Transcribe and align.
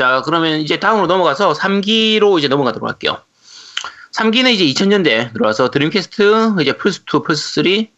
자, 0.00 0.22
그러면 0.24 0.60
이제 0.60 0.80
다음으로 0.80 1.06
넘어가서 1.08 1.52
3기로 1.52 2.38
이제 2.38 2.48
넘어가도록 2.48 2.88
할게요. 2.88 3.18
3기는 4.12 4.50
이제 4.50 4.64
2000년대 4.64 5.34
들어와서 5.34 5.70
Dreamcast, 5.70 6.54
이제 6.62 6.72
플스2, 6.72 7.22
플스3, 7.22 7.88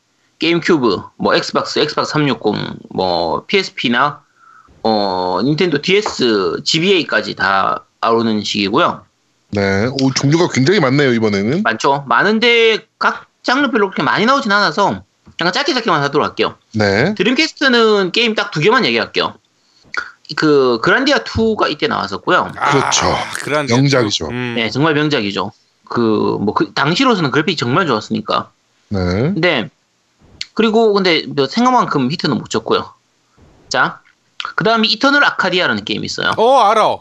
GameCube, 0.41 1.01
뭐 1.17 1.33
Xbox, 1.37 1.79
Xbox 1.79 2.11
360, 2.11 2.43
뭐 2.91 3.45
PSP나 3.47 4.21
어 4.83 5.39
닌텐도 5.45 5.81
DS, 5.81 6.63
GBA까지 6.65 7.37
다 7.37 7.85
아우르는 8.01 8.43
시기고요. 8.43 9.05
네. 9.51 9.87
오, 9.87 10.13
종류가 10.13 10.49
굉장히 10.53 10.81
많네요, 10.81 11.13
이번에는. 11.13 11.63
많죠. 11.63 12.05
많은데 12.09 12.85
각 12.99 13.27
장르별로 13.45 13.91
그렇게 13.91 14.03
많이 14.03 14.27
나오진 14.27 14.51
않아서 14.51 15.05
약간 15.41 15.53
짧게 15.53 15.73
짧게만 15.73 16.03
하도록 16.03 16.27
할게요. 16.27 16.57
네. 16.75 17.15
Dreamcast는 17.15 18.11
게임 18.11 18.35
딱 18.35 18.51
두 18.51 18.59
개만 18.59 18.85
얘기할게요. 18.87 19.35
그 20.37 20.79
그란디아 20.83 21.19
2가 21.25 21.71
이때 21.71 21.87
나왔었고요. 21.89 22.53
그렇죠. 22.71 23.07
그런 23.45 23.67
명작이죠. 23.67 24.29
음. 24.29 24.55
네, 24.57 24.71
정말 24.71 24.95
명작이죠. 24.95 25.53
그 25.89 26.39
뭐 26.41 26.55
그 26.55 26.73
당시로서는 26.73 27.31
그래픽이 27.31 27.57
정말 27.57 27.87
좋았으니까. 27.87 28.51
네. 28.89 28.99
근데 28.99 29.69
그리고 30.55 30.93
근데 30.93 31.25
뭐 31.27 31.47
생각만큼 31.47 32.11
히트는 32.11 32.39
못 32.39 32.49
쳤고요. 32.51 32.93
자, 33.69 34.01
그다음에 34.57 34.89
이터널 34.89 35.25
아카디아라는 35.25 35.85
게임이 35.85 36.05
있어요. 36.07 36.33
어 36.37 36.61
알아. 36.61 36.97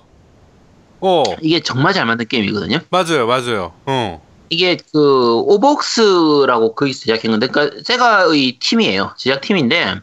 어 1.03 1.23
이게 1.41 1.61
정말 1.61 1.93
잘 1.93 2.05
만든 2.05 2.27
게임이거든요. 2.27 2.79
맞아요 2.89 3.27
맞아요. 3.27 3.73
어. 3.85 4.21
이게 4.49 4.77
그 4.91 5.35
오복스라고 5.45 6.75
거기서 6.75 7.05
제작한 7.05 7.31
건데, 7.31 7.47
그러니까 7.47 7.77
세가의 7.85 8.57
팀이에요. 8.59 9.13
제작 9.17 9.39
팀인데 9.41 9.95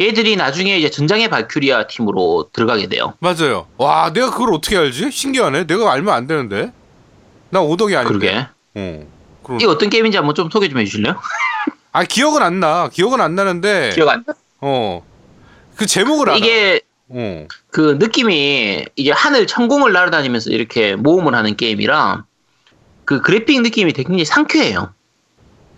얘들이 0.00 0.36
나중에 0.36 0.76
이제 0.76 0.90
전장의 0.90 1.30
발큐리아 1.30 1.86
팀으로 1.86 2.48
들어가게 2.52 2.88
돼요. 2.88 3.14
맞아요. 3.20 3.68
와 3.76 4.12
내가 4.12 4.30
그걸 4.30 4.52
어떻게 4.54 4.76
알지? 4.76 5.10
신기하네. 5.10 5.66
내가 5.66 5.92
알면 5.92 6.12
안 6.12 6.26
되는데. 6.26 6.72
나 7.50 7.60
오덕이 7.60 7.94
아닌데. 7.94 8.18
그러게. 8.18 8.46
어. 8.74 9.06
그럼. 9.44 9.60
이게 9.60 9.66
어떤 9.66 9.90
게임인지 9.90 10.16
한번 10.16 10.34
좀 10.34 10.50
소개 10.50 10.68
좀 10.68 10.78
해주실래요? 10.80 11.14
아 11.92 12.04
기억은 12.04 12.42
안 12.42 12.58
나. 12.58 12.88
기억은 12.88 13.20
안 13.20 13.36
나는데. 13.36 13.92
기억 13.94 14.08
안 14.08 14.24
나? 14.26 14.34
어. 14.60 15.04
그 15.76 15.86
제목을 15.86 16.30
알아. 16.30 16.38
이게 16.38 16.80
어. 17.08 17.46
그 17.70 17.96
느낌이 18.00 18.86
이제 18.96 19.12
하늘 19.12 19.46
천공을 19.46 19.92
날아다니면서 19.92 20.50
이렇게 20.50 20.96
모험을 20.96 21.34
하는 21.34 21.56
게임이라 21.56 22.24
그 23.04 23.20
그래픽 23.20 23.62
느낌이 23.62 23.92
굉장히 23.92 24.24
상쾌해요. 24.24 24.92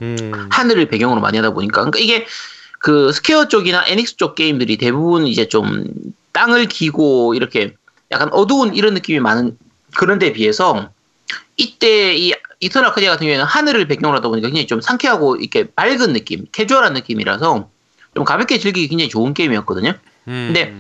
음. 0.01 0.49
하늘을 0.51 0.89
배경으로 0.89 1.21
많이 1.21 1.37
하다 1.37 1.51
보니까. 1.51 1.83
그러니까 1.83 1.99
이게 1.99 2.27
그 2.87 3.13
Square 3.13 3.49
쪽이나 3.49 3.85
Enix 3.89 4.17
쪽 4.17 4.37
게임들이 4.37 4.77
대부분 4.77 5.27
이제 5.27 5.49
좀 5.49 5.87
땅을 6.31 6.67
기고 6.67 7.35
이렇게 7.35 7.75
약간 8.13 8.29
어두운 8.33 8.77
이런 8.77 8.95
느낌이 8.95 9.19
많은 9.19 9.59
그런 9.97 10.21
데 10.21 10.33
비해서 10.33 10.91
이때 11.57 12.15
이 12.15 12.33
Eternal 12.61 12.91
Arcadia 12.91 13.11
같은 13.11 13.25
경우에는 13.25 13.45
하늘을 13.45 13.89
배경으로 13.89 14.19
하다 14.19 14.29
보니까 14.29 14.47
굉장히 14.47 14.69
좀 14.69 14.81
상쾌하고 14.81 15.35
이렇게 15.35 15.69
밝은 15.69 16.13
느낌, 16.13 16.47
캐주얼한 16.53 16.93
느낌이라서 16.93 17.69
좀 18.15 18.25
가볍게 18.25 18.57
즐기기 18.61 18.87
굉장히 18.87 19.09
좋은 19.09 19.35
게임이었거든요. 19.35 19.95
음. 20.29 20.53
근데 20.55 20.73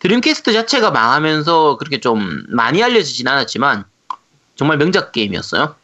Dreamcast 0.00 0.52
자체가 0.52 0.90
망하면서 0.90 1.78
그렇게 1.78 2.00
좀 2.00 2.44
많이 2.48 2.82
알려지진 2.82 3.28
않았지만 3.28 3.86
정말 4.56 4.76
명작 4.76 5.10
게임이었어요. 5.12 5.74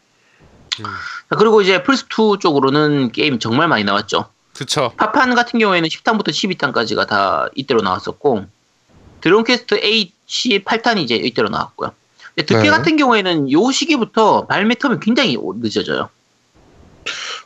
음. 0.81 0.83
자, 0.83 1.35
그리고 1.35 1.63
이제 1.63 1.81
플스2 1.81 2.39
쪽으로는 2.39 3.11
게임 3.11 3.39
정말 3.39 3.67
많이 3.67 3.83
나왔죠. 3.83 4.31
그쵸. 4.57 4.93
파판 4.97 5.33
같은 5.35 5.59
경우에는 5.59 5.87
10탄부터 5.89 6.29
12탄까지가 6.29 7.07
다 7.07 7.47
이때로 7.55 7.81
나왔었고 7.81 8.45
드론캐스트 9.21 9.79
H 9.81 10.59
8탄이 10.65 10.99
이제 10.99 11.15
이때로 11.15 11.49
나왔고요. 11.49 11.91
근데 12.35 12.45
득회 12.45 12.63
네. 12.63 12.69
같은 12.69 12.97
경우에는 12.97 13.51
요 13.51 13.71
시기부터 13.71 14.45
발매 14.47 14.75
텀이 14.75 14.99
굉장히 15.01 15.37
오- 15.37 15.53
늦어져요. 15.55 16.09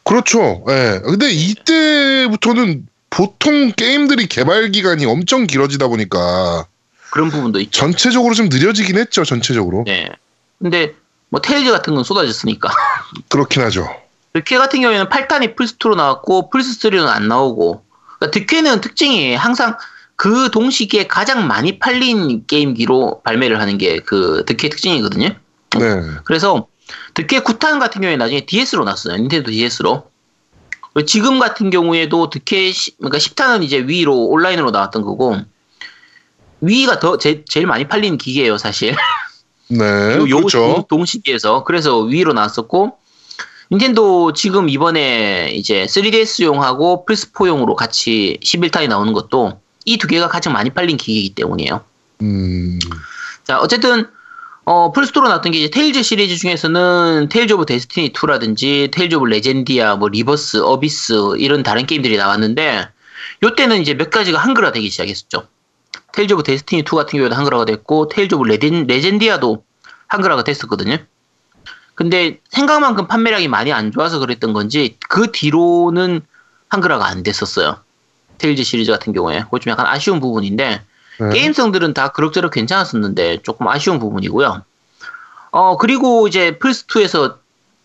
그렇죠. 0.03 0.63
예. 0.69 1.01
근데 1.03 1.29
이때부터는 1.31 2.87
보통 3.09 3.71
게임들이 3.71 4.27
개발 4.27 4.69
기간이 4.71 5.05
엄청 5.05 5.47
길어지다 5.47 5.87
보니까 5.87 6.65
그런 7.11 7.29
부분도 7.29 7.59
있죠. 7.61 7.79
전체적으로 7.79 8.33
좀 8.33 8.49
느려지긴 8.49 8.97
했죠. 8.97 9.23
전체적으로. 9.23 9.83
네. 9.85 10.09
근데 10.59 10.93
뭐 11.29 11.41
Tales 11.41 11.71
같은 11.71 11.95
건 11.95 12.03
쏟아졌으니까. 12.03 12.69
그렇긴 13.29 13.61
하죠. 13.63 13.87
드퀘 14.45 14.57
같은 14.57 14.81
경우에는 14.81 15.07
8탄이 15.09 15.55
플스2로 15.55 15.95
나왔고 15.95 16.49
플스3는 16.51 17.07
안 17.07 17.27
나오고 17.27 17.83
그러니까 18.19 18.31
드퀘는 18.39 18.81
특징이 18.81 19.35
항상 19.35 19.77
그 20.15 20.49
동시기에 20.51 21.07
가장 21.07 21.47
많이 21.47 21.79
팔린 21.79 22.45
게임기로 22.47 23.21
발매를 23.23 23.59
하는 23.59 23.77
게 23.77 23.99
그 24.05 24.43
드퀘 24.45 24.69
특징이거든요. 24.69 25.29
네. 25.77 26.01
그래서 26.23 26.67
드퀘 27.13 27.39
9탄 27.41 27.79
같은 27.79 28.01
경우에 28.01 28.17
나중에 28.17 28.45
DS로 28.45 28.83
났어요. 28.85 29.15
닌텐도 29.17 29.51
DS로. 29.51 30.07
지금 31.05 31.37
같은 31.37 31.69
경우에도 31.69 32.29
드퀘 32.31 32.71
시- 32.71 32.97
그러니까 32.97 33.17
10탄은 33.19 33.63
이제 33.63 33.79
Wii로 33.79 34.25
온라인으로 34.25 34.71
나왔던 34.71 35.03
거고 35.03 35.37
Wii가 36.61 36.99
더 36.99 37.17
제, 37.19 37.43
제일 37.47 37.67
많이 37.67 37.87
팔린 37.87 38.17
기계예요, 38.17 38.57
사실. 38.57 38.95
네. 39.69 39.77
요, 40.17 40.27
요 40.29 40.37
그렇죠. 40.37 40.57
동- 40.59 40.85
동시기에서 40.87 41.63
그래서 41.65 41.99
Wii로 41.99 42.33
나왔었고 42.33 42.97
닌텐도 43.71 44.33
지금 44.33 44.69
이번에 44.69 45.51
이제 45.53 45.85
3DS용하고 45.85 47.05
플스4용으로 47.05 47.75
같이 47.75 48.39
11탄이 48.43 48.87
나오는 48.87 49.11
것도 49.13 49.59
이 49.85 49.97
두 49.97 50.07
개가 50.07 50.27
가장 50.27 50.53
많이 50.53 50.69
팔린 50.69 50.97
기계이기 50.97 51.35
때문이에요. 51.35 51.81
음. 52.21 52.79
자, 53.43 53.59
어쨌든 53.59 54.07
어, 54.65 54.91
플스2로 54.91 55.29
나왔던 55.29 55.53
게 55.53 55.59
이제 55.59 55.69
Tales 55.69 56.03
시리즈 56.03 56.35
중에서는 56.35 57.29
Tales 57.29 57.53
of 57.53 57.65
Destiny 57.65 58.11
2라든지 58.11 58.91
Tales 58.91 59.15
of 59.15 59.25
Legendia, 59.27 59.95
뭐 59.95 60.09
Rebirth, 60.09 60.61
Abyss 60.61 61.37
이런 61.37 61.63
다른 61.63 61.85
게임들이 61.85 62.17
나왔는데 62.17 62.89
요때는 63.43 63.81
이제 63.81 63.93
몇 63.93 64.09
가지가 64.09 64.37
한글화 64.39 64.73
되기 64.73 64.89
시작했었죠. 64.89 65.47
Tales 66.11 66.33
of 66.33 66.43
Destiny 66.43 66.81
2 66.81 66.83
같은 66.83 67.11
경우에도 67.17 67.35
한글화가 67.35 67.63
됐고 67.63 68.09
Tales 68.09 68.35
of 68.35 68.43
Legen-, 68.45 68.87
Legendia도 68.87 69.63
한글화가 70.07 70.43
됐었거든요. 70.43 70.97
근데 71.97 72.39
생각만큼 72.51 73.07
판매량이 73.07 73.47
많이 73.47 73.73
안 73.73 73.91
좋아서 73.91 74.19
그랬던 74.19 74.53
건지 74.53 74.97
그 75.09 75.31
뒤로는 75.31 76.21
한글화가 76.69 77.07
안 77.07 77.23
됐었어요. 77.23 77.77
Tales 78.37 78.63
시리즈 78.63 78.91
같은 78.91 79.13
경우에. 79.13 79.39
그거 79.39 79.57
좀 79.57 79.71
약간 79.71 79.87
아쉬운 79.87 80.19
부분인데 80.19 80.83
네. 81.19 81.29
게임성들은 81.33 81.95
다 81.95 82.09
그럭저럭 82.09 82.53
괜찮았었는데 82.53 83.41
조금 83.41 83.67
아쉬운 83.67 83.97
부분이고요. 83.97 84.63
어 85.49 85.77
그리고 85.77 86.27
이제 86.27 86.59
플스2에서 86.59 87.37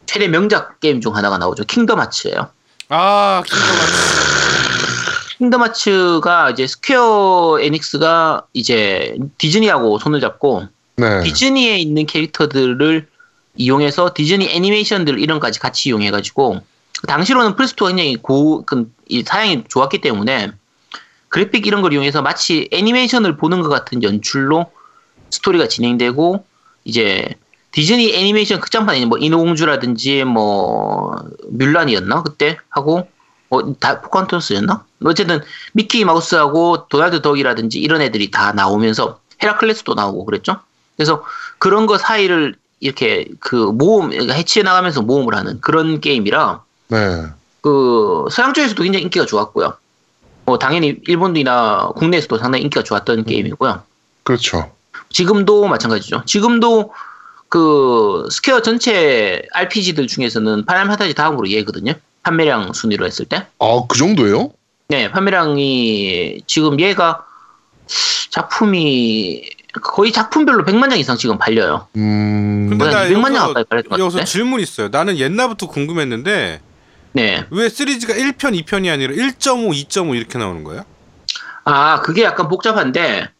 최대 0.04 0.28
명작 0.28 0.78
게임 0.80 1.00
중 1.00 1.16
하나가 1.16 1.38
나오죠. 1.38 1.64
Kingdom 1.64 1.98
Hearts예요. 1.98 2.50
아 2.90 3.42
킹덤 3.46 3.76
하츠. 3.78 5.38
킹덤 5.38 5.62
하츠가 5.62 6.50
이제 6.50 6.66
스퀘어 6.66 7.60
에닉스가 7.62 8.42
이제 8.52 9.16
디즈니하고 9.38 9.98
손을 10.00 10.20
잡고 10.20 10.66
네. 10.96 11.22
디즈니에 11.22 11.78
있는 11.78 12.04
캐릭터들을 12.04 13.08
이용해서 13.56 14.12
디즈니 14.14 14.48
애니메이션들 14.48 15.18
이런까지 15.18 15.60
같이 15.60 15.90
이용해가지고 15.90 16.62
당시로는 17.06 17.56
플스2가 17.56 17.88
굉장히 17.88 18.16
고, 18.16 18.64
그, 18.64 18.90
이 19.08 19.22
사양이 19.22 19.64
좋았기 19.68 20.00
때문에 20.00 20.52
그래픽 21.28 21.66
이런 21.66 21.82
걸 21.82 21.92
이용해서 21.92 22.22
마치 22.22 22.68
애니메이션을 22.72 23.36
보는 23.36 23.60
것 23.62 23.68
같은 23.68 24.02
연출로 24.02 24.70
스토리가 25.30 25.66
진행되고 25.66 26.44
이제 26.84 27.34
디즈니 27.72 28.14
애니메이션 28.14 28.60
극장판에 28.60 29.06
뭐 29.06 29.18
인어공주라든지 29.18 30.24
뭐 30.24 31.16
뮬란이었나? 31.48 32.22
그때? 32.22 32.58
하고 32.68 33.08
어다 33.48 34.02
포칸토스였나? 34.02 34.84
어쨌든 35.04 35.41
미키 35.72 36.04
마우스하고 36.04 36.88
도날드 36.88 37.22
덕이라든지 37.22 37.80
이런 37.80 38.02
애들이 38.02 38.30
다 38.30 38.52
나오면서 38.52 39.20
헤라클레스도 39.42 39.94
나오고 39.94 40.27
그랬죠. 40.27 40.60
그래서 40.97 41.24
그런 41.59 41.86
거 41.86 41.97
사이를 41.97 42.56
이렇게 42.82 43.26
그 43.38 43.54
모험 43.54 44.12
해치해 44.12 44.64
나가면서 44.64 45.02
모험을 45.02 45.36
하는 45.36 45.60
그런 45.60 46.00
게임이라 46.00 46.62
네. 46.88 47.26
그 47.60 48.26
서양 48.30 48.52
쪽에서도 48.52 48.82
굉장히 48.82 49.04
인기가 49.04 49.24
좋았고요. 49.24 49.74
뭐 50.44 50.58
당연히 50.58 50.98
일본이나 51.06 51.92
국내에서도 51.94 52.38
상당히 52.38 52.64
인기가 52.64 52.82
좋았던 52.82 53.24
게임이고요. 53.24 53.82
그렇죠. 54.24 54.72
지금도 55.10 55.68
마찬가지죠. 55.68 56.24
지금도 56.26 56.92
그 57.48 58.26
스퀘어 58.32 58.62
전체 58.62 59.42
RPG들 59.52 60.08
중에서는 60.08 60.64
파이널 60.64 60.88
판타지 60.88 61.14
다음으로 61.14 61.48
얘거든요. 61.50 61.94
판매량 62.24 62.72
순위로 62.72 63.06
했을 63.06 63.26
때. 63.26 63.46
아, 63.60 63.82
그 63.86 63.96
정도예요? 63.96 64.50
네, 64.88 65.08
판매량이 65.08 66.42
지금 66.48 66.80
얘가 66.80 67.24
작품이 68.30 69.48
거의 69.80 70.13
작품별로 70.13 70.65
100만 70.65 70.91
장 70.91 70.98
이상 70.98 71.16
지금 71.16 71.39
팔려요. 71.39 71.89
음. 71.97 72.66
근데 72.69 72.91
나 72.91 73.04
200만 73.07 73.24
장 73.24 73.34
여기서, 73.34 73.47
가까이 73.48 73.65
팔릴 73.65 73.83
것 73.84 73.92
여기서 73.98 74.19
같은데? 74.19 74.24
질문 74.24 74.60
있어요. 74.60 74.89
나는 74.89 75.16
옛날부터 75.16 75.66
궁금했는데 75.69 76.60
네. 77.13 77.47
왜 77.51 77.69
시리즈가 77.69 78.15
1편, 78.15 78.59
2편이 78.65 78.92
아니라 78.92 79.15
1.5, 79.15 79.71
2.5 79.89 80.15
이렇게 80.16 80.39
나오는 80.39 80.63
거야? 80.65 80.84
아, 81.65 82.01
그게 82.01 82.22
약간 82.22 82.48
복잡한데 82.48 83.30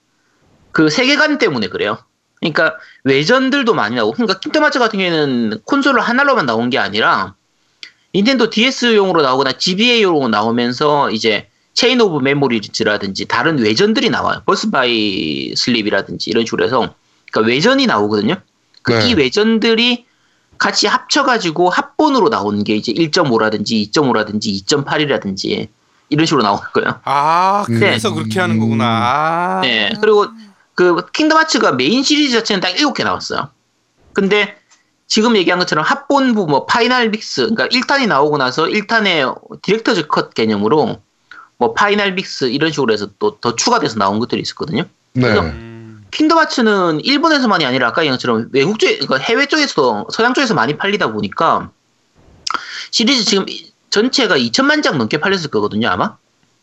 그 0.71 0.89
세계관 0.89 1.39
때문에 1.39 1.69
그래요. 1.69 1.99
그러니까 2.41 2.77
외전들도 3.05 3.73
많이 3.75 3.95
나오고 3.95 4.15
그러니까 4.15 4.41
킹덤하츠 4.41 4.79
같은 4.79 4.99
경우에는 4.99 5.61
콘솔 5.65 6.01
하나로만 6.01 6.47
나온 6.47 6.71
게 6.71 6.79
아니라 6.79 7.35
닌텐도 8.15 8.51
DS용으로 8.51 9.23
나오거나 9.23 9.53
GBA용으로 9.53 10.29
나오면서 10.29 11.11
이제 11.11 11.49
체인 11.75 12.01
오브 12.01 12.19
메모리즈라든지 12.19 13.25
다른 13.27 13.59
외전들이 13.59 14.11
나와요. 14.11 14.43
버스 14.45 14.71
바이 14.71 15.55
슬립이라든지 15.57 16.31
이런 16.31 16.45
식으로 16.45 16.65
해서 16.65 16.95
그러니까 17.31 17.51
외전이 17.51 17.87
나오거든요. 17.87 18.37
그 18.83 18.93
네. 18.93 19.09
이 19.09 19.15
외전들이 19.15 20.07
같이 20.59 20.87
합쳐가지고 20.87 21.71
합본으로 21.71 22.29
나오는 22.29 22.63
게 22.63 22.77
이제 22.77 22.93
1.5라든지 22.93 23.91
2.5라든지 23.91 24.65
2.8이라든지 24.65 25.69
이런 26.09 26.27
식으로 26.27 26.43
나오는 26.43 26.63
거예요. 26.75 27.01
아 27.05 27.65
그래서 27.67 28.11
음. 28.11 28.17
그렇게 28.17 28.39
하는 28.39 28.59
거구나. 28.59 28.85
아. 28.85 29.61
네. 29.63 29.93
그리고 30.01 30.27
그 30.75 31.07
킹덤 31.13 31.39
하츠가 31.39 31.73
메인 31.73 32.03
시리즈 32.03 32.33
자체는 32.33 32.61
딱 32.61 32.75
7개 32.75 33.03
나왔어요. 33.03 33.49
근데 34.13 34.57
지금 35.07 35.37
얘기한 35.37 35.59
것처럼 35.59 35.85
합본부 35.85 36.47
뭐 36.47 36.67
파이널 36.67 37.11
믹스 37.11 37.49
그러니까 37.55 37.69
1탄이 37.69 38.07
나오고 38.07 38.39
나서 38.39 38.65
1탄의 38.65 39.63
director's 39.63 40.07
cut 40.07 40.33
개념으로 40.35 41.01
뭐 41.63 41.75
파이널 41.75 42.15
믹스 42.15 42.47
이런 42.47 42.73
식으로 42.73 42.93
해서 42.93 43.07
또 43.21 43.39
더 43.41 43.55
추가돼서 43.55 43.97
나온 43.97 44.19
것들이 44.19 44.41
있었거든요. 44.43 44.83
네. 45.13 45.23
그래서 45.23 45.43
음. 45.43 46.05
킹덤 46.11 46.37
하츠는 46.39 47.01
일본에서만이 47.05 47.65
아니라 47.65 47.87
아까 47.89 48.03
얘기한 48.03 48.17
것처럼 48.19 48.49
외국 48.53 48.81
쪽 48.81 48.89
그러니까 48.89 49.19
해외 49.19 49.47
쪽에서도 49.47 50.09
서양 50.11 50.35
쪽에서 50.35 50.55
많이 50.55 50.77
팔리다 50.77 51.13
보니까 51.13 51.71
시리즈 52.91 53.25
지금 53.25 53.47
전체가 53.91 54.37
2천만 54.39 54.83
장 54.83 54.99
넘게 54.99 55.19
팔렸을 55.21 55.51
거거든요, 55.51 55.89
아마. 55.89 56.17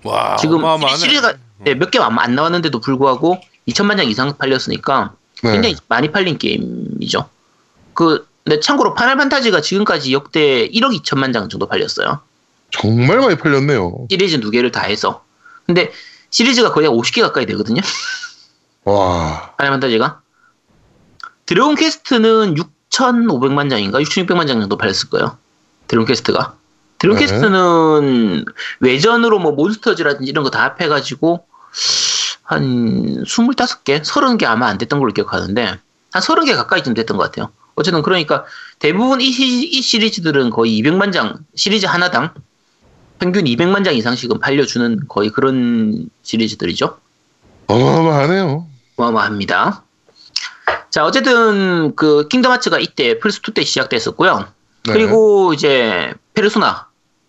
와 0.03 0.35
지금 0.35 0.57
어마어마하네. 0.57 0.97
시리즈가 0.97 1.33
네, 1.59 1.75
몇 1.75 1.91
개 1.91 1.99
안 1.99 2.35
나왔는데도 2.35 2.79
불구하고 2.81 3.39
2천만 3.69 3.95
장 3.95 4.05
이상 4.05 4.35
팔렸으니까 4.37 5.13
네. 5.43 5.53
굉장히 5.53 5.75
많이 5.87 6.11
팔린 6.11 6.37
게임이죠. 6.37 7.29
그, 7.93 8.27
근데 8.43 8.59
참고로 8.59 8.93
파널 8.95 9.15
판타지가 9.15 9.61
지금까지 9.61 10.11
역대 10.11 10.67
1억 10.69 10.91
2천만 11.01 11.31
장 11.33 11.47
정도 11.47 11.67
팔렸어요. 11.67 12.19
정말 12.71 13.19
많이 13.19 13.35
팔렸네요. 13.37 14.07
시리즈 14.09 14.39
두 14.39 14.51
개를 14.51 14.71
다 14.71 14.81
해서. 14.83 15.23
근데 15.65 15.91
시리즈가 16.31 16.71
거의 16.71 16.87
한 16.87 16.95
50개 16.95 17.21
가까이 17.21 17.45
되거든요. 17.47 17.81
와. 18.85 19.53
파널 19.57 19.71
판타지가. 19.73 20.21
드래곤 21.45 21.75
퀘스트는 21.75 22.55
6,500만 22.55 23.69
장인가? 23.69 23.99
6,600만 23.99 24.47
장 24.47 24.59
정도 24.59 24.77
팔렸을 24.77 25.09
거예요. 25.09 25.37
드래곤 25.87 26.05
퀘스트가. 26.07 26.55
드래곤 26.99 27.19
네. 27.19 27.25
퀘스트는 27.25 28.45
외전으로 28.79 29.39
뭐 29.39 29.51
몬스터즈라든지 29.53 30.29
이런 30.29 30.43
거 30.43 30.49
다 30.49 30.63
합해가지고 30.63 31.45
한 32.43 33.23
25개? 33.23 34.03
30개 34.03 34.45
아마 34.45 34.67
안 34.67 34.77
됐던 34.77 34.99
걸로 34.99 35.11
기억하는데 35.11 35.65
한 36.11 36.21
30개 36.21 36.55
가까이 36.55 36.83
좀 36.83 36.93
됐던 36.93 37.17
것 37.17 37.23
같아요. 37.23 37.51
어쨌든 37.75 38.01
그러니까 38.01 38.43
대부분 38.79 39.21
이, 39.21 39.31
시, 39.31 39.63
이 39.69 39.81
시리즈들은 39.81 40.49
거의 40.49 40.79
200만 40.81 41.13
장, 41.13 41.37
시리즈 41.55 41.85
하나당 41.85 42.33
평균 43.19 43.45
200만 43.45 43.83
장 43.83 43.93
이상씩은 43.93 44.39
팔려주는 44.39 45.07
거의 45.07 45.29
그런 45.29 46.09
시리즈들이죠. 46.23 46.97
어마어마하네요. 47.67 48.65
어마어마합니다. 48.95 49.83
자, 50.89 51.05
어쨌든 51.05 51.95
그 51.95 52.27
킹덤 52.29 52.51
하츠가 52.53 52.79
이때 52.79 53.19
플스2 53.19 53.53
때 53.53 53.63
시작됐었고요. 53.63 54.47
네. 54.85 54.93
그리고 54.93 55.53
이제 55.53 56.13
페르소나 56.33 56.87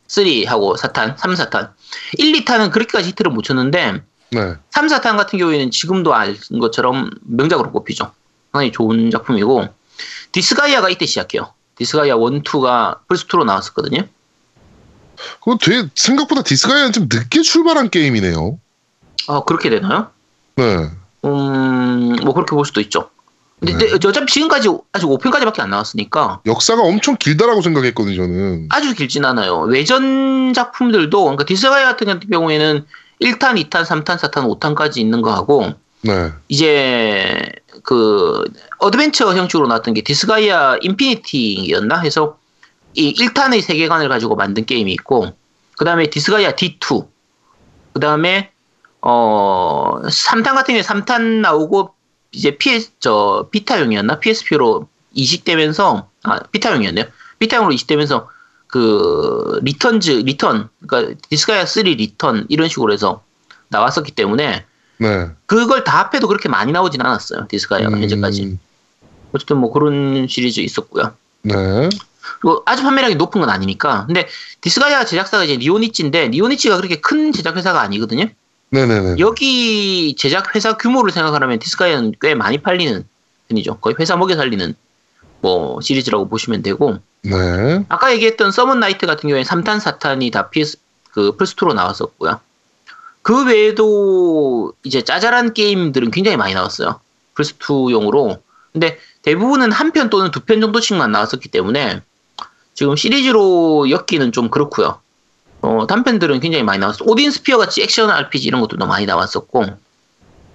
3하고 0.08 0.76
4탄, 0.78 1.16
3, 1.18 1.34
4탄. 1.34 1.72
1, 2.18 2.32
2탄은 2.44 2.70
그렇게까지 2.70 3.08
히트를 3.10 3.30
못 3.32 3.42
쳤는데 3.42 4.02
네. 4.30 4.54
3, 4.70 4.86
4탄 4.86 5.16
같은 5.16 5.38
경우에는 5.38 5.70
지금도 5.70 6.14
아는 6.14 6.36
것처럼 6.60 7.10
명작으로 7.22 7.72
꼽히죠. 7.72 8.12
상당히 8.52 8.72
좋은 8.72 9.10
작품이고 9.10 9.68
디스가이아가 10.32 10.88
이때 10.88 11.06
시작해요. 11.06 11.52
디스가이아 11.76 12.14
1, 12.14 12.42
2가 12.42 12.98
플스2로 13.08 13.44
나왔었거든요. 13.44 14.06
그거 15.40 15.58
되게 15.60 15.88
생각보다 15.94 16.42
디스가이아는 16.42 16.92
좀 16.92 17.08
늦게 17.10 17.42
출발한 17.42 17.90
게임이네요. 17.90 18.58
아, 19.28 19.40
그렇게 19.44 19.70
되나요? 19.70 20.08
네. 20.56 20.90
음, 21.24 22.16
뭐 22.22 22.34
그렇게 22.34 22.54
볼 22.54 22.64
수도 22.64 22.80
있죠. 22.80 23.10
근데 23.60 23.76
네. 23.76 24.08
어차피 24.08 24.32
지금까지 24.32 24.70
아직 24.92 25.06
5편까지밖에 25.06 25.60
안 25.60 25.70
나왔으니까 25.70 26.40
역사가 26.46 26.82
엄청 26.82 27.16
길다라고 27.16 27.60
생각했거든요, 27.60 28.16
저는. 28.16 28.68
아주 28.70 28.94
길진 28.94 29.24
않아요. 29.26 29.60
외전 29.60 30.54
작품들도 30.54 31.22
그러니까 31.22 31.44
디스가이아 31.44 31.94
같은 31.96 32.20
경우에는 32.30 32.86
1탄, 33.20 33.62
2탄, 33.62 33.84
3탄, 33.84 34.18
4탄, 34.18 34.58
5탄까지 34.58 34.96
있는 34.96 35.20
거 35.20 35.32
하고 35.34 35.74
네. 36.00 36.32
이제 36.48 37.52
그 37.82 38.44
어드벤처 38.78 39.34
형식으로 39.34 39.66
나왔던 39.68 39.92
게 39.92 40.00
디스가이아 40.00 40.78
인피니티였나 40.80 41.98
해서 42.00 42.38
이 42.94 43.14
1탄의 43.14 43.62
세계관을 43.62 44.08
가지고 44.08 44.36
만든 44.36 44.64
게임이 44.64 44.92
있고 44.92 45.32
그 45.78 45.84
다음에 45.84 46.10
디스가이아 46.10 46.52
D2 46.52 47.06
그 47.92 48.00
다음에 48.00 48.50
어 49.00 50.00
3탄 50.04 50.54
같은 50.54 50.74
경우에 50.74 50.82
3탄 50.82 51.40
나오고 51.40 51.94
이제 52.32 52.56
PS 52.56 52.92
저 53.00 53.48
비타용이었나 53.50 54.20
PSP로 54.20 54.88
이식되면서 55.12 56.08
아 56.22 56.40
비타용이었네요. 56.52 57.06
비타용으로 57.38 57.72
이식되면서 57.72 58.28
그 58.66 59.58
리턴즈 59.62 60.10
리턴 60.10 60.68
그러니까 60.86 61.14
디스가이아 61.28 61.66
3 61.66 61.84
리턴 61.84 62.46
이런 62.48 62.68
식으로 62.68 62.92
해서 62.92 63.22
나왔었기 63.68 64.12
때문에 64.12 64.64
네. 64.98 65.30
그걸 65.46 65.82
다 65.82 66.04
합해도 66.04 66.28
그렇게 66.28 66.48
많이 66.48 66.72
나오진 66.72 67.00
않았어요. 67.00 67.46
디스가이아가 67.48 67.96
음, 67.96 68.02
현재까지. 68.02 68.58
어쨌든 69.32 69.56
뭐 69.56 69.72
그런 69.72 70.26
시리즈 70.28 70.60
있었고요. 70.60 71.14
네. 71.42 71.88
아주 72.66 72.82
판매량이 72.82 73.14
높은 73.16 73.40
건 73.40 73.50
아니니까. 73.50 74.06
근데 74.06 74.28
디스가이아 74.60 75.04
제작사가 75.04 75.44
이제 75.44 75.56
니폰이치인데 75.56 76.28
니폰이치가 76.28 76.76
그렇게 76.76 77.00
큰 77.00 77.32
제작 77.32 77.56
회사가 77.56 77.80
아니거든요. 77.80 78.26
네네네. 78.70 79.16
여기 79.18 80.14
제작 80.16 80.54
회사 80.54 80.76
규모를 80.76 81.10
생각하면 81.12 81.58
디스가이아는 81.58 82.14
꽤 82.20 82.34
많이 82.34 82.58
팔리는 82.58 83.04
편이죠. 83.48 83.76
거의 83.78 83.96
회사 83.98 84.16
먹여 84.16 84.36
살리는 84.36 84.74
뭐 85.40 85.80
시리즈라고 85.80 86.28
보시면 86.28 86.62
되고. 86.62 86.98
네. 87.22 87.84
아까 87.88 88.12
얘기했던 88.12 88.52
서먼 88.52 88.80
나이트 88.80 89.06
같은 89.06 89.28
경우에 89.28 89.42
3탄, 89.42 89.80
4탄이 89.80 90.32
다 90.32 90.48
PS 90.50 90.78
그 91.12 91.36
플스2로 91.36 91.74
나왔었고요. 91.74 92.40
그 93.22 93.44
외에도 93.46 94.72
이제 94.84 95.02
짜잘한 95.02 95.52
게임들은 95.52 96.10
굉장히 96.10 96.36
많이 96.36 96.54
나왔어요. 96.54 97.00
플스2용으로. 97.34 98.40
근데 98.72 98.98
대부분은 99.22 99.72
한 99.72 99.92
편 99.92 100.08
또는 100.10 100.30
두 100.30 100.40
편 100.40 100.60
정도씩만 100.60 101.10
나왔었기 101.12 101.48
때문에 101.48 102.02
지금 102.80 102.96
시리즈로 102.96 103.90
엮기는 103.90 104.32
좀 104.32 104.48
그렇고요. 104.48 105.00
어, 105.60 105.86
단편들은 105.86 106.40
굉장히 106.40 106.64
많이 106.64 106.78
나왔어. 106.78 107.04
오딘 107.04 107.30
스피어 107.30 107.58
같이 107.58 107.82
액션 107.82 108.08
RPG 108.08 108.48
이런 108.48 108.62
것들도 108.62 108.86
많이 108.86 109.04
나왔었고, 109.04 109.66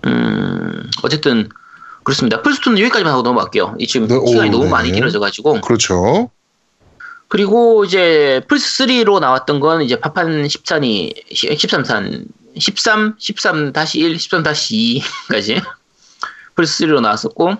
음, 0.07 0.89
어쨌든 1.03 1.49
그렇습니다. 2.01 2.41
플스2는 2.41 2.79
여기까지만 2.79 3.13
하고 3.13 3.21
넘어갈게요. 3.21 3.75
이 3.77 3.85
지금 3.85 4.07
네, 4.07 4.15
오, 4.15 4.25
시간이 4.25 4.49
너무 4.49 4.63
네. 4.63 4.69
많이 4.71 4.91
길어져 4.91 5.19
가지고. 5.19 5.61
그렇죠. 5.61 6.31
그리고 7.27 7.85
이제 7.85 8.41
플스3로 8.47 9.19
나왔던 9.19 9.59
건 9.59 9.83
이제 9.83 9.99
파판 9.99 10.47
13이 10.47 11.29
13탄 11.31 12.25
13, 12.57 13.17
13-1, 13.17 13.75
13-2까지 14.15 15.63
플스3로 16.55 17.01
나왔었고 17.01 17.57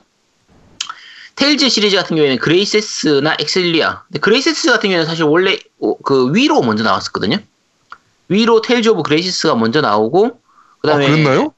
테일즈 1.35 1.69
시리즈 1.69 1.95
같은 1.95 2.15
경우에는 2.15 2.39
그레이세스나 2.39 3.37
엑실리아 3.39 4.03
근데 4.07 4.19
그레이세스 4.19 4.69
같은 4.69 4.89
경우에는 4.89 5.05
사실 5.05 5.25
원래 5.25 5.57
어, 5.79 5.95
그 5.97 6.33
Wii로 6.33 6.61
먼저 6.61 6.83
나왔었거든요 6.83 7.37
Wii로 8.29 8.61
테일즈 8.61 8.89
오브 8.89 9.03
그레이세스가 9.03 9.55
먼저 9.55 9.81
나오고 9.81 10.25
아, 10.25 10.77
그다음에 10.81 11.07
그랬나요? 11.09 11.53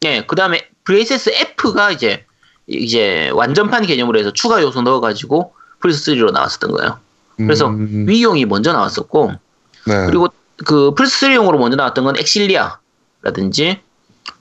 네, 0.00 0.26
그다음에 0.26 0.68
그레이세스 0.84 1.30
F가 1.30 1.90
이제 1.92 2.24
이제 2.66 3.30
완전판 3.34 3.86
개념으로 3.86 4.18
해서 4.18 4.32
추가 4.32 4.62
요소 4.62 4.82
넣어가지고 4.82 5.54
플스 5.80 6.12
3로 6.12 6.30
나왔었던 6.32 6.70
거예요. 6.72 6.98
그래서 7.36 7.68
음, 7.68 8.06
Wii용이 8.06 8.44
먼저 8.44 8.72
나왔었고 8.72 9.32
네. 9.86 10.06
그리고 10.06 10.28
그 10.56 10.94
플스 10.94 11.26
3용으로 11.26 11.58
먼저 11.58 11.76
나왔던 11.76 12.04
건 12.04 12.16
엑실리아라든지 12.18 13.80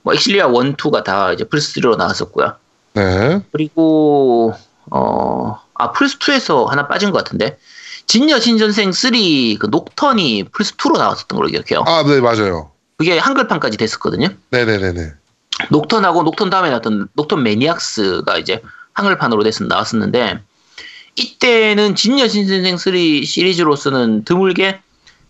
뭐 0.02 0.14
엑실리아 0.14 0.48
1, 0.48 0.76
2가 0.76 1.04
다 1.04 1.32
이제 1.32 1.46
플스 1.46 1.80
3로 1.80 1.98
나왔었고요. 1.98 2.56
네. 2.94 3.42
그리고 3.52 4.54
어, 4.92 5.60
아 5.74 5.92
플스2에서 5.92 6.66
하나 6.68 6.88
빠진 6.88 7.12
것 7.12 7.18
같은데 7.18 7.58
진여신전생 8.08 8.92
3 8.92 9.12
그 9.60 9.68
녹턴이 9.70 10.46
플스2로 10.52 10.98
나왔었던 10.98 11.38
걸로 11.38 11.50
기억해요. 11.50 11.84
아, 11.86 12.04
네, 12.04 12.20
맞아요. 12.22 12.72
그게 12.98 13.18
한글판까지 13.18 13.78
됐었거든요. 13.78 14.30
네네네네. 14.50 15.14
녹턴하고 15.70 16.24
녹턴 16.24 16.50
다음에 16.50 16.70
나왔던 16.70 17.10
녹턴 17.14 17.44
매니악스가 17.44 18.38
이제 18.38 18.62
한글판으로 18.94 19.44
돼서 19.44 19.64
나왔었는데 19.66 20.40
이때는 21.16 21.96
진여 21.96 22.28
신선생 22.28 22.78
3 22.78 22.94
시리즈로서는 23.26 24.24
드물게 24.26 24.82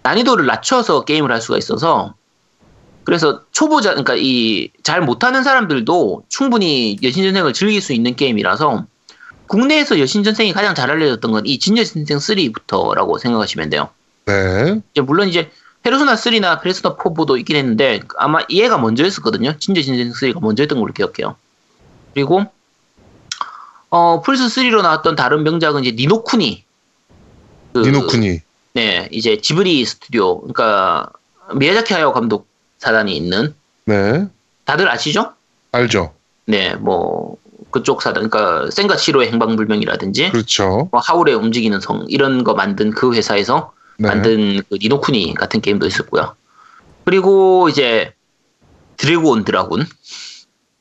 난이도를 0.04 0.46
낮춰서 0.46 1.04
게임을 1.06 1.32
할 1.32 1.42
수가 1.42 1.58
있어서 1.58 2.16
그래서 3.04 3.42
초보자, 3.52 3.90
그러니까 3.92 4.16
이 4.16 4.70
잘 4.90 5.02
못하는 5.02 5.44
사람들도 5.44 6.24
충분히 6.30 6.98
여신전생을 7.04 7.54
즐길 7.54 7.80
수 7.80 7.94
있는 7.94 8.16
게임이라서 8.16 8.88
국내에서 9.50 10.00
여신전생이 10.00 10.54
가장 10.54 10.76
잘 10.76 10.90
알려졌던 10.92 11.32
건 11.32 11.46
이 11.46 11.60
진여신생 11.60 12.18
3부터라고 12.18 13.20
생각하시면 13.20 13.70
돼요. 13.70 13.90
네. 14.26 14.80
이제 14.94 15.02
물론 15.02 15.28
이제 15.28 15.50
페르소나 15.82 16.16
3나 16.16 16.62
페르소나 16.62 16.96
4보도 16.96 17.38
있긴 17.40 17.56
했는데 17.56 18.02
아마 18.18 18.40
얘가 18.50 18.78
먼저 18.78 19.04
했었거든요. 19.04 19.58
진여신생 19.58 20.12
3가 20.12 20.42
먼저 20.42 20.64
했던 20.64 20.80
걸로 20.80 20.94
기억해요. 20.94 21.36
그리고 22.14 22.46
어 23.90 24.22
플스 24.22 24.44
3로 24.46 24.82
나왔던 24.84 25.16
다른 25.16 25.44
명작은 25.44 25.84
이제 25.84 25.96
니노쿠니. 25.96 26.64
그, 27.74 27.80
니노쿠니. 27.80 28.42
네, 28.74 29.10
이제 29.12 29.42
지브리 29.42 29.84
스튜디오, 29.86 30.42
그러니까 30.42 31.10
미야자키 31.56 31.94
하야오 31.94 32.14
감독 32.14 32.48
사단이 32.78 33.16
있는 33.18 33.56
네. 33.86 34.28
다들 34.66 34.88
아시죠? 34.90 35.34
알죠. 35.72 36.14
네, 36.46 36.76
뭐 36.76 37.38
그쪽 37.72 38.02
사단, 38.02 38.30
그러니까 38.30 38.70
센과 38.72 38.96
치로의 38.96 39.32
행방불명이라든지 39.32 40.32
그렇죠. 40.32 40.90
뭐 40.92 41.00
하울의 41.00 41.36
움직이는 41.36 41.80
성 41.80 42.06
이런 42.10 42.44
거 42.44 42.54
만든 42.54 42.92
그 42.92 43.14
회사에서 43.14 43.74
네. 43.98 44.08
만든 44.08 44.62
그 44.70 44.78
니노쿠니 44.82 45.36
같은 45.36 45.62
게임도 45.62 45.86
있었고요. 45.86 46.36
그리고 47.06 47.70
이제 47.70 48.14
드래그 48.98 49.37
온 49.37 49.46
드라군, 49.46 49.86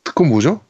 그건 0.02 0.28
뭐죠? 0.28 0.60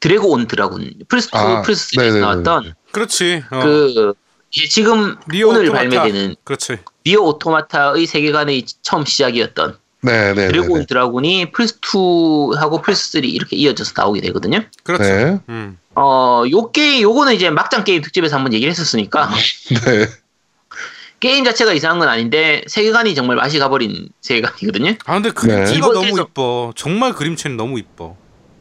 드래그 0.00 0.38
온 0.38 0.46
드라군 0.46 0.92
플스 1.08 1.28
2, 1.28 1.30
아, 1.38 1.62
플스 1.62 1.90
3에서 1.92 1.96
네네네. 2.02 2.20
나왔던 2.20 2.74
그렇지. 2.92 3.42
어. 3.50 3.60
그 3.60 4.14
이제 4.50 4.68
지금 4.68 5.16
오늘 5.44 5.66
오토마타. 5.68 5.72
발매되는 5.72 6.36
그렇지. 6.44 6.78
니어 7.06 7.24
오토마타의 7.24 8.06
세계관의 8.06 8.66
처음 8.82 9.04
시작이었던 9.04 9.78
네, 10.06 10.32
네, 10.34 10.34
네. 10.34 10.48
드래곤 10.48 10.80
네. 10.80 10.86
드라군이 10.86 11.50
플스 11.50 11.80
2하고 11.80 12.80
플스 12.82 13.10
3 13.12 13.24
이렇게 13.24 13.56
이어져서 13.56 13.92
나오게 13.96 14.20
되거든요. 14.22 14.60
그렇지. 14.84 15.02
네. 15.02 15.38
음. 15.48 15.78
어, 15.96 16.44
요 16.50 16.70
게임, 16.70 17.02
요거는 17.02 17.34
이제 17.34 17.50
막장 17.50 17.82
게임 17.84 18.02
특집에서 18.02 18.36
한번 18.36 18.52
얘기를 18.52 18.70
했었으니까, 18.70 19.28
네. 19.84 20.06
게임 21.18 21.44
자체가 21.44 21.72
이상한 21.72 21.98
건 21.98 22.08
아닌데, 22.08 22.62
세계관이 22.68 23.14
정말 23.14 23.36
맛이 23.36 23.58
가버린 23.58 24.08
세계관이거든요. 24.20 24.94
아 25.06 25.14
근데 25.14 25.30
그림체가 25.30 25.86
네. 25.88 25.92
너무 25.92 26.20
이뻐. 26.20 26.72
정말 26.76 27.14
그림체는 27.14 27.56
너무 27.56 27.78
이뻐. 27.78 28.16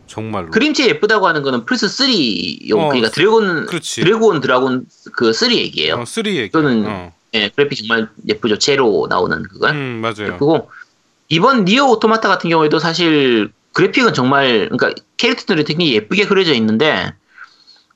정말로. 0.07 0.49
그림체 0.51 0.87
예쁘다고 0.87 1.27
하는 1.27 1.43
거는 1.43 1.65
플스 1.65 1.87
3용, 1.87 2.77
어, 2.79 2.87
그러니까 2.87 3.09
드래곤, 3.09 3.65
그렇지. 3.65 4.01
드래그 4.01 4.33
온 4.33 4.39
드라군 4.39 4.85
3 5.17 5.51
얘기예요. 5.53 5.95
어, 5.95 6.05
3 6.05 6.25
얘기. 6.27 6.49
또는- 6.51 6.85
어. 6.87 7.11
예, 7.33 7.49
그래픽 7.49 7.77
정말 7.79 8.07
예쁘죠. 8.29 8.57
제로 8.59 9.07
나오는 9.09 9.43
그거. 9.43 9.69
음, 9.71 9.99
맞아요. 10.01 10.33
예쁘고, 10.33 10.69
이번 11.29 11.65
니어 11.65 11.85
오토마타 11.85 12.27
같은 12.27 12.49
경우에도 12.49 12.79
사실 12.79 13.51
그래픽은 13.73 14.13
정말, 14.13 14.69
그러니까 14.69 14.93
캐릭터들이 15.17 15.63
되게 15.65 15.91
예쁘게 15.93 16.25
그려져 16.27 16.53
있는데, 16.53 17.13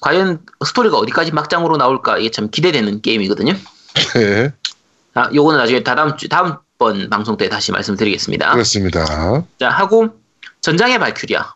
과연 0.01 0.39
스토리가 0.65 0.97
어디까지 0.97 1.31
막장으로 1.31 1.77
나올까, 1.77 2.17
이게 2.17 2.31
참 2.31 2.49
기대되는 2.49 3.01
게임이거든요. 3.01 3.53
네. 4.15 4.53
아, 5.13 5.29
요거는 5.33 5.59
나중에 5.59 5.83
다다음 5.83 6.17
주, 6.17 6.27
다음 6.29 6.57
번 6.77 7.09
방송 7.09 7.37
때 7.37 7.49
다시 7.49 7.71
말씀드리겠습니다. 7.71 8.51
그렇습니다. 8.51 9.05
자, 9.59 9.69
하고, 9.69 10.09
전장의 10.61 10.99
발큐리아. 10.99 11.53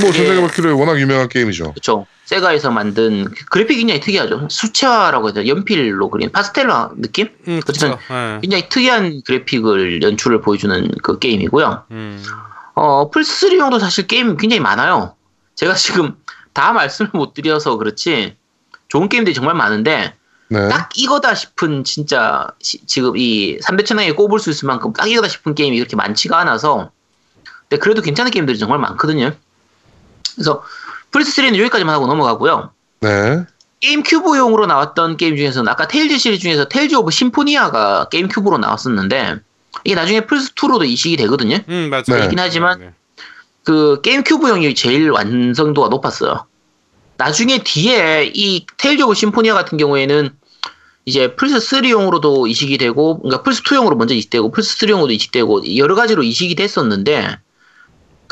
뭐 0.00 0.08
예. 0.08 0.12
전쟁의 0.12 0.42
바퀴를 0.42 0.72
워낙 0.72 1.00
유명한 1.00 1.28
게임이죠. 1.28 1.72
그쵸. 1.74 2.06
세가에서 2.26 2.70
만든 2.70 3.24
그 3.24 3.44
그래픽이 3.46 3.80
굉장히 3.80 4.00
특이하죠. 4.00 4.48
수채화라고 4.50 5.28
해서 5.28 5.46
연필로 5.46 6.08
그린 6.10 6.30
파스텔라 6.30 6.90
느낌? 6.96 7.28
음, 7.48 7.60
그쵸. 7.66 7.98
예. 8.10 8.38
굉장히 8.40 8.68
특이한 8.68 9.22
그래픽을 9.26 10.02
연출을 10.02 10.40
보여주는 10.40 10.90
그 11.02 11.18
게임이고요. 11.18 11.84
음. 11.90 12.22
어, 12.74 13.10
플스3용도 13.10 13.78
사실 13.80 14.06
게임 14.06 14.36
굉장히 14.36 14.60
많아요. 14.60 15.14
제가 15.54 15.74
지금 15.74 16.16
다 16.54 16.72
말씀을 16.72 17.10
못 17.14 17.34
드려서 17.34 17.76
그렇지, 17.76 18.36
좋은 18.88 19.08
게임들이 19.08 19.34
정말 19.34 19.54
많은데, 19.54 20.14
네. 20.48 20.68
딱 20.68 20.90
이거다 20.96 21.34
싶은 21.34 21.84
진짜 21.84 22.48
시- 22.60 22.84
지금 22.86 23.16
이 23.16 23.58
3대 23.62 23.84
천왕에 23.86 24.12
꼽을 24.12 24.38
수 24.38 24.50
있을 24.50 24.66
만큼 24.66 24.92
딱 24.92 25.10
이거다 25.10 25.28
싶은 25.28 25.54
게임이 25.54 25.78
그렇게 25.78 25.96
많지가 25.96 26.38
않아서 26.40 26.90
근데 27.68 27.78
그래도 27.78 28.02
괜찮은 28.02 28.30
게임들이 28.30 28.58
정말 28.58 28.78
많거든요. 28.80 29.32
그래서 30.34 30.62
플스3는 31.10 31.56
여기까지만 31.58 31.94
하고 31.94 32.06
넘어가고요. 32.06 32.70
네. 33.00 33.44
게임 33.80 34.02
큐브용으로 34.02 34.66
나왔던 34.66 35.16
게임 35.16 35.36
중에서는 35.36 35.70
아까 35.70 35.88
테일즈 35.88 36.18
시리즈 36.18 36.42
중에서 36.42 36.66
테일즈 36.66 36.94
오브 36.94 37.10
심포니아가 37.10 38.08
게임 38.10 38.28
큐브로 38.28 38.58
나왔었는데 38.58 39.36
이게 39.84 39.94
나중에 39.94 40.20
플스2로도 40.20 40.86
이식이 40.86 41.16
되거든요. 41.16 41.58
음, 41.68 41.88
맞아요. 41.90 42.04
네. 42.06 42.24
있긴 42.24 42.38
하지만 42.38 42.78
네. 42.78 42.90
그 43.64 44.00
게임 44.02 44.22
큐브용이 44.22 44.74
제일 44.74 45.10
완성도가 45.10 45.88
높았어요. 45.88 46.46
나중에 47.16 47.62
뒤에 47.64 48.30
이 48.34 48.66
테일즈 48.78 49.02
오브 49.02 49.14
심포니아 49.14 49.54
같은 49.54 49.78
경우에는 49.78 50.30
이제 51.04 51.34
플스 51.34 51.56
3용으로도 51.56 52.48
이식이 52.48 52.78
되고, 52.78 53.18
그러니까 53.18 53.42
플스 53.42 53.62
2용으로 53.62 53.96
먼저 53.96 54.14
이식되고, 54.14 54.52
플스 54.52 54.78
3용으로도 54.78 55.10
이식되고 55.10 55.76
여러 55.76 55.96
가지로 55.96 56.22
이식이 56.22 56.54
됐었는데 56.54 57.38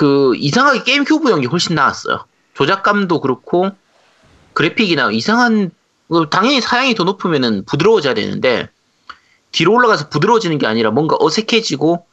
그 0.01 0.33
이상하게 0.37 0.83
게임 0.85 1.05
큐브용이 1.05 1.45
훨씬 1.45 1.75
나았어요. 1.75 2.25
조작감도 2.55 3.21
그렇고 3.21 3.69
그래픽이나 4.55 5.11
이상한 5.13 5.73
그 6.09 6.27
당연히 6.31 6.63
사양이 6.63 6.95
더 6.95 7.05
높으면은 7.05 7.67
부드러워져야 7.67 8.15
되는데 8.15 8.71
뒤로 9.53 9.75
올라가서 9.75 10.09
부드러워지는 10.09 10.57
게 10.57 10.67
아니라 10.67 10.91
뭔가 10.91 11.17
어색해지고 11.21 12.07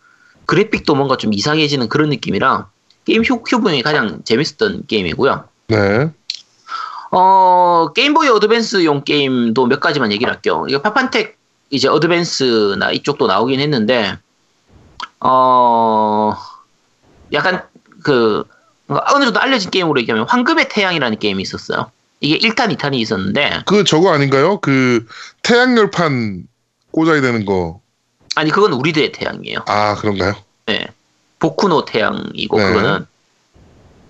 그래픽도 0.46 0.96
뭔가 0.96 1.16
좀 1.16 1.32
이상해지는 1.34 1.88
그런 1.88 2.10
느낌이라 2.10 2.68
게임 3.06 3.22
큐- 3.22 3.42
큐브용이 3.42 3.84
가장 3.84 4.20
재밌었던 4.26 4.88
게임이고요. 4.88 5.46
네. 5.68 6.12
어, 7.12 7.94
게임보이 7.96 8.28
어드밴스용 8.28 9.06
게임도 9.06 9.66
몇 9.66 9.80
가지만 9.80 10.12
얘기를 10.12 10.34
할게요. 10.34 10.66
이거 10.68 10.82
파판 10.82 11.38
택틱스 11.70 11.88
어드밴스나 11.88 12.92
이쪽도 12.92 13.28
나오긴 13.28 13.62
했는데, 13.62 14.18
어, 15.22 16.34
약간 17.34 17.64
그, 18.08 18.42
어느 18.88 19.26
정도 19.26 19.42
알려진 19.42 19.70
게임으로 19.70 20.00
얘기하면 20.00 20.26
황금의 20.30 20.70
태양이라는 20.70 21.20
게임이 21.20 21.44
있었어요. 21.44 21.92
이게 22.22 22.38
1탄, 22.40 22.74
2탄이 22.74 22.96
있었는데, 22.96 23.64
그 23.66 23.84
저거 23.84 24.14
아닌가요? 24.14 24.60
그 24.62 25.06
태양열판 25.44 26.48
꽂아야 26.92 27.20
되는 27.20 27.44
거. 27.44 27.82
아니, 28.36 28.50
그건 28.50 28.72
우리들의 28.72 29.12
태양이에요. 29.12 29.60
아 29.68 29.96
그런가요? 29.96 30.36
네. 30.68 30.88
보쿠노 31.40 31.84
태양이고, 31.84 32.58
네. 32.58 32.66
그거는, 32.66 33.06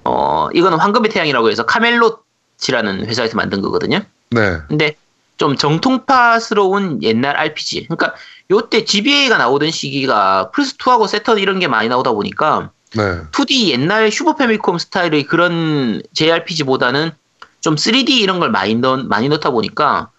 어, 0.04 0.50
이거는 0.54 0.77
황금의 0.77 1.10
태양이라고 1.10 1.50
해서 1.50 1.66
카멜롯이라는 1.66 3.08
회사에서 3.08 3.36
만든 3.36 3.62
거거든요. 3.63 4.01
네. 4.30 4.60
근데 4.68 4.96
좀 5.38 5.56
정통파스러운 5.58 7.01
옛날 7.01 7.36
RPG. 7.36 7.88
그러니까 7.88 8.13
요때 8.51 8.86
GBA가 8.86 9.39
나오던 9.39 9.72
시기가 9.72 10.51
플스2하고 10.54 11.08
새턴 11.07 11.39
이런 11.39 11.58
게 11.58 11.68
많이 11.68 11.89
나오다 11.89 12.12
보니까 12.12 12.70
네. 12.96 13.22
2D 13.32 13.70
옛날 13.70 14.12
슈퍼 14.12 14.36
패미콤 14.36 14.77
스타일의 14.77 15.24
그런 15.24 16.01
JRPG보다는 16.13 17.12
좀 17.60 17.75
3D 17.75 18.10
이런 18.10 18.39
걸 18.39 18.50
많이 18.50 18.75
넣, 18.75 18.98
많이 19.08 19.29
넣다 19.29 19.50
보니까 19.50 20.10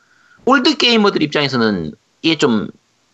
old 0.45 0.77
게이머들 0.77 1.23
입장에서는 1.23 1.93
이게 2.23 2.37
좀 2.37 2.69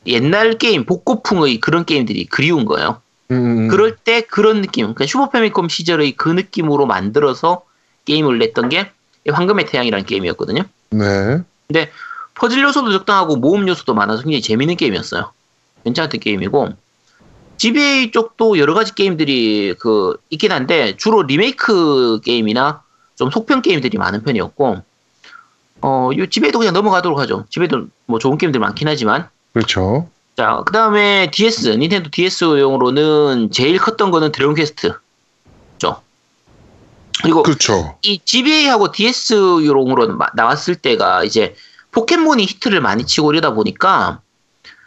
옛날 0.07 0.59
게임 0.59 0.85
복고풍의 0.85 1.61
그런 1.61 1.85
게임들이 1.85 2.27
그리운 2.27 2.65
거예요. 2.65 3.01
음, 3.31 3.69
그럴 3.69 3.97
때 3.97 4.21
그런 4.21 4.61
느낌, 4.61 4.85
그러니까 4.85 5.07
슈퍼 5.07 5.31
패미콤 5.31 5.69
시절의 5.69 6.13
그 6.13 6.29
느낌으로 6.29 6.87
만들어서 6.87 7.63
게임을 8.05 8.39
냈던 8.39 8.69
게 8.69 8.91
황금의 9.31 9.67
태양이라는 9.67 10.05
게임이었거든요. 10.05 10.65
네. 10.91 11.43
근데 11.67 11.91
퍼즐 12.35 12.63
요소도 12.63 12.93
적당하고 12.93 13.37
모험 13.37 13.67
요소도 13.67 13.95
많아서 13.95 14.23
굉장히 14.23 14.43
재밌는 14.43 14.77
게임이었어요. 14.77 15.33
괜찮았던 15.85 16.21
게임이고 16.21 16.75
GBA 17.57 18.11
쪽도 18.11 18.59
여러 18.59 18.75
가지 18.75 18.95
게임들이 18.95 19.75
그 19.79 20.17
있긴 20.31 20.53
한데 20.53 20.97
주로 20.97 21.23
리메이크 21.23 22.21
게임이나 22.25 22.83
좀 23.17 23.31
속편 23.31 23.63
게임들이 23.63 23.99
많은 23.99 24.23
편이었고 24.23 24.83
어, 25.83 26.11
요 26.17 26.27
GBA도 26.27 26.59
그냥 26.59 26.75
넘어가도록 26.75 27.19
하죠. 27.21 27.45
GBA도 27.51 27.87
뭐 28.07 28.19
좋은 28.19 28.39
게임들 28.39 28.61
많긴 28.61 28.89
하지만 28.89 29.29
그렇죠. 29.53 30.09
자, 30.37 30.63
그 30.67 30.73
다음에 30.73 31.31
DS, 31.31 31.69
닌텐도 31.69 32.11
DS용으로는 32.11 33.51
제일 33.53 33.79
컸던 33.79 34.11
거는 34.11 34.33
드래곤 34.33 34.57
퀘스트. 34.57 34.93
죠. 35.79 36.03
그리고 37.23 37.45
그렇죠. 37.45 37.97
이 38.03 38.19
GBA하고 38.25 38.91
DS용으로 38.91 40.19
나왔을 40.35 40.75
때가 40.75 41.23
이제 41.23 41.55
포켓몬이 41.93 42.45
히트를 42.45 42.81
많이 42.81 43.07
치고 43.07 43.33
이러다 43.33 43.55
보니까 43.55 44.21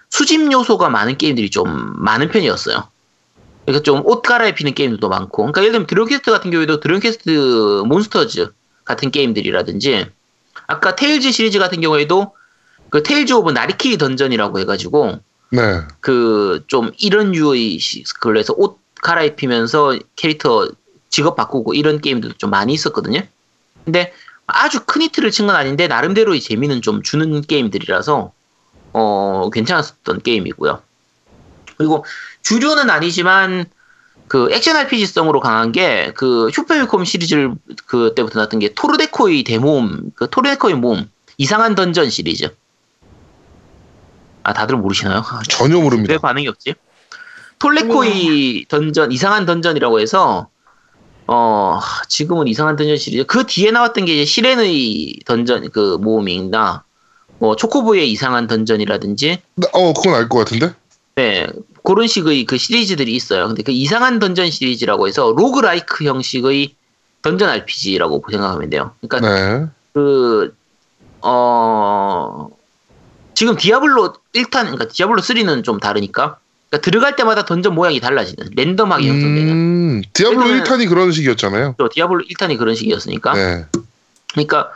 수집 0.10 0.52
요소가 0.52 0.90
많은 0.90 1.18
게임들이 1.18 1.50
좀 1.50 1.94
많은 1.98 2.30
편이었어요. 2.30 2.88
그러니까 3.66 3.84
좀 3.84 4.04
옷 4.06 4.22
갈아입히는 4.22 4.74
게임들도 4.74 5.10
많고. 5.10 5.38
그러니까 5.44 5.62
예를 5.62 5.72
들면 5.74 5.88
드래곤 5.88 6.10
퀘스트 6.10 6.32
같은 6.32 6.52
경우에도 6.52 6.80
드래곤 6.80 7.02
퀘스트 7.02 7.84
몬스터즈 7.86 8.50
같은 8.86 9.12
게임들이라든지 9.12 10.06
아까 10.68 10.96
테일즈 10.96 11.32
시리즈 11.32 11.60
같은 11.60 11.82
경우에도 11.82 12.34
그 12.90 13.04
테일즈 13.04 13.34
오브 13.34 13.52
나리키리 13.52 13.98
던전이라고 13.98 14.60
해가지고 14.60 15.20
네. 15.52 15.62
그 16.00 16.64
좀 16.68 16.92
이런 17.00 17.36
유의 17.36 17.80
시- 17.80 18.04
그래서 18.20 18.54
옷 18.58 18.80
갈아입히면서 19.02 19.98
캐릭터 20.16 20.70
직업 21.10 21.36
바꾸고 21.36 21.74
이런 21.74 22.00
게임들도 22.02 22.36
좀 22.38 22.50
많이 22.50 22.74
있었거든요. 22.74 23.22
근데 23.86 24.14
아주 24.48 24.82
큰 24.86 25.02
히트를 25.02 25.32
친 25.32 25.46
건 25.48 25.56
아닌데 25.58 25.88
나름대로의 25.88 26.40
재미는 26.42 26.82
좀 26.82 27.02
주는 27.04 27.42
게임들이라서 27.42 28.32
어 28.94 29.50
괜찮았었던 29.52 30.22
게임이고요. 30.22 30.82
그리고 31.78 32.06
주류는 32.42 32.90
아니지만 32.90 33.66
그 34.28 34.50
액션 34.52 34.76
RPG성으로 34.76 35.40
강한 35.40 35.72
게 35.72 36.12
그 36.16 36.50
슈퍼미콤 36.54 37.06
시리즈를 37.06 37.54
그때부터 37.86 38.40
나왔던 38.40 38.60
게 38.60 38.74
토르데코의 38.74 39.44
대모험, 39.44 40.12
그 40.16 40.30
토르데코의 40.30 40.76
모험 40.76 41.10
이상한 41.38 41.76
던전 41.76 42.10
시리즈. 42.10 42.50
아 44.44 44.54
다들 44.54 44.78
모르시나요? 44.78 45.20
아, 45.20 45.42
전혀 45.50 45.80
모릅니다. 45.80 46.14
왜 46.14 46.18
반응이 46.18 46.48
없지? 46.48 46.76
톨레코이 47.60 48.66
던전 48.68 49.12
이상한 49.12 49.46
던전이라고 49.46 50.00
해서 50.00 50.48
어 51.28 51.80
지금은 52.08 52.48
이상한 52.48 52.76
던전 52.76 52.98
시리즈 52.98 53.26
그 53.26 53.46
뒤에 53.46 53.72
나왔던 53.72 54.06
게 54.06 54.14
이제 54.14 54.26
시렌의 54.26 55.20
던전 55.26 55.70
그 55.72 55.98
모험이나 56.00 56.84
뭐 57.40 57.56
초코보의 57.56 58.12
이상한 58.12 58.48
던전이라든지 58.48 59.42
어, 59.74 59.94
그건 59.94 60.16
알 60.16 60.30
것 60.30 60.40
같은데? 60.40 60.74
네 61.16 61.48
그런 61.84 62.08
식의 62.08 62.46
그 62.46 62.58
시리즈들이 62.58 63.14
있어요. 63.16 63.48
근데 63.48 63.64
그 63.64 63.72
이상한 63.72 64.20
던전 64.20 64.50
시리즈라고 64.52 65.08
해서 65.08 65.34
로그라이크 65.36 66.04
형식의 66.06 66.76
던전 67.22 67.50
RPG라고 67.50 68.24
생각하면 68.30 68.70
돼요. 68.70 68.92
그러니까 69.02 69.30
네. 69.62 69.66
그, 69.94 70.54
어, 71.22 72.50
지금 73.34 73.56
디아블로 73.56 74.14
1탄, 74.36 74.62
그러니까 74.64 74.88
디아블로 74.88 75.22
3는 75.22 75.64
좀 75.64 75.80
다르니까, 75.80 76.38
그러니까 76.70 76.86
들어갈 76.86 77.16
때마다 77.16 77.46
던전 77.46 77.74
모양이 77.74 78.00
달라지는, 78.00 78.50
랜덤하게 78.56 79.08
형성되는. 79.08 79.52
음, 79.52 80.02
디아블로 80.14 80.48
예를 80.50 80.64
들면- 80.64 80.68
1탄이 80.68 80.90
그런 80.90 81.12
식이었잖아요. 81.12 81.76
또 81.78 81.90
디아블로 81.90 82.26
1탄이 82.30 82.58
그런 82.58 82.76
식이었으니까. 82.76 83.34
네. 83.34 83.66
그러니까, 84.34 84.70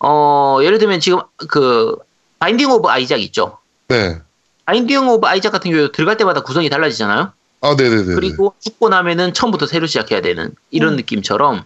어, 0.00 0.58
예를 0.62 0.78
들면 0.78 1.00
지금 1.00 1.20
그, 1.48 1.96
바인딩 2.38 2.70
오브 2.70 2.88
아이작 2.88 3.20
있죠? 3.22 3.58
네. 3.88 4.18
바인딩 4.64 5.08
오브 5.08 5.26
아이작 5.26 5.52
같은 5.52 5.70
경우에 5.70 5.92
들어갈 5.92 6.16
때마다 6.16 6.42
구성이 6.42 6.68
달라지잖아요? 6.68 7.32
아, 7.62 7.74
네네네. 7.76 8.14
그리고 8.14 8.54
죽고 8.60 8.88
나면은 8.88 9.32
처음부터 9.32 9.66
새로 9.66 9.86
시작해야 9.86 10.20
되는 10.20 10.54
이런 10.70 10.96
느낌처럼 10.96 11.64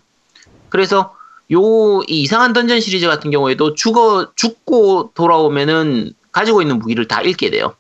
그래서 0.69 1.15
요이 1.50 2.05
이상한 2.09 2.53
던전 2.53 2.81
시리즈 2.81 3.07
같은 3.07 3.31
경우에도 3.31 3.75
죽어 3.75 4.33
죽고 4.37 5.12
돌아오면은 5.15 6.12
가지고 6.31 6.62
있는 6.62 6.79
무기를 6.79 7.09
다 7.09 7.23
잃게 7.23 7.50
돼요. 7.50 7.75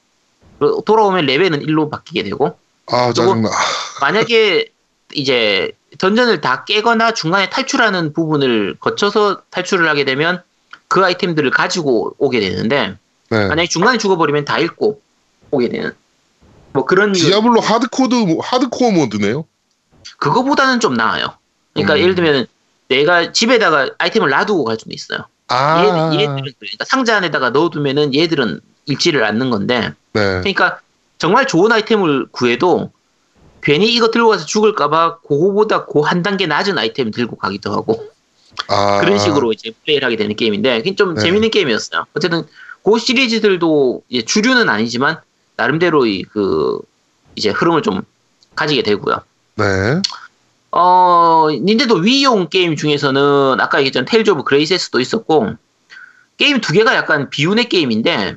그리고 0.58 0.82
돌아오면 0.82 1.26
레벨은 1.26 1.60
1로 1.66 1.90
바뀌게 1.90 2.24
되고 2.24 2.58
아, 2.86 3.12
짜증나. 3.12 3.48
만약에 4.00 4.72
이제 5.14 5.72
던전을 5.98 6.40
다 6.40 6.64
깨거나 6.64 7.14
중간에 7.14 7.48
탈출하는 7.48 8.12
부분을 8.12 8.76
거쳐서 8.80 9.42
탈출을 9.50 9.88
하게 9.88 10.04
되면 10.04 10.42
그 10.90 11.04
아이템들을 11.04 11.50
가지고 11.52 12.16
오게 12.18 12.40
되는데 12.40 12.96
네. 13.30 13.46
만약에 13.46 13.68
중간에 13.68 13.96
죽어버리면 13.96 14.44
다 14.44 14.58
잃고 14.58 15.00
오게 15.52 15.68
되는 15.68 15.92
뭐 16.72 16.84
그런 16.84 17.12
디아블로 17.12 17.60
하드코드, 17.60 18.14
모- 18.16 18.40
하드코어 18.40 18.90
모드네요. 18.90 19.44
그거보다는 20.18 20.80
좀 20.80 20.94
나아요. 20.94 21.34
그러니까 21.74 21.94
음. 21.94 21.98
예를 22.00 22.14
들면 22.16 22.46
내가 22.88 23.30
집에다가 23.32 23.90
아이템을 23.98 24.30
놔두고 24.30 24.64
갈 24.64 24.76
수도 24.78 24.90
있어요. 24.92 25.20
아. 25.46 25.80
얘, 26.12 26.22
얘들은 26.22 26.52
그러니까 26.58 26.84
상자 26.84 27.16
안에다가 27.18 27.50
넣어두면은 27.50 28.12
얘들은 28.12 28.60
잃지를 28.86 29.22
않는 29.24 29.50
건데 29.50 29.92
네. 30.12 30.20
그러니까 30.40 30.80
정말 31.18 31.46
좋은 31.46 31.70
아이템을 31.70 32.26
구해도 32.32 32.90
괜히 33.62 33.92
이거 33.94 34.10
들고 34.10 34.30
가서 34.30 34.44
죽을까봐 34.44 35.18
그거보다 35.20 35.86
그 35.86 36.00
한 36.00 36.22
단계 36.22 36.46
낮은 36.48 36.78
아이템 36.78 37.12
들고 37.12 37.36
가기도 37.36 37.72
하고 37.72 38.08
아. 38.68 39.00
그런 39.00 39.18
식으로 39.18 39.52
이제 39.52 39.72
플레이를 39.84 40.06
하게 40.06 40.16
되는 40.16 40.34
게임인데 40.34 40.82
좀 40.96 41.14
네. 41.14 41.20
재밌는 41.22 41.50
게임이었어요. 41.50 42.06
어쨌든 42.14 42.46
그 42.84 42.98
시리즈들도 42.98 44.02
주류는 44.26 44.68
아니지만 44.68 45.20
나름대로의 45.56 46.24
그 46.32 46.78
이제 47.36 47.50
흐름을 47.50 47.82
좀 47.82 48.02
가지게 48.54 48.82
되고요. 48.82 49.20
네. 49.56 49.64
어, 50.72 51.48
닌텐도 51.50 51.96
위용 51.96 52.48
게임 52.48 52.76
중에서는 52.76 53.60
아까 53.60 53.78
얘기했던 53.78 54.04
테일즈 54.04 54.30
오브 54.30 54.44
그레이세스도 54.44 55.00
있었고 55.00 55.54
게임 56.36 56.60
두 56.60 56.72
개가 56.72 56.94
약간 56.94 57.28
비운의 57.28 57.68
게임인데 57.68 58.36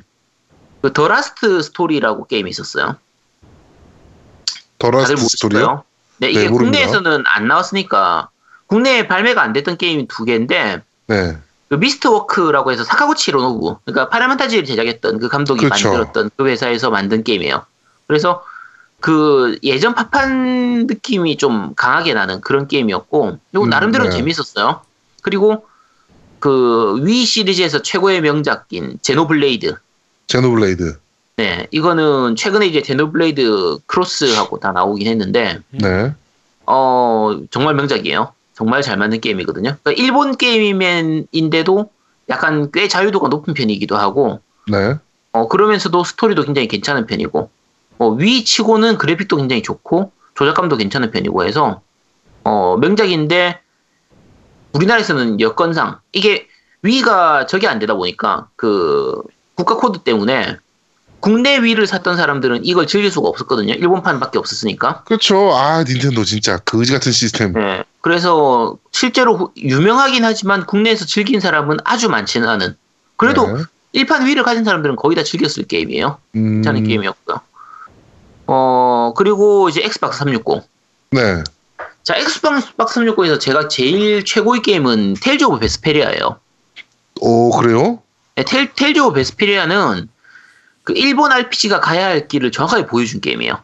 그 0.84 0.92
더 0.92 1.08
라스트 1.08 1.62
스토리라고 1.62 2.26
게임이 2.26 2.50
있었어요. 2.50 2.96
더 4.78 4.90
라스트 4.90 5.12
모르실 5.12 5.30
스토리요? 5.30 5.82
네, 6.18 6.28
이게 6.28 6.42
네. 6.42 6.48
국내에서는 6.50 7.24
안 7.26 7.48
나왔으니까 7.48 8.28
국내에 8.74 9.06
발매가 9.06 9.40
안 9.40 9.52
됐던 9.52 9.76
게임이 9.76 10.08
두 10.08 10.24
개인데 10.24 10.82
네. 11.06 11.38
그 11.68 11.76
미스트 11.76 12.08
워크라고 12.08 12.72
해서 12.72 12.82
사카구치 12.82 13.30
히로노부 13.30 13.78
그러니까 13.84 14.08
파이널 14.08 14.30
판타지를 14.30 14.64
제작했던 14.64 15.20
그 15.20 15.28
감독이 15.28 15.68
그쵸. 15.68 15.90
만들었던 15.90 16.30
그 16.36 16.48
회사에서 16.48 16.90
만든 16.90 17.22
게임이에요. 17.22 17.64
그래서 18.08 18.44
그 18.98 19.56
예전 19.62 19.94
파판 19.94 20.88
느낌이 20.88 21.36
좀 21.36 21.74
강하게 21.76 22.14
나는 22.14 22.40
그런 22.40 22.66
게임이었고 22.66 23.38
이거 23.52 23.62
음, 23.62 23.70
나름대로 23.70 24.04
네. 24.04 24.10
재밌었어요. 24.10 24.80
그리고 25.22 25.66
그 26.40 26.98
위 27.00 27.24
시리즈에서 27.24 27.80
최고의 27.80 28.22
명작인 28.22 28.98
제노블레이드 29.02 29.76
제노블레이드. 30.26 30.98
네 31.36 31.68
이거는 31.70 32.34
최근에 32.34 32.66
이제 32.66 32.82
제노블레이드 32.82 33.78
크로스하고 33.86 34.58
다 34.58 34.72
나오긴 34.72 35.06
했는데 35.06 35.60
네. 35.70 36.12
어 36.66 37.38
정말 37.52 37.74
명작이에요. 37.76 38.33
정말 38.54 38.82
잘 38.82 38.96
만든 38.96 39.20
게임이거든요. 39.20 39.76
그러니까 39.82 40.02
일본 40.02 40.36
게임인데도 40.36 41.90
약간 42.28 42.70
꽤 42.72 42.88
자유도가 42.88 43.28
높은 43.28 43.52
편이기도 43.52 43.96
하고, 43.96 44.40
네. 44.70 44.94
어 45.32 45.48
그러면서도 45.48 46.04
스토리도 46.04 46.44
굉장히 46.44 46.68
괜찮은 46.68 47.06
편이고, 47.06 47.50
어, 47.98 48.08
위 48.10 48.44
치고는 48.44 48.96
그래픽도 48.98 49.36
굉장히 49.36 49.62
좋고 49.62 50.12
조작감도 50.34 50.76
괜찮은 50.76 51.10
편이고 51.10 51.44
해서 51.44 51.82
어 52.44 52.76
명작인데 52.76 53.60
우리나라에서는 54.72 55.40
여건상 55.40 56.00
이게 56.12 56.48
위가 56.82 57.46
저게 57.46 57.66
안 57.66 57.78
되다 57.78 57.94
보니까 57.94 58.48
그 58.56 59.22
국가 59.54 59.76
코드 59.76 60.00
때문에 60.00 60.56
국내 61.24 61.56
위를 61.56 61.86
샀던 61.86 62.18
사람들은 62.18 62.66
이걸 62.66 62.86
즐길 62.86 63.10
수가 63.10 63.28
없었거든요. 63.30 63.72
일본판밖에 63.72 64.36
없었으니까. 64.38 65.04
그렇죠. 65.04 65.56
아, 65.56 65.82
닌텐도 65.82 66.22
진짜 66.22 66.58
거지 66.58 66.92
같은 66.92 67.12
시스템. 67.12 67.54
네. 67.54 67.82
그래서 68.02 68.76
실제로 68.92 69.34
후- 69.34 69.50
유명하긴 69.56 70.22
하지만 70.22 70.66
국내에서 70.66 71.06
즐긴 71.06 71.40
사람은 71.40 71.78
아주 71.84 72.10
많지는 72.10 72.46
않은. 72.46 72.76
그래도 73.16 73.46
네. 73.56 73.62
일판 73.92 74.26
위를 74.26 74.42
가진 74.42 74.64
사람들은 74.64 74.96
거의 74.96 75.16
다 75.16 75.22
즐겼을 75.22 75.64
게임이에요. 75.64 76.18
음, 76.36 76.56
괜찮은 76.56 76.84
게임이었고요. 76.86 77.40
어, 78.48 79.14
그리고 79.16 79.70
이제 79.70 79.80
엑스박스 79.82 80.18
360. 80.18 80.62
네. 81.12 81.42
자, 82.02 82.16
엑스박스 82.18 83.00
360에서 83.00 83.40
제가 83.40 83.68
제일 83.68 84.26
최고의 84.26 84.60
게임은 84.60 85.14
테일즈 85.22 85.44
오브 85.44 85.58
베스페리아예요. 85.60 86.38
오, 87.22 87.50
그래요? 87.56 88.02
네, 88.36 88.44
테일, 88.44 88.74
테일즈 88.74 89.00
오브 89.00 89.14
베스페리아는 89.14 90.08
그 90.84 90.92
일본 90.94 91.32
RPG가 91.32 91.80
가야 91.80 92.06
할 92.06 92.28
길을 92.28 92.52
정확하게 92.52 92.86
보여준 92.86 93.20
게임이에요. 93.20 93.58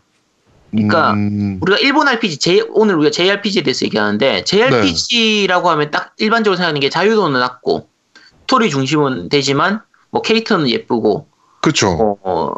그러니까 0.70 1.12
음, 1.12 1.59
우리가 1.61 1.78
일본 1.78 2.09
RPG, 2.09 2.38
J, 2.38 2.62
오늘 2.70 2.94
우리가 2.96 3.11
JRPG에 3.11 3.62
대해서 3.62 3.85
얘기하는데, 3.85 4.44
JRPG라고 4.44 5.68
하면 5.70 5.90
딱 5.90 6.14
일반적으로 6.18 6.56
생각하는 6.56 6.80
게 6.80 6.88
자유도는 6.88 7.38
낮고, 7.38 7.88
스토리 8.42 8.70
중심은 8.70 9.28
되지만, 9.28 9.83
뭐 10.11 10.22
캐릭터는 10.22 10.68
예쁘고, 10.68 11.26
그렇죠. 11.61 11.88
어, 11.90 12.16
어, 12.22 12.52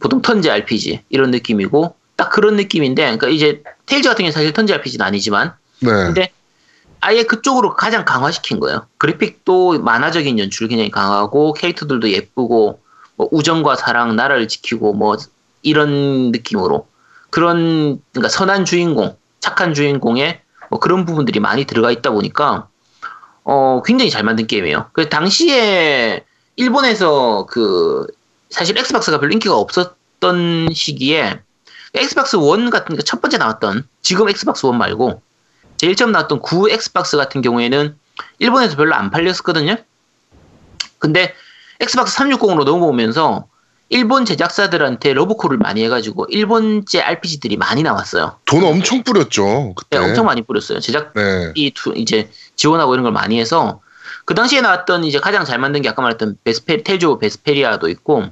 보통 0.00 0.22
턴제 0.22 0.50
RPG, 0.50 1.04
이런 1.08 1.30
느낌이고, 1.30 1.94
딱 2.16 2.30
그런 2.30 2.56
느낌인데, 2.56 3.02
그러니까 3.02 3.28
이제, 3.28 3.62
테일즈 3.86 4.08
같은 4.08 4.24
경우는 4.24 4.32
사실 4.32 4.52
턴제 4.52 4.74
RPG는 4.74 5.06
아니지만, 5.06 5.54
네. 5.80 5.90
근데 5.90 6.30
아예 7.00 7.24
그쪽으로 7.24 7.74
가장 7.74 8.04
강화시킨 8.04 8.60
거예요. 8.60 8.86
그래픽도 8.98 9.80
만화적인 9.80 10.38
연출 10.38 10.68
굉장히 10.68 10.90
강하고, 10.90 11.52
캐릭터들도 11.52 12.10
예쁘고, 12.10 12.81
뭐 13.22 13.28
우정과 13.30 13.76
사랑, 13.76 14.16
나라를 14.16 14.48
지키고, 14.48 14.94
뭐, 14.94 15.16
이런 15.62 16.32
느낌으로. 16.32 16.88
그런, 17.30 18.00
그러니까 18.12 18.28
선한 18.28 18.64
주인공, 18.64 19.16
착한 19.38 19.74
주인공의 19.74 20.40
뭐 20.70 20.80
그런 20.80 21.04
부분들이 21.04 21.38
많이 21.38 21.64
들어가 21.64 21.92
있다 21.92 22.10
보니까, 22.10 22.68
어, 23.44 23.82
굉장히 23.84 24.10
잘 24.10 24.24
만든 24.24 24.46
게임이에요. 24.46 24.90
그 24.92 25.08
당시에 25.08 26.24
일본에서 26.56 27.46
그, 27.48 28.06
사실 28.50 28.76
엑스박스가 28.76 29.20
별로 29.20 29.32
인기가 29.32 29.56
없었던 29.56 30.68
시기에, 30.72 31.40
엑스박스 31.94 32.36
1 32.36 32.70
같은 32.70 32.96
그첫 32.96 33.20
번째 33.20 33.38
나왔던, 33.38 33.86
지금 34.02 34.28
엑스박스 34.28 34.66
1 34.66 34.72
말고, 34.72 35.22
제일 35.76 35.94
처음 35.94 36.10
나왔던 36.12 36.40
구 36.40 36.68
엑스박스 36.70 37.16
같은 37.16 37.40
경우에는 37.40 37.96
일본에서 38.40 38.76
별로 38.76 38.94
안 38.94 39.10
팔렸었거든요. 39.10 39.76
근데 40.98 41.34
엑스박스 41.82 42.16
360으로 42.18 42.64
넘어오면서 42.64 43.46
일본 43.88 44.24
제작사들한테 44.24 45.12
러브콜을 45.12 45.58
많이 45.58 45.84
해가지고 45.84 46.26
일본제 46.30 47.00
RPG들이 47.02 47.56
많이 47.58 47.82
나왔어요. 47.82 48.36
돈 48.46 48.64
엄청 48.64 49.02
뿌렸죠 49.02 49.74
그때. 49.74 49.98
네, 49.98 50.04
엄청 50.04 50.24
많이 50.24 50.40
뿌렸어요. 50.42 50.80
제작 50.80 51.12
네. 51.14 51.52
이 51.54 51.70
두- 51.72 51.92
이제 51.94 52.30
지원하고 52.56 52.94
이런 52.94 53.02
걸 53.02 53.12
많이 53.12 53.38
해서 53.38 53.80
그 54.24 54.34
당시에 54.34 54.60
나왔던 54.62 55.04
이제 55.04 55.18
가장 55.20 55.44
잘 55.44 55.58
만든 55.58 55.82
게 55.82 55.88
아까 55.90 56.00
말했던 56.00 56.38
베스페 56.44 56.84
테조 56.84 57.18
베스페리아도 57.18 57.88
있고 57.90 58.22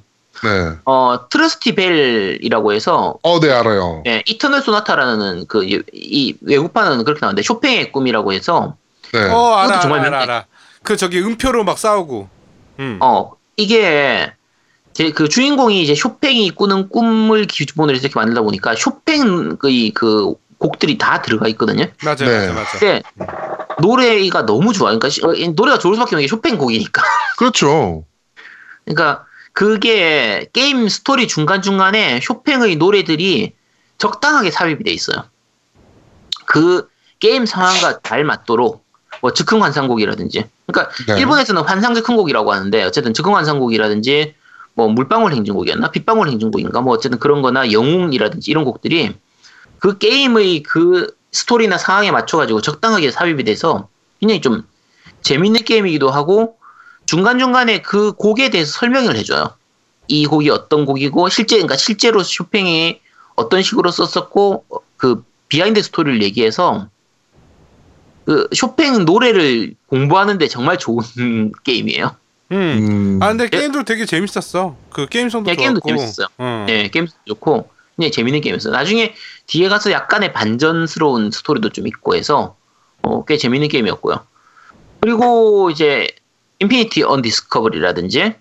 네. 0.42 0.76
어 0.86 1.26
트러스티 1.28 1.74
벨이라고 1.74 2.72
해서 2.72 3.16
어, 3.22 3.40
네 3.40 3.50
알아요. 3.52 4.02
예, 4.06 4.22
이터널 4.26 4.62
소나타라는 4.62 5.46
그 5.46 5.62
이 5.64 6.34
외국판은 6.40 7.04
그렇게 7.04 7.20
나왔는데 7.20 7.42
쇼팽의 7.42 7.92
꿈이라고 7.92 8.32
해서 8.32 8.76
네. 9.12 9.24
어 9.28 9.54
알아 9.56 9.66
그것도 9.66 9.80
정말 9.82 10.00
알아, 10.00 10.10
명- 10.10 10.20
알아 10.22 10.32
알아. 10.36 10.44
그 10.84 10.96
저기 10.96 11.20
음표로 11.20 11.64
막 11.64 11.76
싸우고. 11.76 12.28
음. 12.78 12.98
어 13.02 13.32
이게 13.56 14.32
제 14.92 15.12
그 15.12 15.28
주인공이 15.28 15.82
이제 15.82 15.94
쇼팽이 15.94 16.50
꾸는 16.50 16.88
꿈을 16.88 17.46
기본으로 17.46 17.94
해서 17.96 18.06
이렇게 18.06 18.18
만들다 18.18 18.42
보니까 18.42 18.74
쇼팽의 18.74 19.92
그 19.94 20.34
곡들이 20.58 20.98
다 20.98 21.22
들어가 21.22 21.48
있거든요. 21.48 21.86
맞아 22.04 22.24
네. 22.26 22.48
맞아 22.48 22.52
맞아. 22.52 22.78
근데 22.78 23.02
노래가 23.80 24.44
너무 24.44 24.72
좋아. 24.74 24.88
그러니까 24.88 25.08
시- 25.08 25.24
어, 25.24 25.32
이 25.32 25.48
노래가 25.48 25.78
좋을 25.78 25.94
수밖에 25.94 26.16
없는 26.16 26.22
게 26.24 26.28
쇼팽 26.28 26.58
곡이니까. 26.58 27.02
그렇죠. 27.38 28.04
그러니까 28.84 29.24
그게 29.52 30.48
게임 30.52 30.88
스토리 30.88 31.28
중간 31.28 31.62
중간에 31.62 32.20
쇼팽의 32.22 32.76
노래들이 32.76 33.54
적당하게 33.96 34.50
삽입이 34.50 34.84
돼 34.84 34.90
있어요. 34.90 35.24
그 36.46 36.88
게임 37.20 37.46
상황과 37.46 38.00
잘 38.02 38.24
맞도록 38.24 38.84
뭐 39.20 39.32
즉흥 39.32 39.62
환상곡이라든지, 39.62 40.44
그러니까 40.72 40.94
네. 41.06 41.20
일본에서는 41.20 41.62
환상 41.62 41.94
즉흥곡이라고 41.94 42.52
하는데 42.52 42.83
어쨌든 42.85 43.14
즉흥 43.14 43.35
환상곡이라든지 43.37 44.35
뭐 44.74 44.88
물방울 44.88 45.33
행진곡이었나 45.33 45.90
빗방울 45.90 46.28
행진곡인가 46.28 46.80
뭐 46.80 46.94
어쨌든 46.94 47.18
그런-거나 47.18 47.72
영웅이라든지 47.72 48.50
이런 48.50 48.64
곡들이 48.64 49.14
그 49.78 49.98
게임의 49.98 50.62
그 50.62 51.14
스토리나 51.33 51.78
상황에 51.78 52.11
맞춰가지고 52.11 52.61
적당하게 52.61 53.11
삽입이 53.11 53.44
돼서 53.44 53.88
굉장히 54.20 54.40
좀 54.40 54.64
재밌는 55.22 55.64
게임이기도 55.64 56.11
하고 56.11 56.56
중간중간에 57.06 57.83
그 57.83 58.12
곡에 58.12 58.50
대해서 58.50 58.72
설명을 58.78 59.16
해줘요. 59.16 59.54
이 60.09 60.26
곡이 60.26 60.50
어떤 60.50 60.87
곡이고 60.87 61.28
실제 61.28 61.56
그러니까 61.56 61.76
실제로 61.76 62.22
쇼팽이 62.22 63.00
어떤 63.37 63.62
식으로 63.62 63.90
썼었고 63.90 64.64
어, 64.68 64.76
그 64.96 65.24
비하인드 65.48 65.83
스토리를 65.83 66.22
얘기해서 66.22 66.88
그 68.30 68.46
쇼팽 68.54 69.04
노래를 69.04 69.74
공부하는데 69.88 70.46
정말 70.46 70.78
좋은 70.78 71.02
게임이에요. 71.64 72.14
음. 72.52 72.56
음. 72.56 73.18
아 73.20 73.26
근데 73.30 73.44
예. 73.44 73.48
게임도 73.48 73.82
되게 73.82 74.06
재밌었어. 74.06 74.76
그 74.90 75.08
게임성도 75.08 75.50
예, 75.50 75.56
좋았고. 75.56 75.80
게임도 75.80 75.80
재밌었어요. 75.84 76.28
음. 76.38 76.64
네, 76.68 76.88
게임 76.90 77.08
좋고 77.26 77.68
굉장히 77.96 78.12
재밌는 78.12 78.40
게임이었어요. 78.40 78.72
나중에 78.72 79.14
뒤에 79.48 79.68
가서 79.68 79.90
약간의 79.90 80.32
반전스러운 80.32 81.32
스토리도 81.32 81.70
좀 81.70 81.88
있고 81.88 82.14
해서 82.14 82.54
어, 83.02 83.24
꽤 83.24 83.36
재밌는 83.36 83.66
게임이었고요. 83.66 84.20
그리고 85.00 85.70
이제 85.72 86.06
인피니티 86.60 87.02
언 87.02 87.22
디스커버리라든지 87.22 88.34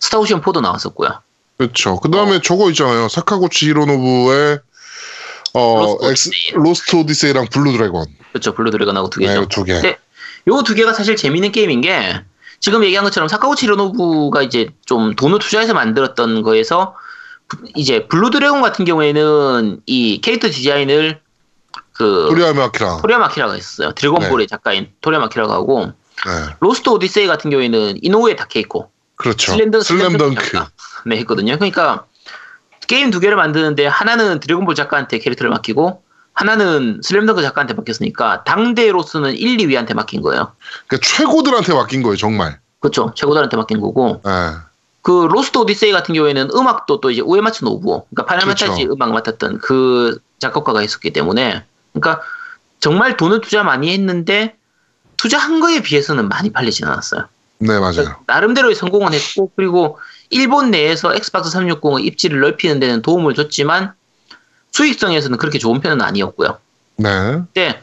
스타오션 0.00 0.40
4도 0.40 0.62
나왔었고요. 0.62 1.10
그렇죠. 1.58 2.00
그 2.00 2.10
다음에 2.10 2.40
저거 2.40 2.70
있잖아요. 2.70 3.08
사카구치 3.10 3.66
히로노부의 3.66 4.60
어, 5.56 5.96
로스트 5.98 6.06
엑스, 6.10 6.28
오디세이. 6.28 6.52
로스트 6.54 6.96
오디세이랑 6.96 7.46
블루 7.50 7.72
드래곤. 7.72 8.04
그렇죠. 8.32 8.54
블루 8.54 8.70
드래곤하고 8.70 9.10
두 9.10 9.20
개죠. 9.20 9.40
네, 9.40 9.46
두 9.48 9.64
개. 9.64 9.80
네. 9.80 9.98
요두 10.48 10.74
개가 10.74 10.92
사실 10.92 11.16
재밌는 11.16 11.50
게임인 11.52 11.80
게 11.80 12.22
지금 12.60 12.84
얘기한 12.84 13.04
것처럼 13.04 13.28
사카구치 13.28 13.66
히로노부가 13.66 14.42
이제 14.42 14.68
좀 14.84 15.14
돈을 15.16 15.38
투자해서 15.40 15.74
만들었던 15.74 16.42
거에서 16.42 16.94
부- 17.48 17.58
이제 17.74 18.06
블루 18.06 18.30
드래곤 18.30 18.60
같은 18.62 18.84
경우에는 18.84 19.80
이 19.86 20.20
캐릭터 20.20 20.48
디자인을 20.48 21.20
그 21.92 22.26
토리야마 22.28 22.64
아키라. 22.64 22.98
토리야마 23.02 23.28
아키라가 23.30 23.56
있었어요. 23.56 23.92
드래곤볼의 23.92 24.46
작가인 24.46 24.90
토리야마 25.00 25.28
아키라가 25.30 25.54
하고 25.54 25.86
네. 25.86 25.92
로스트 26.60 26.88
오디세이 26.90 27.26
같은 27.26 27.50
경우에는 27.50 27.98
이노우에 28.02 28.36
다케히코 28.36 28.90
그렇죠. 29.16 29.52
슬램덩 29.52 29.80
슬램덩크. 29.80 30.52
작가 30.52 30.70
네 31.06 31.16
했거든요. 31.18 31.56
그러니까 31.56 32.04
게임 32.86 33.10
두 33.10 33.20
개를 33.20 33.36
만드는데 33.36 33.86
하나는 33.86 34.40
드래곤볼 34.40 34.74
작가한테 34.74 35.18
캐릭터를 35.18 35.50
맡기고 35.50 36.02
하나는 36.32 37.00
슬램덩크 37.02 37.42
작가한테 37.42 37.74
맡겼으니까 37.74 38.44
당대로서는 38.44 39.34
1, 39.34 39.56
2위한테 39.56 39.94
맡긴 39.94 40.22
거예요. 40.22 40.52
그러니까 40.86 41.08
최고들한테 41.08 41.72
맡긴 41.72 42.02
거예요, 42.02 42.16
정말. 42.16 42.58
그렇죠. 42.80 43.12
최고들한테 43.14 43.56
맡긴 43.56 43.80
거고 43.80 44.20
네. 44.24 44.30
그 45.02 45.28
로스트 45.30 45.58
오디세이 45.58 45.92
같은 45.92 46.14
경우에는 46.14 46.50
음악도 46.54 47.00
또 47.00 47.10
이제 47.10 47.22
우에마츠 47.22 47.64
노부오 47.64 48.06
그러니까 48.10 48.26
파이널 48.26 48.44
그렇죠. 48.44 48.66
판타지 48.66 48.88
음악 48.90 49.12
맡았던 49.12 49.58
그 49.58 50.18
작곡가가 50.38 50.82
있었기 50.82 51.12
때문에 51.12 51.64
그러니까 51.92 52.22
정말 52.80 53.16
돈을 53.16 53.40
투자 53.40 53.62
많이 53.62 53.92
했는데 53.92 54.56
투자한 55.16 55.60
거에 55.60 55.80
비해서는 55.80 56.28
많이 56.28 56.52
팔리진 56.52 56.86
않았어요. 56.86 57.26
네, 57.58 57.78
맞아요. 57.78 58.16
나름대로의 58.26 58.74
성공은 58.74 59.14
했고 59.14 59.50
그리고 59.56 59.98
일본 60.30 60.70
내에서 60.70 61.14
엑스박스 61.14 61.56
360의 61.56 62.04
입지를 62.04 62.40
넓히는 62.40 62.80
데는 62.80 63.02
도움을 63.02 63.34
줬지만 63.34 63.94
수익성에서는 64.72 65.38
그렇게 65.38 65.58
좋은 65.58 65.80
편은 65.80 66.02
아니었고요. 66.02 66.58
네. 66.96 67.10
근데 67.10 67.82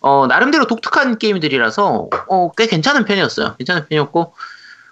어, 0.00 0.26
나름대로 0.26 0.66
독특한 0.66 1.18
게임들이라서 1.18 2.08
어, 2.28 2.52
꽤 2.52 2.66
괜찮은 2.66 3.04
편이었어요. 3.04 3.56
괜찮은 3.56 3.86
편이었고 3.88 4.34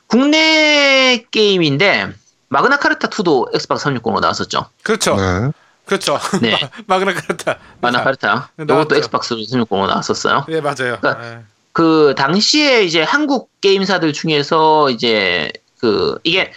국내 0.07 1.27
게임인데 1.31 2.13
마그나 2.49 2.79
카르타 2.79 3.09
2도 3.09 3.55
엑스박스 3.55 3.87
360으로 3.87 4.21
나왔었죠. 4.21 4.67
그렇죠. 4.83 5.17
네. 5.17 5.51
그렇죠. 5.85 6.19
네. 6.41 6.59
마그나 6.87 7.13
카르타. 7.13 7.59
마그나 7.81 8.05
카르타. 8.05 8.51
네, 8.57 8.65
이것도. 8.65 8.97
엑스박스 8.97 9.35
360으로 9.35 9.87
나왔었어요. 9.87 10.47
네 10.49 10.61
맞아요. 10.61 10.99
그러니까 11.01 11.19
네. 11.19 11.41
그 11.73 12.15
당시에 12.17 12.85
이제 12.85 13.03
한국 13.03 13.51
게임사들 13.61 14.13
중에서 14.13 14.91
이제 14.91 15.51
그 15.79 16.19
이게 16.23 16.53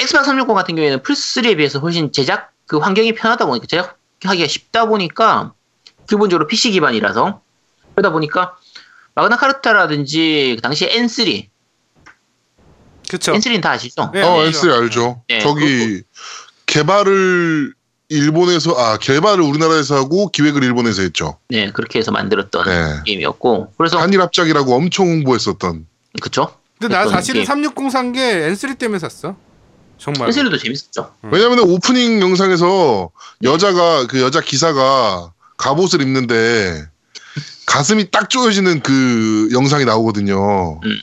엑스박스 0.00 0.26
360 0.26 0.54
같은 0.54 0.74
경우에는 0.76 1.00
플스3에 1.00 1.56
비해서 1.56 1.78
훨씬 1.80 2.12
제작 2.12 2.52
그 2.66 2.78
환경이 2.78 3.14
편하다 3.14 3.46
보니까 3.46 3.66
제작하기가 3.66 4.46
쉽다 4.48 4.86
보니까 4.86 5.52
기본적으로 6.08 6.46
PC 6.46 6.70
기반이라서 6.72 7.40
그러다 7.94 8.12
보니까 8.12 8.56
마그나 9.14 9.36
카르타라든지 9.36 10.54
그 10.56 10.62
당시에 10.62 10.88
N3 10.90 11.48
그렇죠. 13.08 13.32
N3는 13.32 13.62
다 13.62 13.70
아시죠? 13.72 14.10
네, 14.12 14.22
어, 14.22 14.40
알죠. 14.40 14.60
N3 14.60 14.72
알죠. 14.82 15.22
네, 15.28 15.40
저기 15.40 16.02
개발을 16.66 17.74
일본에서 18.10 18.72
아 18.72 18.96
개발을 18.98 19.42
우리나라에서 19.42 19.96
하고 19.96 20.28
기획을 20.28 20.62
일본에서 20.62 21.02
했죠. 21.02 21.38
네, 21.48 21.70
그렇게 21.72 21.98
해서 21.98 22.10
만들었던 22.12 22.64
네. 22.64 23.00
게임이었고 23.04 23.72
그래서 23.76 23.98
한일 23.98 24.20
합작이라고 24.22 24.74
엄청 24.74 25.06
홍보했었던. 25.08 25.86
그쵸? 26.22 26.54
근데 26.80 26.94
나 26.94 27.06
사실은 27.08 27.40
게임. 27.40 27.46
360 27.46 27.90
산 27.90 28.12
게 28.12 28.20
N3 28.50 28.78
때문에 28.78 28.98
샀어. 28.98 29.36
정말. 29.98 30.28
N3도 30.30 30.60
재밌었죠. 30.62 31.12
음. 31.24 31.30
왜냐면 31.32 31.60
오프닝 31.60 32.20
영상에서 32.20 33.10
여자가 33.42 34.06
그 34.06 34.20
여자 34.22 34.40
기사가 34.40 35.32
갑옷을 35.56 36.00
입는데 36.02 36.84
가슴이 37.66 38.10
딱 38.10 38.30
조여지는 38.30 38.80
그 38.82 39.48
영상이 39.52 39.84
나오거든요. 39.84 40.80
음. 40.84 40.98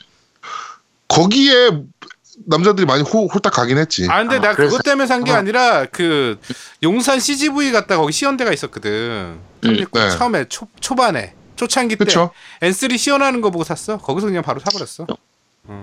거기에 1.08 1.70
남자들이 2.46 2.86
많이 2.86 3.02
호, 3.02 3.26
홀딱 3.26 3.52
가긴 3.52 3.78
했지. 3.78 4.06
아 4.10 4.18
근데 4.18 4.36
아, 4.36 4.40
나 4.40 4.54
그래서- 4.54 4.72
그것 4.72 4.82
때문에 4.82 5.06
산게 5.06 5.30
어. 5.32 5.34
아니라 5.36 5.86
그 5.90 6.38
용산 6.82 7.18
CGV 7.20 7.72
갔다 7.72 7.96
거기 7.96 8.12
시연대가 8.12 8.52
있었거든. 8.52 9.38
360 9.62 9.90
네. 9.92 10.10
처음에 10.10 10.44
초, 10.48 10.68
초반에 10.80 11.34
초창기 11.56 11.96
때 11.96 12.04
그쵸? 12.04 12.30
N3 12.60 12.98
시연하는 12.98 13.40
거 13.40 13.50
보고 13.50 13.64
샀어. 13.64 13.96
거기서 13.98 14.26
그냥 14.26 14.42
바로 14.42 14.60
사버렸어. 14.60 15.06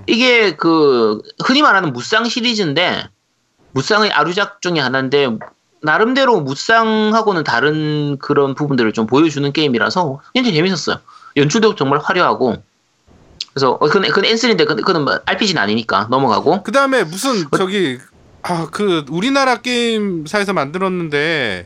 이게 0.07 0.55
그 0.55 1.21
흔히 1.43 1.61
말하는 1.61 1.93
무쌍 1.93 2.25
시리즈인데 2.25 3.07
무쌍의 3.71 4.11
아류작 4.11 4.61
중에 4.61 4.79
하나인데 4.79 5.29
나름대로 5.81 6.39
무쌍하고는 6.41 7.43
다른 7.43 8.17
그런 8.17 8.55
부분들을 8.55 8.93
좀 8.93 9.07
보여주는 9.07 9.51
게임이라서 9.51 10.21
굉장히 10.33 10.55
재밌었어요. 10.55 10.97
연출도 11.35 11.75
정말 11.75 11.99
화려하고 11.99 12.61
그래서 13.53 13.71
어, 13.71 13.79
그건, 13.79 14.03
그건 14.03 14.23
N3인데 14.23 14.65
그건 14.65 15.03
뭐 15.03 15.19
RPG는 15.25 15.61
아니니까 15.61 16.07
넘어가고 16.09 16.63
그 16.63 16.71
다음에 16.71 17.03
무슨 17.03 17.45
저기 17.57 17.99
아 18.43 18.67
그 18.71 19.05
우리나라 19.09 19.61
게임사에서 19.61 20.53
만들었는데 20.53 21.65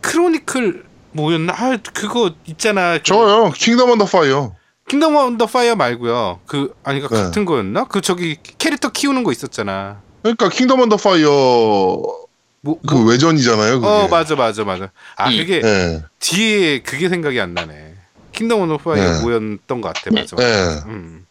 크로니클 0.00 0.84
뭐였나? 1.12 1.52
아 1.56 1.78
그거 1.94 2.32
있잖아. 2.46 2.98
그 2.98 3.02
저요. 3.02 3.50
킹덤 3.54 3.90
언더 3.90 4.04
파이어. 4.04 4.54
킹덤 4.88 5.16
언더 5.16 5.46
파이어 5.46 5.74
말고요. 5.74 6.40
그 6.46 6.74
아니 6.84 7.00
그 7.00 7.12
네. 7.12 7.22
같은 7.22 7.44
거였나? 7.44 7.84
그 7.84 8.00
저기 8.00 8.36
캐릭터 8.58 8.90
키우는 8.90 9.24
거 9.24 9.32
있었잖아. 9.32 10.00
그러니까 10.22 10.48
킹덤 10.48 10.80
언더 10.80 10.96
파이어 10.96 11.28
뭐, 11.28 12.80
그 12.86 12.94
뭐- 12.94 13.04
외전이잖아요. 13.10 13.80
그게. 13.80 13.86
어 13.86 14.08
맞아 14.08 14.36
맞아 14.36 14.64
맞아. 14.64 14.90
아 15.16 15.28
음. 15.28 15.36
그게 15.36 15.60
네. 15.60 16.02
뒤에 16.20 16.80
그게 16.80 17.08
생각이 17.08 17.40
안 17.40 17.54
나네. 17.54 17.94
킹덤 18.32 18.60
언더 18.62 18.78
파이어 18.78 19.12
네. 19.14 19.20
뭐였던 19.22 19.80
것 19.80 19.92
같아. 19.92 20.10
네. 20.10 20.20
맞아. 20.20 20.36
네. 20.36 20.82
음. 20.86 21.26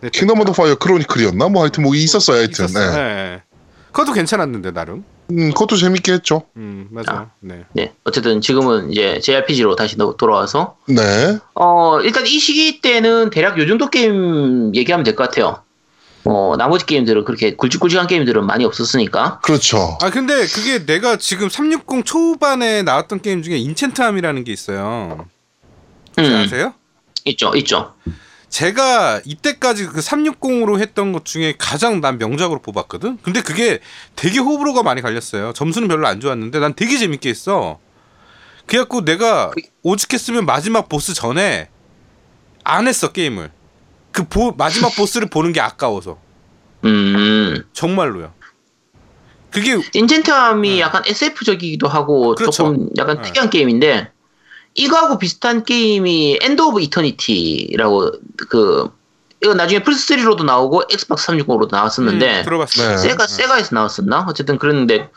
네, 0.00 0.10
킹덤 0.10 0.40
언더 0.40 0.52
파이어 0.52 0.74
크로니클이었나? 0.74 1.48
뭐 1.48 1.62
하여튼 1.62 1.84
뭐 1.84 1.94
있었어요. 1.94 2.38
하여튼. 2.38 2.64
있었어. 2.64 2.96
네. 2.96 3.42
네. 3.94 4.00
그것도 4.00 4.12
괜찮았는데 4.12 4.72
나름. 4.72 5.04
음, 5.30 5.50
그것도 5.52 5.76
재밌게 5.76 6.12
했죠. 6.12 6.42
음 6.56 6.88
맞아. 6.90 7.12
아. 7.12 7.30
네. 7.40 7.64
네. 7.72 7.94
어쨌든 8.04 8.40
지금은 8.40 8.90
이제 8.90 9.20
JRPG로 9.20 9.76
다시 9.76 9.96
도- 9.96 10.16
돌아와서 10.16 10.76
네. 10.88 11.38
어 11.54 12.00
일단 12.02 12.26
이 12.26 12.38
시기 12.38 12.80
때는 12.80 13.30
대략 13.30 13.58
요 13.58 13.66
정도 13.66 13.88
게임 13.88 14.74
얘기하면 14.74 15.04
될 15.04 15.14
것 15.14 15.24
같아요. 15.30 15.62
어 16.26 16.54
나머지 16.58 16.86
게임들은 16.86 17.24
그렇게 17.24 17.54
굵직굵직한 17.54 18.06
게임들은 18.06 18.44
많이 18.46 18.64
없었으니까. 18.64 19.40
그렇죠. 19.40 19.96
아 20.02 20.10
근데 20.10 20.46
그게 20.46 20.84
내가 20.84 21.16
지금 21.16 21.48
360 21.48 22.04
초반에 22.04 22.82
나왔던 22.82 23.20
게임 23.22 23.42
중에 23.42 23.58
인챈트함이라는 23.58 24.44
게 24.44 24.52
있어요. 24.52 25.26
음, 26.18 26.24
아세요? 26.24 26.74
있죠, 27.26 27.52
있죠. 27.56 27.94
제가 28.54 29.20
이때까지 29.24 29.86
그 29.86 29.98
360으로 29.98 30.78
했던 30.78 31.12
것 31.12 31.24
중에 31.24 31.54
가장 31.58 32.00
난 32.00 32.18
명작으로 32.18 32.62
뽑았거든. 32.62 33.18
근데 33.20 33.42
그게 33.42 33.80
되게 34.14 34.38
호불호가 34.38 34.84
많이 34.84 35.02
갈렸어요. 35.02 35.52
점수는 35.54 35.88
별로 35.88 36.06
안 36.06 36.20
좋았는데 36.20 36.60
난 36.60 36.72
되게 36.72 36.96
재밌게 36.96 37.30
했어. 37.30 37.80
그래갖고 38.66 39.04
내가 39.04 39.50
그- 39.50 39.60
오죽했으면 39.82 40.46
마지막 40.46 40.88
보스 40.88 41.14
전에 41.14 41.68
안 42.62 42.86
했어 42.86 43.10
게임을. 43.10 43.50
그 44.12 44.22
보, 44.22 44.52
마지막 44.52 44.90
보스를 44.94 45.28
보는 45.28 45.52
게 45.52 45.60
아까워서 45.60 46.20
음, 46.84 47.64
정말로요. 47.72 48.34
그게 49.50 49.80
인젠트함이 49.94 50.74
네. 50.74 50.80
약간 50.80 51.02
SF적이기도 51.04 51.88
하고 51.88 52.36
그렇죠. 52.36 52.52
조금 52.52 52.88
약간 52.98 53.16
네. 53.16 53.22
특이한 53.22 53.50
게임인데 53.50 54.13
이거하고 54.74 55.18
비슷한 55.18 55.64
게임이 55.64 56.38
엔드 56.42 56.60
오브 56.62 56.80
이터니티라고 56.80 58.12
그 58.48 58.90
이거 59.42 59.54
나중에 59.54 59.82
플스 59.82 60.14
3로도 60.14 60.44
나오고 60.44 60.84
엑스박스 60.90 61.28
360으로도 61.28 61.70
나왔었는데 61.70 62.38
음, 62.40 62.44
들어봤어요. 62.44 62.88
네. 62.90 62.96
세가 62.98 63.26
세가에서 63.26 63.74
나왔었나 63.74 64.26
어쨌든 64.28 64.58
그랬는데 64.58 65.10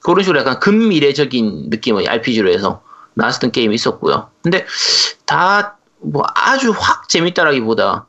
그런 0.00 0.22
식으로 0.22 0.40
약간 0.40 0.58
근미래적인 0.60 1.66
느낌의 1.70 2.08
RPG로 2.08 2.50
해서 2.50 2.82
나왔었던 3.14 3.52
게임이 3.52 3.74
있었고요. 3.74 4.30
근데 4.42 4.66
다 5.26 5.76
뭐 6.04 6.22
아주 6.34 6.72
확 6.76 7.08
재밌다라기보다 7.08 8.06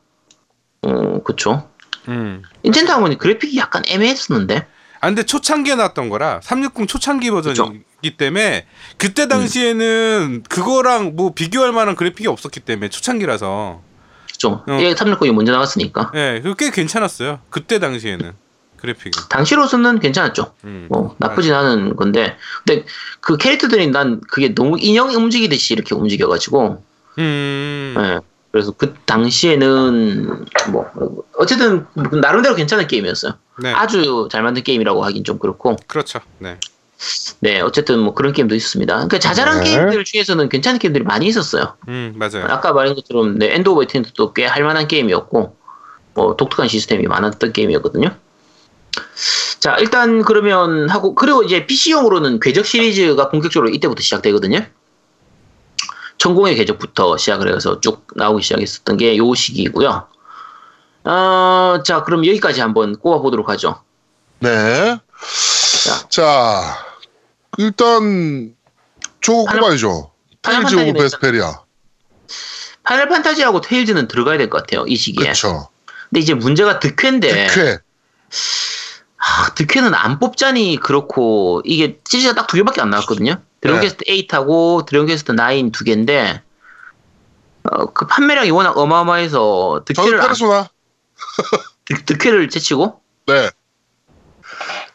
어 0.82 1.22
그쵸. 1.24 1.68
음. 2.08 2.42
인젠트함은 2.62 3.18
그래픽이 3.18 3.56
약간 3.56 3.82
애매했었는데 3.88 4.66
아 5.00 5.06
근데 5.06 5.24
초창기에 5.24 5.74
나왔던 5.76 6.08
거라 6.08 6.40
360 6.42 6.86
초창기 6.88 7.30
버전이 7.30 7.80
기 8.02 8.16
때문에 8.16 8.66
그때 8.98 9.26
당시에는 9.28 10.44
그거랑 10.48 11.16
뭐 11.16 11.32
비교할 11.34 11.72
만한 11.72 11.96
그래픽이 11.96 12.28
없었기 12.28 12.60
때문에 12.60 12.88
초창기라서 12.88 13.80
그쵸. 14.30 14.62
어. 14.68 14.78
예, 14.80 14.94
360이 14.94 15.32
먼저 15.32 15.52
나왔으니까 15.52 16.12
예, 16.14 16.40
그꽤 16.42 16.70
괜찮았어요. 16.70 17.40
그때 17.48 17.78
당시에는 17.78 18.32
그래픽이. 18.76 19.28
당시로서는 19.30 19.98
괜찮았죠. 19.98 20.52
음. 20.64 20.86
뭐 20.90 21.16
나쁘진 21.18 21.54
않은 21.54 21.96
건데 21.96 22.36
근데 22.64 22.84
그 23.20 23.38
캐릭터들이 23.38 23.88
난 23.88 24.20
그게 24.28 24.54
너무 24.54 24.76
인형 24.78 25.08
움직이듯이 25.10 25.72
이렇게 25.72 25.94
움직여가지고 25.94 26.82
음. 27.18 27.94
예. 27.98 28.20
그래서 28.52 28.72
그 28.72 28.94
당시에는 29.04 30.46
뭐 30.70 30.90
어쨌든 31.38 31.86
나름대로 31.94 32.54
괜찮은 32.54 32.86
게임이었어요. 32.86 33.32
네. 33.62 33.72
아주 33.72 34.28
잘 34.30 34.42
만든 34.42 34.62
게임이라고 34.62 35.04
하긴 35.04 35.24
좀 35.24 35.38
그렇고 35.38 35.76
그렇죠. 35.86 36.20
네. 36.38 36.58
네 37.40 37.60
어쨌든 37.60 37.98
뭐 38.00 38.14
그런 38.14 38.32
게임도 38.32 38.54
있었습니다. 38.54 38.94
그러니까 38.94 39.18
자잘한 39.18 39.60
네. 39.60 39.64
게임들 39.70 40.04
중에서는 40.04 40.48
괜찮은 40.48 40.78
게임들이 40.78 41.04
많이 41.04 41.26
있었어요. 41.26 41.76
음, 41.88 42.14
맞아요. 42.16 42.46
아까 42.48 42.72
말한 42.72 42.94
것처럼 42.94 43.38
네, 43.38 43.54
엔드 43.54 43.68
오브 43.68 43.82
이터니티도 43.84 44.32
꽤 44.32 44.46
할만한 44.46 44.88
게임이었고 44.88 45.56
뭐 46.14 46.36
독특한 46.36 46.68
시스템이 46.68 47.06
많았던 47.06 47.52
게임이었거든요. 47.52 48.16
자 49.60 49.76
일단 49.78 50.22
그러면 50.22 50.88
하고 50.88 51.14
그리고 51.14 51.42
이제 51.42 51.66
PC용으로는 51.66 52.40
궤적 52.40 52.64
시리즈가 52.64 53.28
본격적으로 53.28 53.68
이때부터 53.70 54.00
시작되거든요. 54.00 54.64
천공의 56.18 56.56
궤적부터 56.56 57.18
시작을 57.18 57.54
해서 57.54 57.78
쭉 57.80 58.06
나오기 58.14 58.42
시작했었던 58.42 58.96
게 58.96 59.18
요 59.18 59.34
시기고요. 59.34 60.06
어, 61.04 61.82
자 61.84 62.02
그럼 62.04 62.26
여기까지 62.26 62.62
한번 62.62 62.96
꼽아보도록 62.96 63.50
하죠. 63.50 63.82
네. 64.40 64.98
자, 66.08 66.85
일단 67.58 68.54
저거. 69.22 69.44
파이널 70.42 70.64
테일즈 70.66 70.90
오브 70.90 70.98
베스페리아. 70.98 71.62
파이널 72.84 73.08
판타지하고 73.08 73.60
테일즈는 73.60 74.08
들어가야 74.08 74.38
될 74.38 74.48
것 74.48 74.58
같아요 74.62 74.84
이 74.86 74.96
시기에. 74.96 75.28
그쵸. 75.32 75.68
근데 76.08 76.20
이제 76.20 76.34
문제가 76.34 76.78
드퀘인데 76.78 77.46
드퀘. 77.48 77.78
아, 79.18 79.54
드퀘는 79.54 79.94
안 79.94 80.18
뽑자니 80.20 80.78
그렇고 80.80 81.60
이게 81.64 81.98
시리즈가 82.08 82.34
딱 82.34 82.46
두 82.46 82.56
개밖에 82.56 82.80
안 82.80 82.90
나왔거든요. 82.90 83.42
드래곤 83.60 83.80
네. 83.80 83.86
퀘스트 83.88 84.04
8하고 84.04 84.86
드래곤 84.86 85.06
퀘스트 85.08 85.32
9 85.34 85.70
두 85.72 85.82
개인데 85.84 86.42
어, 87.64 87.86
그 87.86 88.06
판매량이 88.06 88.50
워낙 88.50 88.76
어마어마해서 88.78 89.82
드퀘를 89.84 90.20
안. 90.20 90.68
드, 91.86 92.06
드퀘를 92.06 92.48
제치고 92.50 93.00
네. 93.26 93.50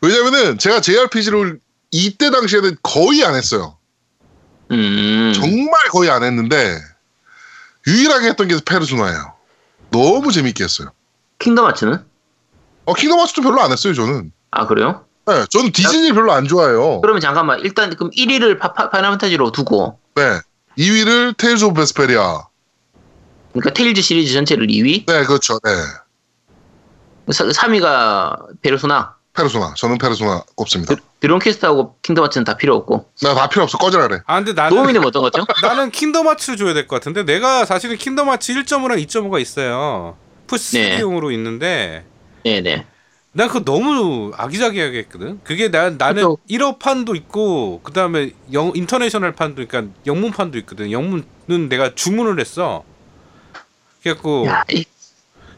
왜냐면은 0.02 0.58
제가 0.58 0.80
JRPG를 0.80 1.60
이때 1.92 2.32
당시에는 2.32 2.78
거의 2.82 3.24
안 3.24 3.36
했어요. 3.36 3.78
음, 4.72 5.34
정말 5.36 5.74
거의 5.90 6.10
안 6.10 6.24
했는데 6.24 6.80
유일하게 7.86 8.30
했던 8.30 8.48
게 8.48 8.58
페르소나예요. 8.66 9.34
너무 9.92 10.32
재밌게 10.32 10.64
했어요. 10.64 10.92
킹덤 11.40 11.66
하츠는 11.68 12.06
어, 12.86 12.94
킹덤 12.94 13.20
하츠도 13.20 13.42
별로 13.42 13.62
안 13.62 13.72
했어요, 13.72 13.94
저는. 13.94 14.32
아 14.52 14.66
그래요? 14.68 15.06
네, 15.28 15.46
저는 15.50 15.72
디즈니 15.72 16.14
별로 16.14 16.32
안 16.32 16.48
좋아해요. 16.48 17.02
그러면 17.02 17.20
잠깐만 17.22 17.60
일단 17.60 17.96
그럼 17.96 18.12
1위를 18.12 18.58
파, 18.58 18.74
파, 18.74 18.90
파이널 18.90 19.12
판타지로 19.12 19.52
두고 19.52 20.00
네. 20.16 20.40
2위를 20.78 21.36
테일즈 21.38 21.66
오브 21.66 21.80
베스페리아. 21.80 22.48
그러니까 23.52 23.74
테일즈 23.74 24.02
시리즈 24.02 24.34
전체를 24.34 24.68
2위, 24.68 25.06
네, 25.06 25.26
그렇죠. 25.26 25.60
네. 25.60 25.72
3위가 27.28 28.62
페르소나, 28.62 29.16
페르소나. 29.34 29.74
저는 29.76 29.98
페르소나 29.98 30.44
꼽습니다. 30.56 30.96
드래곤 31.20 31.40
퀘스트하고 31.40 31.96
킹덤 32.02 32.24
하츠는 32.26 32.44
다 32.44 32.58
필요 32.58 32.76
없고 32.76 33.06
나 33.22 33.34
다 33.34 33.48
필요 33.48 33.64
없어. 33.64 33.78
꺼져라 33.78 34.08
그래. 34.08 34.22
아 34.26 34.36
근데 34.36 34.54
나는 34.54 34.76
노미는 34.76 35.04
어떤 35.06 35.22
거죠? 35.22 35.46
나는 35.64 35.90
킹덤 35.92 36.28
하츠를 36.28 36.58
줘야 36.58 36.74
될 36.74 36.88
것 36.88 36.98
같은데 36.98 37.24
내가 37.24 37.64
사실은 37.66 37.96
킹덤 37.98 38.30
하츠 38.30 38.54
1.5랑 38.54 39.02
2.5가 39.08 39.40
있어요. 39.40 40.18
플스 40.48 40.76
네. 40.76 41.00
3용으로 41.00 41.32
있는데 41.34 42.06
네네. 42.44 42.86
난 43.34 43.48
그거 43.48 43.64
너무 43.64 44.34
아기자기하게 44.36 44.98
했거든. 45.00 45.40
그게 45.46 45.72
나, 45.72 45.90
나는 45.92 46.16
그죠. 46.16 46.38
일어 46.50 46.80
판도 46.80 47.16
있고 47.16 47.80
그 47.84 47.94
다음에 47.94 48.32
영 48.52 48.74
international 48.76 49.32
판도 49.34 49.66
그러니까 49.66 49.94
영문 50.06 50.32
판도 50.32 50.58
있거든. 50.60 50.92
영문은 50.92 51.70
내가 51.70 51.96
주문을 51.96 52.38
했어. 52.42 52.84
그래갖고 54.04 54.48
야, 54.48 54.66
이, 54.72 54.84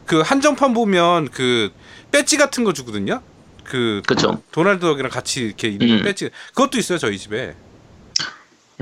그 0.06 0.20
한정판 0.20 0.72
보면 0.74 1.30
그 1.30 1.72
배지 2.12 2.36
같은 2.36 2.62
거 2.62 2.72
주거든요. 2.72 3.20
그 3.64 4.02
그쵸. 4.06 4.40
도날드 4.52 4.80
덕이랑 4.86 5.10
같이 5.10 5.40
이렇게 5.40 5.68
있는 5.68 5.98
음. 5.98 6.02
배지 6.02 6.30
그것도 6.54 6.78
있어요 6.78 6.98
저희 6.98 7.18
집에. 7.18 7.54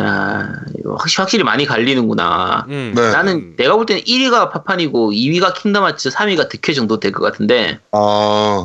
야, 0.01 0.49
이거 0.79 0.95
확실히, 0.97 1.21
확실히 1.23 1.45
많이 1.45 1.67
갈리는구나. 1.67 2.65
음. 2.69 2.93
네. 2.97 3.11
나는 3.13 3.57
내가 3.57 3.77
볼 3.77 3.85
때는 3.85 4.03
1위가 4.03 4.51
파판이고 4.51 5.13
2위가 5.13 5.53
킹덤 5.55 5.85
하츠, 5.85 6.09
3위가 6.09 6.49
득회 6.49 6.73
정도 6.73 6.99
될 6.99 7.13
것 7.13 7.21
같은데, 7.23 7.79
아, 7.93 8.65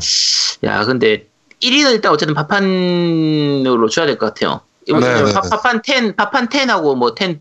야, 0.63 0.85
근데 0.85 1.27
1위는 1.61 1.91
일단 1.91 2.13
어쨌든 2.13 2.33
파판으로 2.33 3.89
줘야 3.89 4.05
될 4.05 4.17
것 4.17 4.27
같아요. 4.27 4.61
이거 4.87 4.99
네, 5.01 5.21
네, 5.21 5.33
파, 5.33 5.41
네. 5.41 5.49
파판 5.49 5.81
10, 5.85 6.15
파판 6.15 6.47
10하고 6.47 6.95
뭐 6.95 7.13
10, 7.13 7.31
2, 7.31 7.39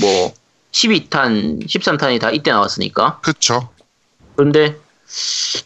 뭐 0.00 0.32
12탄, 0.70 1.66
13탄이 1.66 2.20
다 2.20 2.30
이때 2.30 2.52
나왔으니까. 2.52 3.18
그쵸. 3.22 3.70
그런데 4.36 4.76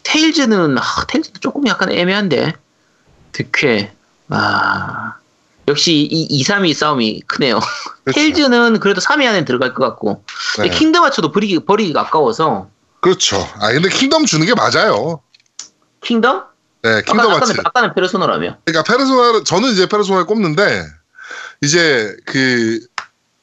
테일즈는 0.03 0.77
아, 0.77 0.83
테일즈도 1.07 1.39
조금 1.39 1.67
약간 1.67 1.91
애매한데 1.91 2.53
드퀘 3.31 3.91
아 4.29 5.15
역시 5.67 6.07
이 6.11 6.27
2, 6.29 6.43
3위 6.43 6.73
싸움이 6.73 7.21
크네요. 7.27 7.59
그쵸. 8.03 8.15
테일즈는 8.15 8.79
그래도 8.79 9.01
3위 9.01 9.27
안에 9.27 9.45
들어갈 9.45 9.73
것 9.73 9.83
같고 9.85 10.23
네. 10.59 10.69
킹덤 10.69 11.03
하츠도 11.05 11.31
버리기, 11.31 11.65
버리기가 11.65 12.01
아까워서 12.01 12.69
그렇죠. 12.99 13.37
아, 13.59 13.71
근데 13.71 13.89
킹덤 13.89 14.25
주는 14.25 14.45
게 14.45 14.53
맞아요. 14.53 15.21
킹덤? 16.01 16.43
네, 16.83 17.01
킹덤 17.03 17.19
아까, 17.19 17.35
하츠. 17.35 17.51
아까는, 17.51 17.63
아까는 17.65 17.93
페르소나라며 17.93 18.57
그러니까 18.65 18.91
페르소나를 18.91 19.43
저는 19.43 19.69
이제 19.69 19.87
페르소나를 19.87 20.25
꼽는데 20.25 20.83
이제 21.61 22.15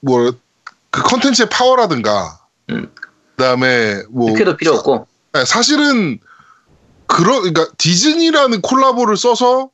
그뭐그 0.03 1.03
컨텐츠의 1.03 1.49
파워라든가 1.49 2.41
음. 2.71 2.93
그다음에 3.37 4.03
뭐 4.11 4.33
드퀘도 4.33 4.57
필요 4.57 4.75
없고 4.75 5.07
네, 5.08 5.08
사실은 5.47 6.19
그런 7.07 7.41
그러니까 7.41 7.67
디즈니라는 7.79 8.61
콜라보를 8.61 9.17
써서 9.17 9.71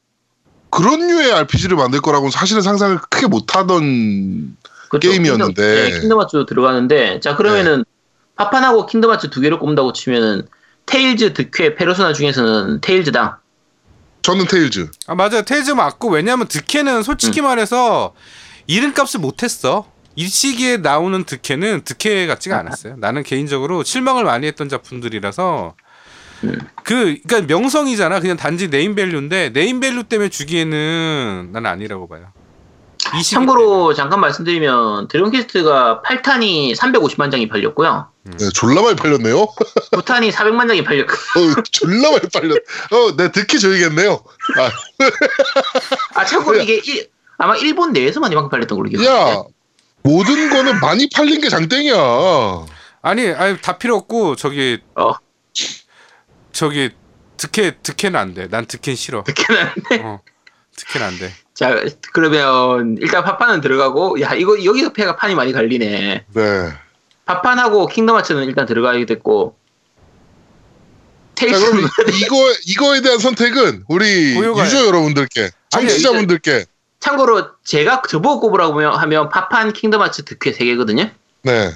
그런 0.71 1.07
류의 1.07 1.33
RPG를 1.33 1.77
만들 1.77 2.01
거라고는 2.01 2.31
사실은 2.31 2.63
상상을 2.63 2.99
크게 3.11 3.27
못하던 3.27 4.57
그렇죠. 4.89 5.11
게임이었는데. 5.11 5.63
킹덤, 5.63 5.93
네, 5.93 6.01
킹덤 6.01 6.21
하츠 6.21 6.47
들어가는데 6.49 7.21
자 7.21 7.37
그러면은 7.37 7.85
파판하고 8.37 8.87
킹덤 8.87 9.11
하츠 9.11 9.31
두 9.31 9.41
개를 9.41 9.59
꼽는다고 9.59 9.93
치면은 9.93 10.47
테일즈 10.87 11.33
드퀘 11.35 11.75
페르소나 11.77 12.13
중에서는 12.13 12.81
테일즈다 12.81 13.41
저는 14.23 14.47
테일즈. 14.47 14.91
아 15.07 15.15
맞아요 15.15 15.43
테일즈 15.43 15.71
맞고 15.73 16.09
왜냐면 16.09 16.47
드퀘는 16.49 17.03
솔직히 17.03 17.41
말해서 17.41 18.15
이름값을 18.67 19.21
못했어 19.21 19.87
이 20.17 20.29
시기에 20.29 20.77
나오는 20.79 21.25
드퀘는 21.25 21.83
드퀘 21.85 22.27
같지가 22.27 22.59
않았어요 22.59 22.97
나는 22.99 23.23
개인적으로 23.23 23.83
실망을 23.83 24.25
많이 24.25 24.47
했던 24.47 24.69
작품들이라서 24.69 25.75
그 26.85 27.19
그러니까 27.27 27.41
명성이잖아 27.43 28.21
그냥 28.21 28.37
단지 28.37 28.69
name 28.69 28.94
value인데 28.94 29.51
name 29.51 29.75
value 29.75 30.05
때문에 30.05 30.29
주기에는 30.29 31.51
나는 31.53 31.71
아니라고 31.71 32.09
봐요 32.09 32.29
참고로 33.23 33.95
잠깐 33.95 34.21
말씀드리면 34.21 35.09
드래곤 35.09 35.31
퀘스트가 35.31 36.03
8탄이 36.05 36.75
350만 36.75 37.31
장이 37.31 37.49
팔렸고요. 37.49 38.09
네, 38.25 38.49
졸라 38.55 38.81
많이 38.83 38.97
팔렸네요. 38.97 39.47
9탄이 39.93 40.33
400만 40.33 40.67
장이 40.67 40.83
팔렸고 40.85 41.13
어, 41.13 41.63
졸라 41.71 42.11
많이 42.11 42.23
팔렸. 42.33 42.57
어, 42.57 43.17
네, 43.17 43.31
드퀘 43.31 43.61
줘야겠네요. 43.61 44.25
아, 44.59 44.71
아 46.15 46.25
참고로 46.25 46.59
이게 46.61 46.77
일- 46.85 47.11
아마 47.37 47.57
일본 47.57 47.93
내에서만 47.93 48.33
이만큼 48.33 48.49
팔렸던 48.51 48.77
걸로 48.77 48.89
기억해요. 48.89 49.49
야, 50.07 50.11
모든 50.11 50.51
거는 50.51 50.81
많이 50.81 51.09
팔린 51.09 51.41
게 51.41 51.49
장땡이야. 51.49 51.95
아니 53.03 53.29
아니 53.29 53.61
다 53.61 53.79
필요 53.79 53.97
없고 53.97 54.37
저기 54.37 54.79
어. 54.97 55.13
저기 56.53 56.91
득해 57.37 57.79
득해는 57.83 58.19
안 58.19 58.35
돼 58.35 58.47
난 58.49 58.65
득해는 58.67 58.97
싫어 58.97 59.19
어 60.03 60.21
득해는 60.77 61.07
안 61.09 61.19
돼 61.19 61.31
자 61.55 61.73
그러면 62.13 62.97
일단 63.01 63.23
파판은 63.23 63.61
들어가고 63.61 64.21
야 64.21 64.35
이거 64.35 64.63
여기서 64.65 64.93
패가 64.93 65.17
판이 65.17 65.35
많이 65.37 65.53
갈리네. 65.53 66.25
네. 66.35 66.73
파판하고 67.27 67.87
킹덤 67.87 68.17
하츠는 68.17 68.45
일단 68.45 68.67
들어가게 68.67 69.07
됐고 69.07 69.57
자, 71.37 71.47
그럼 71.47 71.89
이거 72.23 72.37
이거에 72.67 73.01
대한 73.03 73.19
선택은 73.19 73.85
우리. 73.89 74.35
유저 74.37 74.87
여러분들께, 74.87 75.51
청취자분들께. 75.71 76.65
참고로 77.09 77.49
제가 77.65 78.01
저보고 78.09 78.41
꼽으라고 78.41 78.81
하면- 78.81 79.29
파판 79.29 79.75
킹덤 79.75 80.01
하츠 80.01 80.25
득회 80.25 80.53
3개거든요. 80.53 81.11
네. 81.43 81.71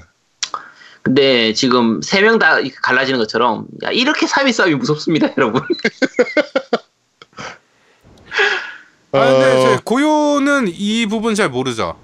근데 1.03 1.53
지금 1.53 2.01
세명다 2.01 2.61
갈라지는 2.83 3.19
것처럼 3.21 3.67
야 3.85 3.91
이렇게 3.91 4.25
3위 4.27 4.53
싸움이 4.53 4.75
무섭습니다 4.77 5.29
여러분. 5.37 5.61
아 9.13 9.19
근데 9.25 9.45
어, 9.45 9.61
저 9.77 9.81
고요는 9.85 10.67
이 10.69 11.07
부분 11.07 11.35
잘 11.35 11.49
모르죠 11.49 11.99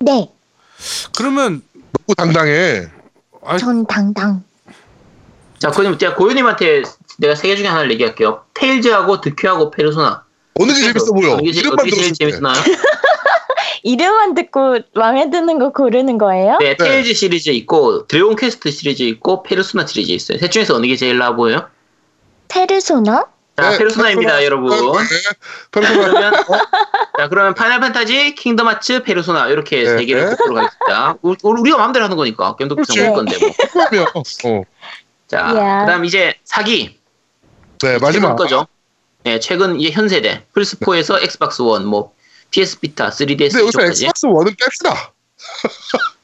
네, 0.00 0.30
그러면 1.16 1.62
너무 2.06 2.14
당당해. 2.16 2.88
아, 3.42 3.56
전 3.58 3.86
당당. 3.86 4.42
자 5.58 5.70
그럼 5.70 5.96
제가 5.98 6.14
고현님한테 6.14 6.82
내가 7.18 7.34
세 7.34 7.48
개 7.48 7.56
중에 7.56 7.66
하나를 7.68 7.90
얘기할게요. 7.92 8.44
테일즈하고 8.54 9.20
드퀘하고 9.22 9.70
페르소나. 9.70 10.23
어느 10.60 10.72
게 10.72 10.80
재밌어 10.80 11.12
보여? 11.12 11.32
어느 11.32 11.42
게, 11.42 11.48
이름만 11.50 11.74
어떻게 11.74 11.90
제일 11.90 12.12
들었을 12.12 12.18
때. 12.18 12.30
재밌나요? 12.32 12.54
이름만 13.82 14.34
듣고 14.34 14.78
마음에 14.94 15.28
드는 15.28 15.58
거 15.58 15.70
고르는 15.70 16.16
거예요? 16.16 16.56
네, 16.58 16.76
테일즈 16.76 17.12
시리즈 17.12 17.50
있고 17.50 18.06
드래곤 18.06 18.36
퀘스트 18.36 18.70
시리즈 18.70 19.02
있고 19.02 19.42
페르소나 19.42 19.86
시리즈 19.86 20.10
있어요. 20.12 20.38
셋 20.38 20.50
중에서 20.50 20.74
어느 20.74 20.86
게 20.86 20.96
제일 20.96 21.18
나아 21.18 21.36
보여요? 21.36 21.68
페르소나? 22.48 23.26
자, 23.56 23.70
네, 23.70 23.78
페르소나입니다, 23.78 24.38
페르소나. 24.38 24.44
여러분. 24.44 25.02
네, 25.02 25.16
페르소나. 25.70 26.06
그러면 26.06 26.32
자 27.18 27.28
그러면 27.28 27.54
파이널 27.54 27.80
판타지, 27.80 28.34
킹덤 28.36 28.66
하츠, 28.66 29.02
페르소나 29.02 29.48
이렇게 29.48 29.84
네. 29.84 29.96
세 29.98 30.04
개를 30.06 30.30
꼽도록 30.30 30.58
하겠습니다. 30.58 31.16
우리, 31.20 31.36
우리가 31.42 31.76
마음대로 31.76 32.04
하는 32.06 32.16
거니까 32.16 32.56
게임도 32.56 32.76
그렇지. 32.76 32.94
정할 32.94 33.12
건데 33.12 33.36
뭐. 33.38 33.50
어. 34.50 34.62
자, 35.28 35.38
야. 35.38 35.80
그다음 35.80 36.04
이제 36.04 36.34
4기. 36.44 36.98
네, 37.82 37.98
마지막. 37.98 38.34
거죠. 38.36 38.66
네, 39.24 39.40
최근 39.40 39.80
이제 39.80 39.90
현 39.90 40.08
세대 40.08 40.44
플스4에서 40.54 41.22
엑스박스 41.22 41.62
원, 41.62 41.86
뭐 41.86 42.12
PS 42.50 42.80
비타, 42.80 43.08
3DS 43.08 43.26
근데 43.26 43.42
여기서 43.44 43.62
이쪽까지. 43.64 44.04
엑스박스 44.06 44.26
원은 44.26 44.52
뺍시다. 44.54 45.10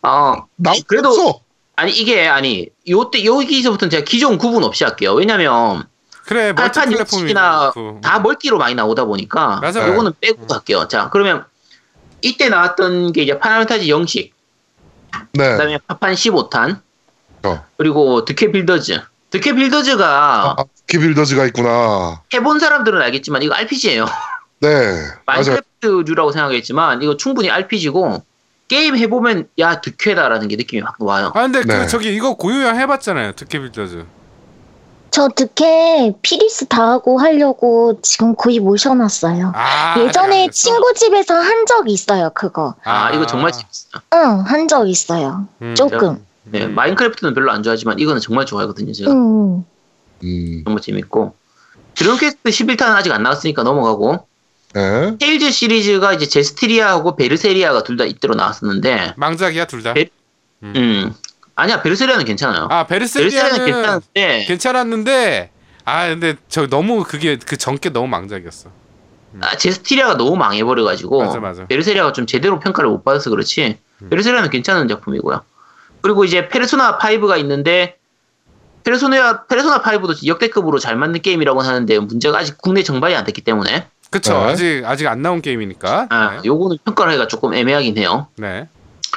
어, 0.02 0.46
나올 0.56 0.76
그래도- 0.86 1.08
없어. 1.08 1.40
아니 1.76 1.92
이게 1.92 2.28
아니 2.28 2.68
요때 2.86 3.24
여기서부터는 3.24 3.90
제가 3.90 4.04
기존 4.04 4.36
구분 4.36 4.64
없이 4.64 4.84
할게요. 4.84 5.14
왜냐면 5.14 5.84
그래 6.26 6.52
멀티 6.52 6.74
팔판 6.74 6.84
플랫폼이 6.92 7.22
육식이나 7.22 7.70
그- 7.72 8.00
다 8.02 8.18
멀티로 8.18 8.58
많이 8.58 8.74
나오다 8.74 9.06
보니까 9.06 9.60
맞아요. 9.62 9.90
요거는 9.92 10.12
빼고 10.20 10.46
갈게요. 10.46 10.88
자, 10.88 11.08
그러면 11.10 11.46
이때 12.20 12.50
나왔던 12.50 13.12
게 13.12 13.22
이제 13.22 13.38
파이널 13.38 13.60
판타지 13.60 13.88
영식, 13.88 14.34
네. 15.32 15.52
그다음에 15.52 15.78
파판 15.86 16.12
15탄, 16.14 16.82
어. 17.44 17.64
그리고 17.78 18.26
드퀘 18.26 18.52
빌더즈. 18.52 19.00
드퀘 19.30 19.52
빌더즈가 19.54 20.56
아, 20.58 20.64
퀘 20.88 21.00
빌더즈가 21.00 21.44
있구나. 21.46 22.22
해본 22.34 22.58
사람들은 22.58 23.00
알겠지만 23.00 23.42
이거 23.42 23.54
RPG예요. 23.54 24.06
네. 24.60 24.68
마인크래프트류라고 25.26 26.32
생각했지만 26.32 27.02
이거 27.02 27.16
충분히 27.16 27.48
RPG고 27.50 28.22
게임 28.68 28.96
해보면 28.96 29.48
야 29.58 29.80
드퀘다라는 29.80 30.48
게 30.48 30.56
느낌이 30.56 30.82
확 30.82 30.96
와요. 31.00 31.32
아 31.34 31.42
근데 31.42 31.62
네. 31.62 31.78
그 31.78 31.86
저기 31.86 32.14
이거 32.14 32.34
고유형 32.34 32.76
해봤잖아요 32.78 33.32
드퀘 33.32 33.60
빌더즈 33.62 34.04
저 35.12 35.28
드퀘 35.28 36.14
피리스 36.22 36.66
다 36.66 36.90
하고 36.90 37.18
하려고 37.20 37.98
지금 38.00 38.36
거의 38.36 38.60
모셔놨어요. 38.60 39.52
아 39.56 39.94
예전에? 39.98 40.50
친구 40.50 40.92
집에서 40.94 41.34
한 41.34 41.66
적 41.66 41.88
있어요, 41.88 42.30
그거. 42.34 42.74
아, 42.84 43.10
이거 43.12 43.26
정말 43.26 43.50
재밌어요. 43.52 44.02
응, 44.14 44.40
한 44.46 44.68
적 44.68 44.88
있어요. 44.88 45.46
음. 45.62 45.74
조금. 45.74 46.24
네, 46.44 46.64
음. 46.64 46.74
마인크래프트는 46.74 47.34
별로 47.34 47.50
안 47.52 47.62
좋아하지만 47.62 47.98
이거는 47.98 48.20
정말 48.20 48.46
좋아하거든요. 48.46 48.92
제가 48.92 49.10
응. 49.12 49.64
음. 50.24 50.62
정말 50.64 50.80
재밌고 50.82 51.34
드래곤 51.94 52.18
퀘스트 52.18 52.50
11탄은 52.50 52.90
아직 52.94 53.12
안 53.12 53.22
나왔으니까 53.22 53.62
넘어가고 53.62 54.26
네. 54.74 55.16
테일즈 55.18 55.50
시리즈가 55.50 56.12
이제 56.14 56.26
제스티리아하고 56.26 57.16
베르세리아가 57.16 57.82
둘 57.82 57.96
다 57.96 58.04
이때로 58.04 58.34
나왔었는데 58.34 59.14
망작이야 59.16 59.64
둘 59.66 59.82
다. 59.82 59.92
배- 59.94 60.08
음 60.62 61.12
아니야 61.56 61.82
베르세리아는 61.82 62.24
괜찮아요. 62.24 62.68
아 62.70 62.86
베르세리아는 62.86 63.30
베르세리아는 63.66 63.66
괜찮은데 63.66 64.44
괜찮았는데 64.46 65.50
아 65.84 66.08
근데 66.08 66.36
저 66.48 66.66
너무 66.68 67.02
그게 67.04 67.36
그 67.44 67.56
전께 67.56 67.90
너무 67.90 68.06
망작이었어. 68.08 68.70
아, 69.42 69.56
제스티리아가 69.56 70.16
너무 70.16 70.36
망해버려가지고 70.36 71.24
맞아, 71.24 71.38
맞아. 71.38 71.66
베르세리아가 71.66 72.12
좀 72.12 72.26
제대로 72.26 72.58
평가를 72.58 72.90
못 72.90 73.04
받아서 73.04 73.30
그렇지 73.30 73.78
음. 74.02 74.08
베르세리아는 74.10 74.50
괜찮은 74.50 74.88
작품이고요. 74.88 75.42
그리고 76.02 76.24
이제 76.24 76.48
페르소나 76.48 76.98
5가 76.98 77.38
있는데 77.40 77.96
페르소나 78.84 79.44
페르소나 79.46 79.82
5도 79.82 80.26
역대급으로 80.26 80.78
잘 80.78 80.96
만든 80.96 81.20
게임이라고 81.20 81.60
하는데 81.60 81.98
문제가 81.98 82.38
아직 82.38 82.58
국내 82.58 82.82
정발이 82.82 83.14
안 83.14 83.24
됐기 83.24 83.42
때문에 83.42 83.86
그쵸 84.10 84.32
네. 84.32 84.38
아직 84.44 84.82
아직 84.84 85.06
안 85.06 85.22
나온 85.22 85.40
게임이니까. 85.40 86.06
아, 86.10 86.30
네. 86.36 86.40
요거는 86.44 86.78
평가를 86.84 87.12
하기가 87.12 87.28
조금 87.28 87.54
애매하긴 87.54 87.96
해요. 87.98 88.26
네. 88.36 88.68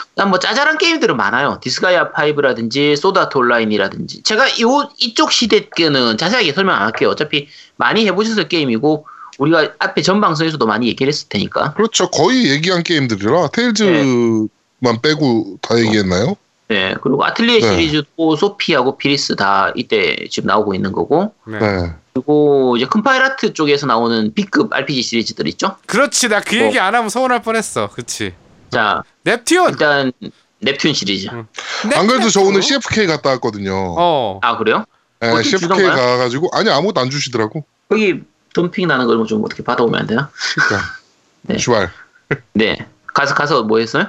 그다음 0.10 0.30
뭐 0.30 0.40
짜잘한 0.40 0.78
게임들은 0.78 1.18
많아요. 1.18 1.60
디스가이아 1.62 2.12
5라든지 2.12 2.96
소드 2.96 3.19
아트 3.19 3.38
온라인이라든지 3.38 4.24
제가 4.24 4.60
요 4.62 4.90
이쪽 4.98 5.32
시대 5.32 5.70
때는 5.76 6.18
자세하게 6.18 6.54
설명 6.54 6.76
안 6.76 6.84
할게요. 6.84 7.10
어차피 7.10 7.48
많이 7.78 8.06
해보셨을 8.06 8.48
게임이고 8.50 9.08
우리가 9.40 9.74
앞에 9.80 10.02
전 10.04 10.22
방송에서도 10.22 10.64
많이 10.66 10.88
얘기를 10.88 11.12
했을 11.12 11.28
테니까. 11.30 11.74
그렇죠. 11.74 12.10
거의 12.12 12.50
얘기한 12.50 12.84
게임들이라 12.84 13.48
테일즈만 13.48 14.50
빼고 15.02 15.58
다 15.62 15.80
얘기했나요? 15.80 16.36
네. 16.68 16.96
그리고 17.02 17.24
아틀리에 17.24 17.60
네. 17.60 17.68
시리즈도 17.68 18.36
소피하고 18.36 18.98
피리스 18.98 19.36
다 19.36 19.72
이때 19.76 20.16
지금 20.30 20.48
나오고 20.48 20.74
있는 20.74 20.92
거고. 20.92 21.34
네. 21.46 21.60
네. 21.60 21.94
그리고 22.14 22.78
이제 22.78 22.86
컴파일하트 22.86 23.54
쪽에서 23.54 23.86
나오는 23.88 24.34
B급 24.34 24.74
RPG 24.74 25.02
시리즈들 25.02 25.48
있죠. 25.50 25.78
그렇지 25.88 26.30
나그 26.30 26.56
뭐. 26.56 26.66
얘기 26.66 26.80
안 26.80 26.94
하면 26.96 27.10
서운할 27.10 27.42
뻔했어. 27.42 27.90
그치. 27.90 28.34
자 28.70 29.04
넵튠. 29.26 29.70
일단 29.72 30.12
넵튠 30.64 30.94
시리즈. 30.94 31.28
응. 31.32 31.48
안 31.96 32.08
그래도 32.08 32.30
저. 32.30 32.42
오늘 32.42 32.62
CFK 32.62 33.08
갔다 33.08 33.32
왔거든요. 33.32 33.74
어. 33.98 34.40
아 34.42 34.58
그래요? 34.58 34.86
네, 35.20 35.30
어디 35.30 35.44
CFK 35.50 35.60
주던가요? 35.60 35.96
가가지고 35.96 36.50
아니 36.54 36.70
아무것도 36.70 37.02
안 37.02 37.10
주시더라고. 37.10 37.66
거기 37.90 38.22
덤핑 38.54 38.88
나는 38.88 39.08
걸좀 39.08 39.44
어떻게 39.44 39.64
받아오면 39.64 40.02
안 40.02 40.08
되나? 40.08 40.30
그러니까 40.56 40.90
네. 41.44 41.58
슈발. 41.58 41.92
네. 42.54 42.78
가서 43.14 43.34
가서 43.36 43.64
뭐 43.64 43.80
했어요? 43.80 44.08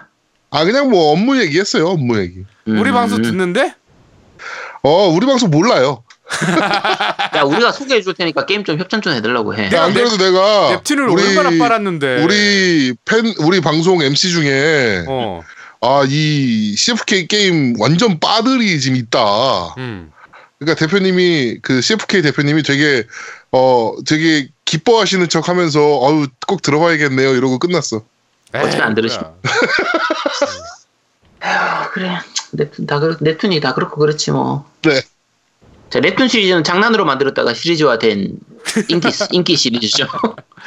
아 0.55 0.65
그냥 0.65 0.89
뭐 0.89 1.11
업무 1.11 1.41
얘기했어요. 1.41 1.89
업무 1.89 2.17
얘기. 2.21 2.45
우리 2.65 2.91
음. 2.91 2.95
방송 2.95 3.21
듣는데? 3.21 3.75
어 4.85 5.09
우리 5.09 5.27
방송 5.27 5.51
몰라요. 5.51 6.05
야 7.37 7.43
우리가 7.43 7.73
소개해 7.73 8.01
줄 8.03 8.15
테니까 8.15 8.47
게임 8.47 8.63
좀 8.63 8.79
협찬 8.79 9.03
좀 9.03 9.15
해달라고 9.15 9.55
해. 9.55 9.63
근데 9.65 9.77
안 9.77 9.93
그래도 9.93 10.17
내가 10.17 10.79
넵튠을 10.81 11.13
우리- 11.13 11.27
얼마나 11.37 11.51
빨았는데. 11.59 12.23
우리 12.23 12.95
팬 13.05 13.35
우리 13.41 13.61
방송 13.61 14.01
MC 14.01 14.31
중에 14.31 15.05
어. 15.09 15.43
아이 15.81 16.75
CFK 16.77 17.27
게임 17.27 17.75
완전 17.81 18.21
빠들이 18.21 18.79
지금 18.81 18.97
있다. 18.97 19.75
음. 19.79 20.13
그러니까 20.61 20.79
대표님이 20.87 21.59
그 21.63 21.81
CFK 21.83 22.23
대표님이 22.23 22.63
되게 22.63 23.03
어 23.51 23.93
되게 24.07 24.47
기뻐하시는 24.67 25.29
척하면서 25.29 25.81
어우 25.81 26.27
꼭 26.47 26.63
들어봐야겠네요 26.63 27.35
이러고 27.35 27.59
끝났어. 27.59 28.03
어차피 28.63 28.83
안 28.83 28.91
에이, 28.91 28.95
들으시- 28.95 29.21
뭐야. 29.21 29.35
아, 31.41 31.91
그래. 31.91 32.19
넵툰 32.53 32.87
다 32.87 33.01
그렇 33.01 33.17
넵툰이 33.21 33.61
다 33.61 33.75
그렇고 33.75 33.99
그렇지 34.01 34.31
뭐. 34.31 34.65
네. 34.83 35.01
자, 35.91 36.01
넵튠 36.01 36.29
시리즈는 36.29 36.65
장난으로 36.65 37.05
만들었다가 37.05 37.53
시리즈화된 37.55 38.39
인기 38.89 39.09
인기 39.33 39.57
시리즈죠. 39.57 40.07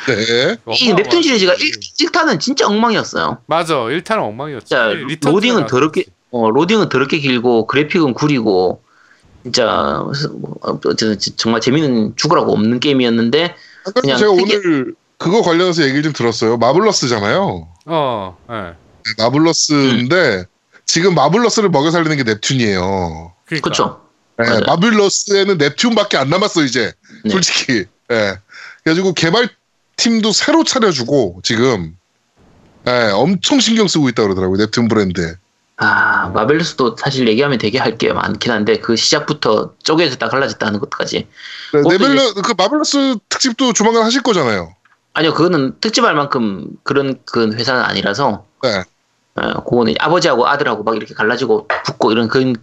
네. 0.07 0.57
이 0.73 0.93
넵튠 0.93 1.23
시리즈가 1.23 1.53
1, 1.53 1.71
1탄은 1.79 2.39
진짜 2.39 2.67
엉망이었어요. 2.67 3.39
맞아 3.47 3.75
1탄은 3.75 4.19
엉망이었지. 4.19 4.69
자, 4.69 4.87
리턴 4.89 5.33
로딩은 5.33 5.65
더럽게 5.65 6.05
어, 6.31 6.49
로딩은 6.51 6.89
더럽게 6.89 7.19
길고 7.19 7.65
그래픽은 7.67 8.13
구리고 8.13 8.83
진짜 9.43 9.65
어, 10.01 10.11
어쨌든 10.85 11.17
정말 11.37 11.61
재미는 11.61 12.13
죽으라고 12.15 12.51
없는 12.51 12.79
게임이었는데 12.79 13.55
아까 13.85 14.01
그냥 14.01 14.17
제가 14.17 14.31
오늘 14.31 14.93
그거 15.17 15.41
관련해서 15.41 15.83
얘기를 15.83 16.03
좀 16.03 16.13
들었어요. 16.13 16.57
마블러스잖아요. 16.57 17.67
어, 17.85 18.37
예. 18.49 18.75
마블러스인데 19.23 20.45
지금 20.85 21.15
마블러스를 21.15 21.69
먹여 21.69 21.91
살리는 21.91 22.17
게 22.17 22.23
넵튠이에요. 22.23 23.31
그렇죠. 23.45 24.01
예, 24.43 24.47
맞아요. 24.47 24.61
마블러스에는 24.67 25.57
넵튠밖에 25.57 26.15
안 26.17 26.29
남았어 26.29 26.63
이제 26.63 26.91
네. 27.23 27.31
솔직히. 27.31 27.85
예. 28.11 28.37
그래가지고 28.83 29.13
개발 29.13 29.49
팀도 29.97 30.31
새로 30.31 30.63
차려주고 30.63 31.41
지금 31.43 31.97
예, 32.87 33.09
엄청 33.13 33.59
신경 33.59 33.87
쓰고 33.87 34.07
있다 34.09 34.23
그러더라고요 34.23 34.57
넵튠 34.65 34.87
브랜드. 34.89 35.35
아 35.79 36.29
마벨루스도 36.29 36.95
사실 36.97 37.27
얘기하면 37.27 37.59
되게 37.59 37.77
할 37.77 37.97
게 37.97 38.11
많긴 38.11 38.51
한데 38.51 38.77
그 38.79 38.95
시작부터 38.95 39.73
쪼개졌다 39.83 40.27
갈라졌다 40.29 40.65
하는 40.65 40.79
것까지 40.79 41.27
네, 41.73 41.79
어, 41.79 41.89
네벨러 41.91 42.33
그 42.33 42.53
마블러스 42.57 43.17
특집도 43.29 43.73
조만간 43.73 44.03
하실 44.03 44.21
거잖아요. 44.23 44.73
아니요 45.17 45.33
그거는 45.33 45.79
특집할 45.81 46.13
만큼 46.13 46.67
그런 46.83 47.19
그 47.25 47.51
회사는 47.51 47.81
아니라서 47.81 48.45
네. 48.61 48.83
어, 49.35 49.63
그거는 49.63 49.95
아버지하고 49.99 50.47
아들하고 50.47 50.83
막 50.83 50.95
이렇게 50.95 51.15
갈라지고 51.15 51.67
붙고 51.85 52.11
이런 52.11 52.27
그, 52.27 52.53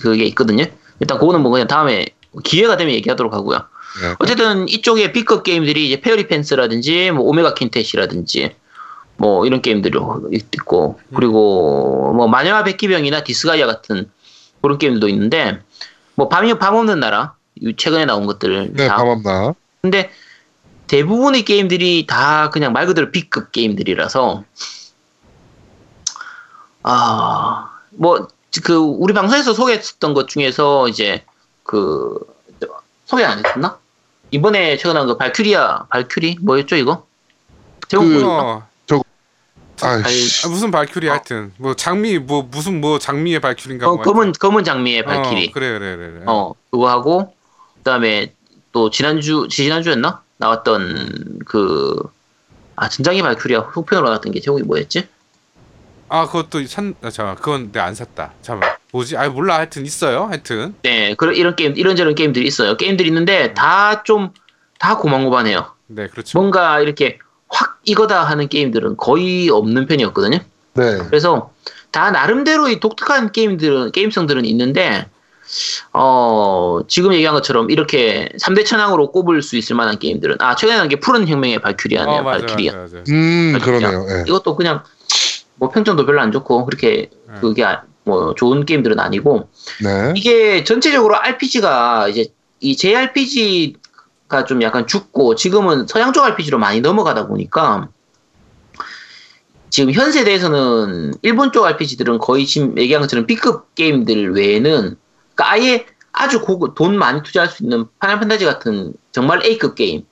그게 0.00 0.24
있거든요. 0.26 0.64
일단 1.00 1.18
그거는 1.18 1.42
뭐 1.42 1.50
그냥 1.52 1.66
다음에 1.66 2.06
기회가 2.44 2.78
되면 2.78 2.94
얘기하도록 2.94 3.32
하고요. 3.34 3.58
네. 4.02 4.14
어쨌든 4.20 4.66
이쪽에 4.70 5.12
B급 5.12 5.42
게임들이 5.42 5.86
이제 5.86 6.00
페어리 6.00 6.28
펜서라든지 6.28 7.10
뭐 7.10 7.24
오메가 7.24 7.52
퀸텟이라든지 7.52 8.54
뭐 9.18 9.44
이런 9.44 9.60
게임들이 9.60 9.98
있고 10.54 10.98
그리고 11.14 12.14
뭐 12.16 12.26
마녀와 12.26 12.64
백기병이나 12.64 13.22
디스가이아 13.24 13.66
같은 13.66 14.10
그런 14.62 14.78
게임들도 14.78 15.08
있는데 15.08 15.58
뭐 16.14 16.30
밤이 16.30 16.58
밤 16.58 16.74
없는 16.74 17.00
나라 17.00 17.34
이 17.60 17.74
최근에 17.76 18.06
나온 18.06 18.24
것들 18.26 18.70
네, 18.72 18.88
다 18.88 18.96
밤 18.96 19.08
없나. 19.08 19.54
근데 19.82 20.10
대부분의 20.88 21.44
게임들이 21.44 22.06
다 22.06 22.50
그냥 22.50 22.72
말 22.72 22.86
그대로 22.86 23.10
B급 23.12 23.52
게임들이라서 23.52 24.44
아 26.82 27.68
뭐 27.90 28.26
그 28.64 28.74
우리 28.76 29.12
방송에서 29.12 29.52
소개했었던 29.52 30.14
것 30.14 30.26
중에서 30.28 30.88
이제 30.88 31.22
그 31.64 32.18
소개 33.04 33.22
안 33.22 33.44
했었나? 33.44 33.78
이번에 34.30 34.76
최근 34.78 34.94
나온 34.94 35.06
그 35.06 35.16
발큐리아 35.18 35.84
발큐리 35.90 36.38
뭐였죠 36.40 36.76
이거? 36.76 37.06
제목 37.88 38.04
그- 38.06 38.12
뭐였나? 38.20 38.42
어, 38.42 38.66
아이씨. 39.82 40.46
아, 40.46 40.50
무슨 40.50 40.70
발큐리 40.72 41.08
하여튼 41.08 41.52
뭐 41.58 41.74
장미 41.76 42.18
뭐 42.18 42.42
무슨 42.42 42.80
뭐 42.80 42.98
장미의 42.98 43.38
발큐리인가 43.40 43.86
어, 43.88 43.94
뭐 43.96 44.02
검은 44.02 44.32
검은 44.32 44.64
장미의 44.64 45.04
발키리. 45.04 45.48
어, 45.48 45.52
그래 45.52 45.78
그래. 45.78 45.96
그래. 45.96 46.22
어, 46.26 46.52
그거 46.70 46.88
하고 46.88 47.34
그다음에 47.76 48.32
또 48.72 48.90
지난주 48.90 49.46
지난주였나 49.50 50.22
나왔던 50.38 51.40
그아 51.46 52.88
전장의 52.90 53.22
발큐리아 53.22 53.60
후편으로 53.60 54.06
나왔던 54.08 54.32
게 54.32 54.40
제목이 54.40 54.62
뭐였지? 54.64 55.08
아 56.08 56.26
그것도 56.26 56.64
산 56.66 56.94
아, 57.02 57.10
잠깐 57.10 57.36
그건 57.36 57.72
내가 57.72 57.84
안 57.86 57.94
샀다. 57.94 58.32
잠깐 58.40 58.76
뭐지? 58.92 59.16
아 59.16 59.28
몰라 59.28 59.56
하여튼 59.56 59.84
있어요. 59.84 60.24
하여튼 60.24 60.74
네, 60.82 61.14
그런 61.14 61.34
이런 61.34 61.54
게임 61.56 61.76
이런저런 61.76 62.14
게임들이 62.14 62.46
있어요. 62.46 62.76
게임들이 62.76 63.08
있는데 63.08 63.52
다 63.54 64.02
좀 64.04 64.32
다 64.78 64.96
고만고만해요. 64.96 65.72
네 65.88 66.06
그렇죠. 66.06 66.38
뭔가 66.38 66.80
이렇게 66.80 67.18
확 67.48 67.80
이거다 67.84 68.22
하는 68.24 68.48
게임들은 68.48 68.96
거의 68.96 69.50
없는 69.50 69.86
편이었거든요. 69.86 70.38
네. 70.74 70.98
그래서 71.08 71.52
다 71.90 72.10
나름대로의 72.12 72.78
독특한 72.78 73.32
게임들은 73.32 73.90
게임성들은 73.92 74.44
있는데 74.44 75.08
어 75.92 76.80
지금 76.88 77.12
얘기한 77.14 77.34
것처럼 77.34 77.70
이렇게 77.70 78.28
3대 78.40 78.64
천왕으로 78.66 79.10
꼽을 79.12 79.42
수 79.42 79.56
있을 79.56 79.76
만한 79.76 79.98
게임들은 79.98 80.36
아 80.40 80.54
최근에 80.54 80.76
나온 80.76 80.88
게 80.88 81.00
푸른 81.00 81.26
혁명의 81.26 81.60
발큐리아네요. 81.60 82.20
어 82.20 82.22
맞아 82.22 82.46
발키리아. 82.46 82.72
맞아 82.76 82.98
맞아. 82.98 83.12
음 83.12 83.52
발키리아. 83.52 83.78
그러네요. 83.90 84.06
예. 84.18 84.24
이것도 84.26 84.56
그냥 84.56 84.82
뭐 85.56 85.70
평점도 85.70 86.06
별로 86.06 86.20
안 86.20 86.32
좋고 86.32 86.64
그렇게 86.64 87.10
네. 87.28 87.34
그게 87.40 87.64
아- 87.64 87.82
뭐 88.04 88.34
좋은 88.34 88.64
게임들은 88.64 88.98
아니고 88.98 89.48
네. 89.82 90.14
이게 90.16 90.64
전체적으로 90.64 91.16
RPG가 91.16 92.08
이제 92.08 92.32
이 92.60 92.74
JRPG가 92.74 94.44
좀 94.46 94.62
약간 94.62 94.86
죽고 94.86 95.34
지금은 95.34 95.86
서양 95.86 96.12
쪽 96.14 96.24
RPG로 96.24 96.58
많이 96.58 96.80
넘어가다 96.80 97.26
보니까 97.26 97.88
지금 99.70 99.92
현 99.92 100.10
세대에서는 100.12 101.14
일본 101.22 101.52
쪽 101.52 101.66
RPG들은 101.66 102.18
거의 102.18 102.46
지금 102.46 102.78
얘기한 102.78 103.02
것처럼 103.02 103.26
B급 103.26 103.74
게임들 103.74 104.34
외에는 104.34 104.96
그러니까 105.38 105.52
아예 105.52 105.86
아주 106.12 106.40
고급 106.42 106.74
돈 106.74 106.98
많이 106.98 107.22
투자할 107.22 107.48
수 107.48 107.62
있는 107.62 107.86
파이널 108.00 108.18
판타지 108.18 108.44
같은 108.44 108.92
정말 109.12 109.44
A급 109.44 109.76
게임 109.76 110.04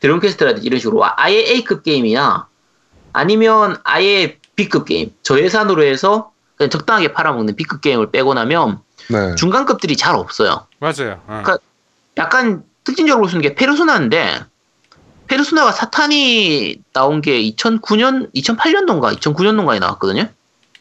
드래곤 0.00 0.20
퀘스트라든지 0.20 0.66
이런 0.66 0.78
식으로 0.78 1.02
아예 1.02 1.38
A급 1.38 1.82
게임이나 1.82 2.46
아니면 3.14 3.78
아예 3.84 4.38
B급 4.54 4.84
게임 4.84 5.14
저예산으로 5.22 5.82
해서 5.82 6.32
그냥 6.56 6.68
적당하게 6.68 7.14
팔아먹는 7.14 7.56
B급 7.56 7.80
게임을 7.80 8.10
빼고 8.10 8.34
나면 8.34 8.80
네. 9.08 9.34
중간급들이 9.36 9.96
잘 9.96 10.14
없어요. 10.14 10.66
맞아요. 10.78 11.22
어. 11.26 11.42
그러니까 11.42 11.58
약간 12.18 12.64
특징적으로 12.84 13.26
쓰는 13.26 13.40
게 13.40 13.54
페르소나인데 13.54 14.44
페르소나가 15.26 15.72
4탄이 15.72 16.82
나온 16.92 17.22
게 17.22 17.42
2009년, 17.42 18.30
2008년도인가 18.34 19.18
2009년도인가에 19.18 19.80
나왔거든요. 19.80 20.28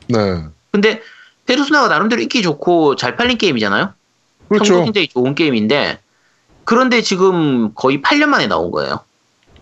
네. 0.07 0.45
근데 0.72 1.01
페르소나가 1.45 1.87
나름대로 1.87 2.21
인기 2.21 2.41
좋고 2.41 2.95
잘 2.95 3.15
팔린 3.15 3.37
게임이잖아요. 3.37 3.93
그렇죠. 4.49 4.83
굉장히 4.83 5.07
좋은 5.07 5.35
게임인데 5.35 5.99
그런데 6.63 7.01
지금 7.01 7.73
거의 7.73 8.01
8년 8.01 8.27
만에 8.27 8.47
나온 8.47 8.71
거예요. 8.71 8.99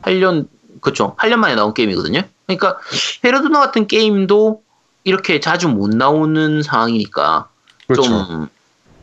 8년 0.03 0.47
그렇죠. 0.81 1.15
8년 1.19 1.37
만에 1.37 1.55
나온 1.55 1.73
게임이거든요. 1.73 2.23
그러니까 2.45 2.77
페르소나 3.21 3.59
같은 3.59 3.87
게임도 3.87 4.61
이렇게 5.03 5.39
자주 5.39 5.67
못 5.69 5.89
나오는 5.89 6.61
상황이니까 6.61 7.49
그렇죠. 7.87 8.03
좀 8.03 8.47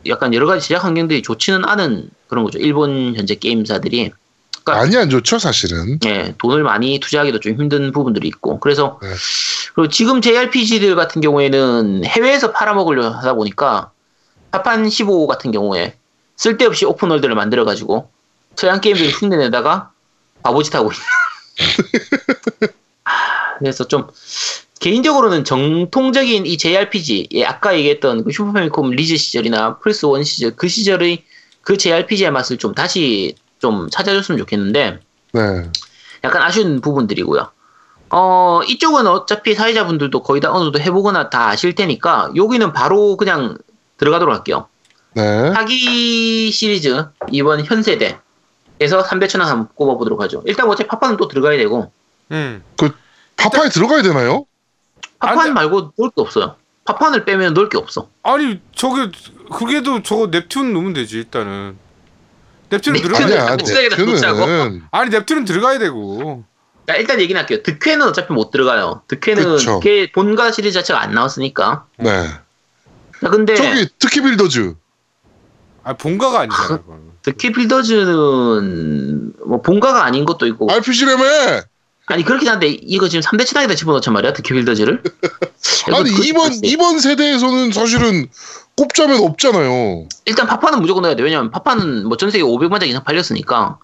약간 0.07 0.33
여러 0.33 0.45
가지 0.45 0.67
제작 0.67 0.85
환경들이 0.85 1.21
좋지는 1.21 1.65
않은 1.65 2.09
그런 2.27 2.43
거죠. 2.45 2.59
일본 2.59 3.15
현재 3.15 3.35
게임사들이 3.35 4.11
그러니까 4.71 4.85
많이 4.85 4.97
안 4.97 5.09
좋죠 5.09 5.39
사실은. 5.39 5.99
예, 6.05 6.33
돈을 6.37 6.63
많이 6.63 6.99
투자하기도 6.99 7.39
좀 7.39 7.53
힘든 7.53 7.91
부분들이 7.91 8.27
있고 8.27 8.59
그래서 8.59 8.99
네. 9.01 9.09
그리고 9.75 9.89
지금 9.89 10.21
JRPG들 10.21 10.95
같은 10.95 11.21
경우에는 11.21 12.03
해외에서 12.05 12.51
팔아먹으려 12.51 13.09
하다 13.09 13.33
보니까 13.33 13.91
파판 14.51 14.89
15 14.89 15.27
같은 15.27 15.51
경우에 15.51 15.95
쓸데없이 16.35 16.85
open 16.85 17.00
world를 17.00 17.35
만들어 17.35 17.65
가지고 17.65 18.09
서양 18.55 18.81
게임들을 18.81 19.11
흉내내다가 19.11 19.91
바보짓 20.43 20.73
하고 20.75 20.91
있는. 20.91 21.05
아, 23.03 23.11
그래서 23.59 23.87
좀 23.87 24.07
개인적으로는 24.79 25.43
정통적인 25.43 26.45
이 26.45 26.57
JRPG, 26.57 27.29
예, 27.33 27.45
아까 27.45 27.75
얘기했던 27.77 28.23
그 28.23 28.31
슈퍼패미콤 28.31 28.91
리즈 28.91 29.17
시절이나 29.17 29.79
플스 29.79 30.05
1 30.05 30.23
시절 30.23 30.55
그 30.55 30.67
시절의 30.67 31.23
그 31.61 31.77
JRPG의 31.77 32.31
맛을 32.31 32.57
좀 32.57 32.73
다시 32.73 33.35
좀 33.59 33.89
찾아줬으면 33.89 34.37
좋겠는데 34.39 34.99
네. 35.33 35.71
약간 36.23 36.41
아쉬운 36.41 36.81
부분들이고요. 36.81 37.51
어, 38.11 38.61
이쪽은 38.67 39.05
어차피 39.05 39.53
사회자분들도 39.53 40.23
거의 40.23 40.41
다 40.41 40.51
어느 40.51 40.63
정도 40.63 40.79
해보거나 40.79 41.29
다 41.29 41.49
아실 41.49 41.75
테니까 41.75 42.31
여기는 42.35 42.73
바로 42.73 43.15
그냥 43.17 43.57
들어가도록 43.97 44.33
할게요. 44.33 44.67
네. 45.13 45.51
사기 45.53 46.51
시리즈 46.51 47.05
이번 47.31 47.63
현 47.65 47.83
세대에서 47.83 49.03
300천원 49.03 49.41
한번 49.41 49.67
꼽아보도록 49.75 50.21
하죠. 50.21 50.41
일단 50.45 50.67
어차피 50.67 50.87
파파는 50.87 51.17
또 51.17 51.27
들어가야 51.27 51.57
되고 51.57 51.91
음. 52.31 52.63
파파에 53.37 53.69
들어가야 53.69 54.01
되나요? 54.01 54.45
파판 55.19 55.39
안 55.39 55.45
돼. 55.47 55.51
말고 55.51 55.93
넣을 55.97 56.09
게 56.11 56.21
없어요. 56.21 56.55
파판을 56.85 57.25
빼면 57.25 57.53
넣을 57.53 57.69
게 57.69 57.77
없어. 57.77 58.09
아니 58.23 58.59
저게 58.73 59.11
그게도 59.51 60.01
저거 60.03 60.27
넵튠 60.27 60.71
넣으면 60.71 60.93
되지 60.93 61.17
일단은. 61.17 61.77
넵튠은 62.69 63.01
들어가야 63.01 63.27
네. 63.27 63.35
되고. 63.35 63.45
넵튠. 63.57 63.89
넵튠은 63.89 64.81
아니 64.91 65.09
넵튠은 65.09 65.45
들어가야 65.45 65.79
되고. 65.79 66.43
자, 66.87 66.95
일단 66.95 67.19
얘기는 67.21 67.39
할게요. 67.39 67.61
득회는 67.63 68.07
어차피 68.07 68.33
못 68.33 68.51
들어가요. 68.51 69.03
득회는. 69.07 69.79
걔 69.81 70.11
본가 70.11 70.51
시리즈 70.51 70.79
자체가 70.79 71.01
안 71.01 71.13
나왔으니까. 71.13 71.85
네. 71.97 72.27
자, 73.21 73.29
근데 73.29 73.55
저기 73.55 73.87
특히 73.99 74.21
빌더즈. 74.21 74.75
아 75.83 75.93
본가가 75.93 76.41
아니잖아. 76.41 76.67
그건. 76.77 77.09
득회 77.21 77.51
빌더즈는 77.51 79.33
뭐 79.45 79.61
본가가 79.61 80.03
아닌 80.03 80.25
것도 80.25 80.47
있고 80.47 80.71
RPG라며. 80.71 81.23
아니 82.09 82.23
그렇긴 82.23 82.49
한데 82.49 82.67
이거 82.67 83.07
지금 83.07 83.21
3대 83.21 83.45
천왕에다 83.45 83.75
집어넣자 83.75 84.09
말이야 84.11 84.33
득회 84.33 84.55
빌더즈를 84.55 85.03
아니 85.93 86.09
이거 86.09 86.23
이번 86.23 86.49
글쎄. 86.49 86.59
이번 86.63 86.99
세대에서는 86.99 87.71
사실은 87.71 88.27
꼽자면 88.75 89.19
없잖아요. 89.21 90.07
일단 90.25 90.47
파파는 90.47 90.81
무조건 90.81 91.03
넣어야 91.03 91.15
돼 91.15 91.21
왜냐면 91.23 91.51
파파는 91.51 92.07
뭐 92.07 92.17
전 92.17 92.31
세계 92.31 92.43
500만 92.43 92.79
장 92.79 92.89
이상 92.89 93.03
팔렸으니까 93.03 93.77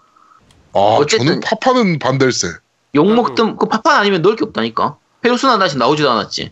아 0.73 0.79
어쨌든- 0.79 1.25
저는 1.27 1.39
파파는 1.41 1.99
반댈세. 1.99 2.47
욕 2.95 3.13
먹든 3.13 3.57
그 3.57 3.67
파파 3.67 3.97
아니면 3.99 4.21
넣을 4.21 4.35
게 4.35 4.43
없다니까 4.45 4.95
페르소나 5.21 5.59
다시 5.59 5.77
나오지도 5.77 6.09
않았지 6.09 6.51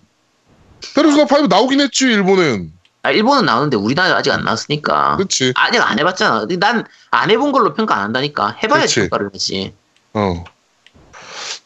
페르소나 0.95 1.23
5 1.23 1.47
나오긴 1.47 1.81
했지 1.81 2.05
일본은. 2.05 2.71
아 3.01 3.11
일본은 3.11 3.45
나오는데 3.45 3.77
우리나라 3.77 4.15
아직 4.17 4.31
안 4.31 4.43
나왔으니까 4.43 5.15
그렇지. 5.17 5.53
아직 5.55 5.79
안 5.81 5.97
해봤잖아 5.99 6.45
난 6.59 6.85
안 7.11 7.29
해본 7.31 7.51
걸로 7.51 7.73
평가 7.73 7.95
안 7.95 8.03
한다니까 8.03 8.57
해봐야지 8.61 8.95
그치. 8.95 8.99
평가를 9.09 9.29
하지 9.33 9.73
어. 10.13 10.43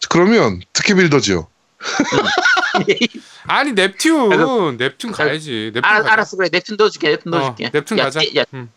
그러면 0.10 0.62
특혜 0.74 0.94
빌더지요. 0.94 1.48
아니 3.48 3.74
넵튠 3.74 4.32
아, 4.34 4.78
넵튠 4.78 5.12
가야지. 5.14 5.72
넵튠 5.74 5.86
알, 5.86 5.98
가자. 6.04 6.14
알았어 6.14 6.38
그래 6.38 6.50
넵튠 6.50 6.76
넣어줄게 6.78 7.16
넵튠 7.16 7.28
어, 7.28 7.38
넣어줄게 7.38 7.70
넵튠 7.70 7.98
야, 8.00 8.04
가자. 8.06 8.20
테- 8.20 8.36
야 8.40 8.44
음. 8.54 8.70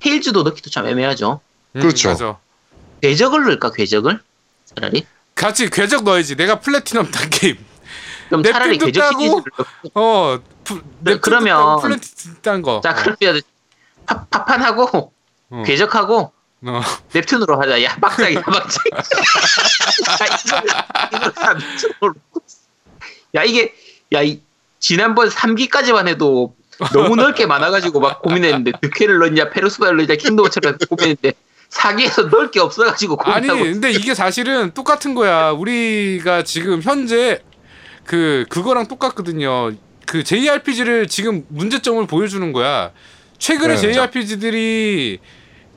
테일즈도 0.00 0.42
넣기도 0.44 0.70
참 0.70 0.86
애매하죠 0.86 1.40
음, 1.76 1.80
그렇죠. 1.80 2.08
맞아. 2.10 2.38
궤적을 3.02 3.44
넣을까 3.44 3.70
궤적을 3.72 4.20
차라리 4.74 5.06
같이 5.34 5.70
궤적 5.70 6.02
넣어야지. 6.04 6.36
내가 6.36 6.60
플래티넘 6.60 7.10
단 7.10 7.30
게임. 7.30 7.56
그럼 8.28 8.42
차라리 8.42 8.76
궤적 8.78 9.00
따고? 9.02 9.18
시리즈를 9.20 9.42
넣고 9.56 9.90
어. 9.94 10.40
부, 10.64 10.80
네, 11.00 11.14
넵튠도 11.14 11.20
그러면- 11.20 11.80
플래티넘 11.80 12.36
딴 12.42 12.62
거. 12.62 12.80
자 12.82 12.94
그러면 12.94 13.40
파, 14.06 14.24
파판하고 14.26 15.12
어. 15.50 15.62
궤적하고 15.64 16.32
어. 16.66 16.82
넵튠으로 17.12 17.56
하자 17.56 17.82
야 17.84 17.96
막장이다 18.00 18.42
막장 18.50 18.82
야, 21.12 21.30
다 21.32 21.54
넵튠으로. 21.54 22.14
야 23.36 23.44
이게 23.44 23.74
야 24.12 24.22
이, 24.22 24.40
지난번 24.80 25.28
3기까지만 25.28 26.08
해도 26.08 26.54
너무 26.92 27.16
넓게 27.16 27.46
많아가지고 27.46 28.00
막 28.00 28.22
고민했는데 28.22 28.72
드퀘를 28.80 29.18
넣냐 29.18 29.50
페르소나를 29.50 29.98
넣냐 29.98 30.16
킹도우처럼 30.16 30.78
고민했는데 30.88 31.32
4기에서 31.70 32.28
넣을 32.30 32.50
게 32.50 32.60
없어가지고 32.60 33.18
아니 33.22 33.46
고민하고 33.46 33.72
근데 33.72 33.90
이게 33.90 34.14
사실은 34.14 34.72
똑같은 34.72 35.14
거야. 35.14 35.50
우리가 35.50 36.42
지금 36.42 36.80
현재 36.82 37.42
그 38.04 38.46
그거랑 38.48 38.88
똑같거든요. 38.88 39.72
그 40.06 40.24
JRPG를 40.24 41.08
지금 41.08 41.44
문제점을 41.48 42.06
보여주는 42.06 42.52
거야. 42.52 42.92
최근에 43.38 43.74
네. 43.74 43.92
JRPG들이 43.92 45.20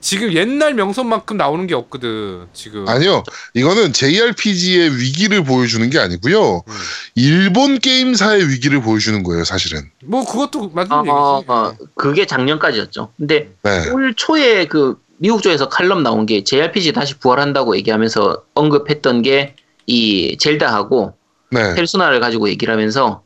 지금 0.02 0.34
옛날 0.34 0.74
명성만큼 0.74 1.38
나오는 1.38 1.68
게 1.68 1.76
없거든. 1.76 2.48
지금. 2.54 2.88
아니요. 2.90 3.24
이거는 3.54 3.94
JRPG의 3.94 4.98
위기를 4.98 5.44
보여주는 5.44 5.88
게 5.90 6.00
아니고요. 6.00 6.56
음. 6.68 6.74
일본 7.16 7.80
게임사의 7.80 8.50
위기를 8.50 8.82
보여주는 8.82 9.22
거예요, 9.24 9.44
사실은. 9.44 9.90
뭐 10.04 10.26
그것도 10.26 10.70
맞는 10.74 10.92
어, 10.92 10.98
얘기지. 11.00 11.12
어, 11.12 11.44
어, 11.48 11.76
그게 11.96 12.26
작년까지였죠. 12.26 13.14
근데 13.18 13.52
네. 13.64 13.90
올 13.92 14.14
초에 14.16 14.66
그 14.66 14.98
미국 15.18 15.44
쪽에서 15.44 15.70
칼럼 15.70 16.02
나온 16.02 16.26
게 16.26 16.44
JRPG 16.44 16.94
다시 16.94 17.14
부활한다고 17.20 17.78
얘기하면서 17.78 18.44
언급했던 18.56 19.22
게 19.22 19.56
이 19.88 20.38
젤다하고 20.38 21.16
네. 21.50 21.74
페르소나를 21.74 22.20
가지고 22.20 22.48
얘기를 22.50 22.72
하면서 22.72 23.24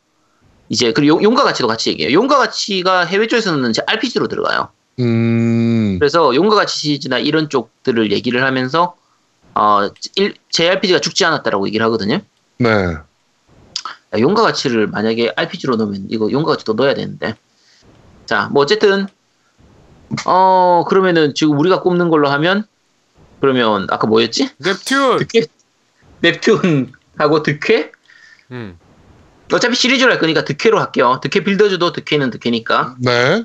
이제 0.70 0.94
그리고 0.94 1.18
용- 1.18 1.24
용과 1.24 1.44
가치도 1.44 1.68
같이 1.68 1.90
얘기해요. 1.92 2.14
용과 2.14 2.38
가치가 2.38 3.04
해외 3.06 3.28
쪽에서는 3.28 3.70
이제 3.70 3.82
RPG로 3.86 4.30
들어가요. 4.30 4.70
음. 5.00 5.98
그래서 6.00 6.34
용과 6.36 6.56
가치 6.56 6.78
시리즈나 6.80 7.18
이런 7.20 7.50
쪽들을 7.50 8.12
얘기를 8.12 8.44
하면서 8.44 8.96
어 9.54 9.90
일- 10.16 10.36
JRPG가 10.50 11.00
죽지 11.00 11.26
않았다라고 11.26 11.68
얘기를 11.68 11.86
하거든요. 11.86 12.20
네. 12.58 12.70
야, 12.70 14.20
용과 14.20 14.42
가치를 14.42 14.88
만약에 14.88 15.34
RPG로 15.36 15.76
넣으면 15.78 16.06
이거 16.10 16.32
용과 16.32 16.52
가치도 16.54 16.74
넣어야 16.74 16.94
되는데. 16.94 17.36
자, 18.26 18.50
뭐 18.52 18.64
어쨌든 18.64 19.08
어 20.26 20.84
그러면은 20.88 21.34
지금 21.36 21.58
우리가 21.60 21.82
꼽는 21.82 22.10
걸로 22.10 22.30
하면 22.30 22.66
그러면 23.42 23.88
아까 23.92 24.08
뭐였지? 24.08 24.50
넵튠. 24.62 25.20
득회 25.20 25.46
넵튠하고 26.24 27.44
득회? 27.44 27.92
음. 28.52 28.78
어차피 29.54 29.76
시리즈로 29.76 30.12
할 30.12 30.20
거니까 30.20 30.44
득회로 30.44 30.80
할게요. 30.80 31.20
득회 31.22 31.44
빌더즈도 31.44 31.92
득회는 31.92 32.30
득회니까 32.32 32.96
네. 33.00 33.44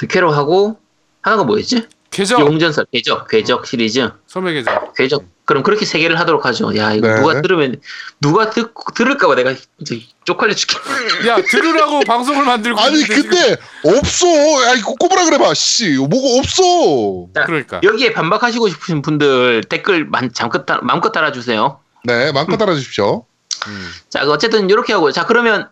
득회로 0.00 0.30
하고 0.32 0.78
하나가 1.22 1.44
뭐였지? 1.44 1.86
궤적. 2.10 2.40
용전설 2.40 2.86
궤적 2.92 3.28
궤적 3.28 3.66
시리즈 3.66 4.10
섬의 4.26 4.54
궤적. 4.54 4.94
궤적 4.94 5.24
그럼 5.44 5.62
그렇게 5.62 5.84
세 5.84 5.98
개를 5.98 6.18
하도록 6.18 6.44
하죠. 6.46 6.74
야 6.76 6.92
이거 6.92 7.06
네. 7.06 7.20
누가 7.20 7.40
들으면 7.42 7.80
누가 8.20 8.50
듣 8.50 8.72
들을까봐 8.94 9.34
내가 9.36 9.54
이제 9.78 10.00
쪽팔려 10.24 10.54
죽겠네. 10.54 11.28
야 11.28 11.36
들으라고 11.42 12.00
방송을 12.06 12.44
만들고 12.44 12.80
아니, 12.80 12.94
있는데 13.00 13.14
지금- 13.14 13.30
근데 13.30 13.56
없어. 13.84 14.26
야, 14.66 14.74
이거 14.74 14.94
꼽으라 14.94 15.24
그래봐. 15.26 15.54
씨. 15.54 15.96
뭐가 15.98 16.38
없어. 16.40 17.28
자, 17.34 17.44
그러니까. 17.46 17.80
여기에 17.82 18.12
반박하시고 18.12 18.68
싶으신 18.68 19.02
분들 19.02 19.64
댓글 19.68 20.04
만, 20.06 20.32
잠깐 20.32 20.64
따, 20.66 20.78
마음껏 20.82 21.12
달아주세요. 21.12 21.80
네. 22.04 22.32
마음껏 22.32 22.56
따라주십시오. 22.56 23.24
음. 23.68 23.90
자, 24.08 24.24
그 24.24 24.32
어쨌든 24.32 24.68
이렇게 24.70 24.92
하고 24.94 25.12
자 25.12 25.26
그러면 25.26 25.68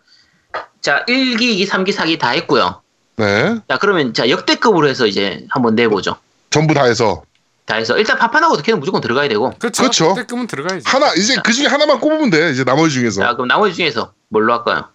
자 0.81 1.03
1기, 1.07 1.39
2기, 1.41 1.67
3기, 1.67 1.93
4기 1.93 2.19
다 2.19 2.29
했고요. 2.29 2.81
네. 3.19 3.59
자 3.67 3.77
그러면 3.77 4.13
자 4.13 4.29
역대급으로 4.29 4.87
해서 4.87 5.05
이제 5.05 5.45
한번 5.49 5.75
내보죠. 5.75 6.15
전부 6.49 6.73
다 6.73 6.85
해서. 6.85 7.23
다 7.65 7.75
해서 7.75 7.97
일단 7.97 8.17
파판하고 8.17 8.55
득회는 8.57 8.79
무조건 8.79 9.01
들어가야 9.01 9.27
되고 9.27 9.53
그렇죠. 9.59 9.83
그렇죠. 9.83 10.13
그때끔은 10.15 10.47
들어가야지. 10.47 10.85
하나, 10.87 11.13
이제 11.13 11.35
그 11.43 11.53
중에 11.53 11.67
하나만 11.67 11.99
꼽으면 11.99 12.29
돼. 12.29 12.49
이제 12.49 12.63
나머지 12.63 12.95
중에서. 12.95 13.21
자 13.21 13.33
그럼 13.33 13.49
나머지 13.49 13.75
중에서 13.75 14.13
뭘로 14.29 14.53
할까요? 14.53 14.85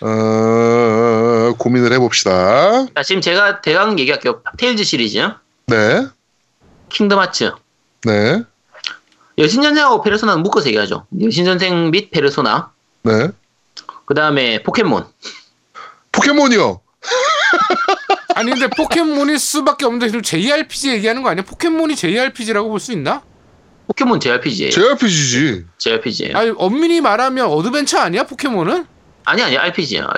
어, 0.00 1.54
고민을 1.58 1.92
해봅시다. 1.92 2.86
자 2.94 3.02
지금 3.04 3.20
제가 3.20 3.60
대강 3.60 3.98
얘기할게요. 3.98 4.42
테일즈 4.56 4.82
시리즈, 4.82 5.18
네. 5.66 6.06
킹덤 6.88 7.18
하츠, 7.20 7.52
네. 8.04 8.42
여신전생하고 9.38 10.02
페르소나는 10.02 10.42
묶어서 10.42 10.66
얘기하죠. 10.68 11.06
여신전생 11.22 11.90
및 11.90 12.10
페르소나, 12.10 12.72
네. 13.02 13.28
그 14.06 14.14
다음에 14.14 14.62
포켓몬. 14.62 15.06
포켓몬이요. 16.10 16.81
아니 18.34 18.50
근데 18.50 18.68
포켓몬일 18.68 19.38
수밖에 19.38 19.84
없는데 19.84 20.06
지금 20.08 20.22
JRPG 20.22 20.90
얘기하는 20.90 21.22
거 21.22 21.28
아니야? 21.30 21.44
포켓몬이 21.44 21.94
JRPG라고 21.96 22.68
볼 22.70 22.80
수 22.80 22.92
있나? 22.92 23.22
포켓몬 23.86 24.20
JRPG예요. 24.20 24.70
JRPG지. 24.70 25.64
JRPG예요. 25.78 26.36
아니 26.36 26.52
엄밀히 26.56 27.00
말하면 27.00 27.46
어드벤처 27.46 27.98
아니야 27.98 28.22
포켓몬은? 28.24 28.86
아니 29.24 29.42
아니 29.42 29.56
RPG야. 29.56 30.08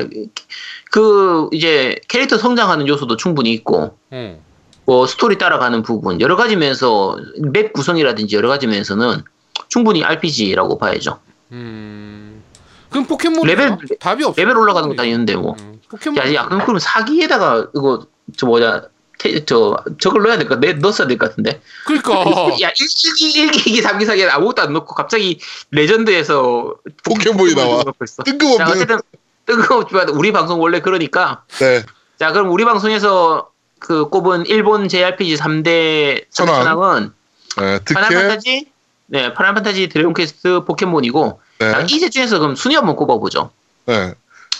그 0.90 1.48
이제 1.52 1.96
캐릭터 2.08 2.38
성장하는 2.38 2.86
요소도 2.86 3.16
충분히 3.16 3.52
있고 3.52 3.98
어. 4.10 4.42
뭐 4.86 5.06
스토리 5.06 5.38
따라가는 5.38 5.82
부분 5.82 6.20
여러 6.20 6.36
가지 6.36 6.56
면에서 6.56 7.16
맵 7.52 7.72
구성이라든지 7.72 8.36
여러 8.36 8.48
가지 8.48 8.66
면에서는 8.66 9.22
충분히 9.68 10.04
RPG라고 10.04 10.78
봐야죠. 10.78 11.20
음. 11.52 12.42
그럼 12.90 13.06
포켓몬 13.06 13.46
레벨- 13.46 13.76
답이 13.98 14.22
없어. 14.24 14.40
레벨 14.40 14.56
올라가는 14.56 14.88
거다 14.88 15.04
있는데 15.04 15.34
뭐. 15.34 15.56
음, 15.58 15.80
포켓몬. 15.94 16.26
야, 16.26 16.34
야 16.34 16.44
그럼 16.46 16.64
그럼 16.64 16.78
4기에다가 16.78 17.68
이거 17.74 18.06
저 18.36 18.46
뭐냐 18.46 18.82
테, 19.18 19.44
저 19.44 19.76
저걸 20.00 20.22
넣어야 20.22 20.38
될 20.38 20.48
것, 20.48 20.58
내 20.58 20.72
넣었어야 20.72 21.06
될 21.06 21.18
것 21.18 21.30
같은데. 21.30 21.60
그러니까 21.86 22.12
야 22.60 22.70
1기 22.72 23.50
1기 23.50 23.56
2기 23.66 23.82
3기 23.82 24.02
4기 24.06 24.28
아무것도 24.28 24.62
안 24.62 24.72
넣고 24.72 24.94
갑자기 24.94 25.38
레전드에서 25.70 26.74
포켓몬이 27.04 27.54
나와. 27.54 27.84
있어. 28.02 28.22
자 28.22 28.24
뜬금없는. 28.24 28.66
어쨌든 28.66 28.98
뜬금없지만 29.46 30.08
우리 30.10 30.32
방송 30.32 30.60
원래 30.60 30.80
그러니까 30.80 31.44
네. 31.60 31.82
자, 32.18 32.32
그럼 32.32 32.50
우리 32.50 32.64
방송에서 32.64 33.50
그 33.78 34.08
꼽은 34.08 34.46
일본 34.46 34.88
JRPG 34.88 35.36
3대 35.36 36.24
천왕. 36.30 36.64
천왕은 36.64 37.12
네. 37.58 37.78
파이널. 37.94 38.08
판타지, 38.10 38.66
네, 39.06 39.34
파이널 39.34 39.54
판타지 39.54 39.88
드래곤 39.90 40.14
퀘스트 40.14 40.64
포켓몬이고 40.64 41.40
자, 41.60 41.78
네. 41.78 41.86
이제 41.88 42.10
중에서 42.10 42.38
그럼 42.38 42.56
순위 42.56 42.74
한번 42.74 42.96
꼽아보죠. 42.96 43.50
네. 43.86 44.14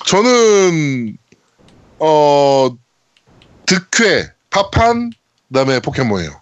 저는 0.07 1.17
어 2.07 2.77
드퀘, 3.67 4.31
파판, 4.51 5.11
그다음에 5.49 5.81
포켓몬이에요. 5.81 6.41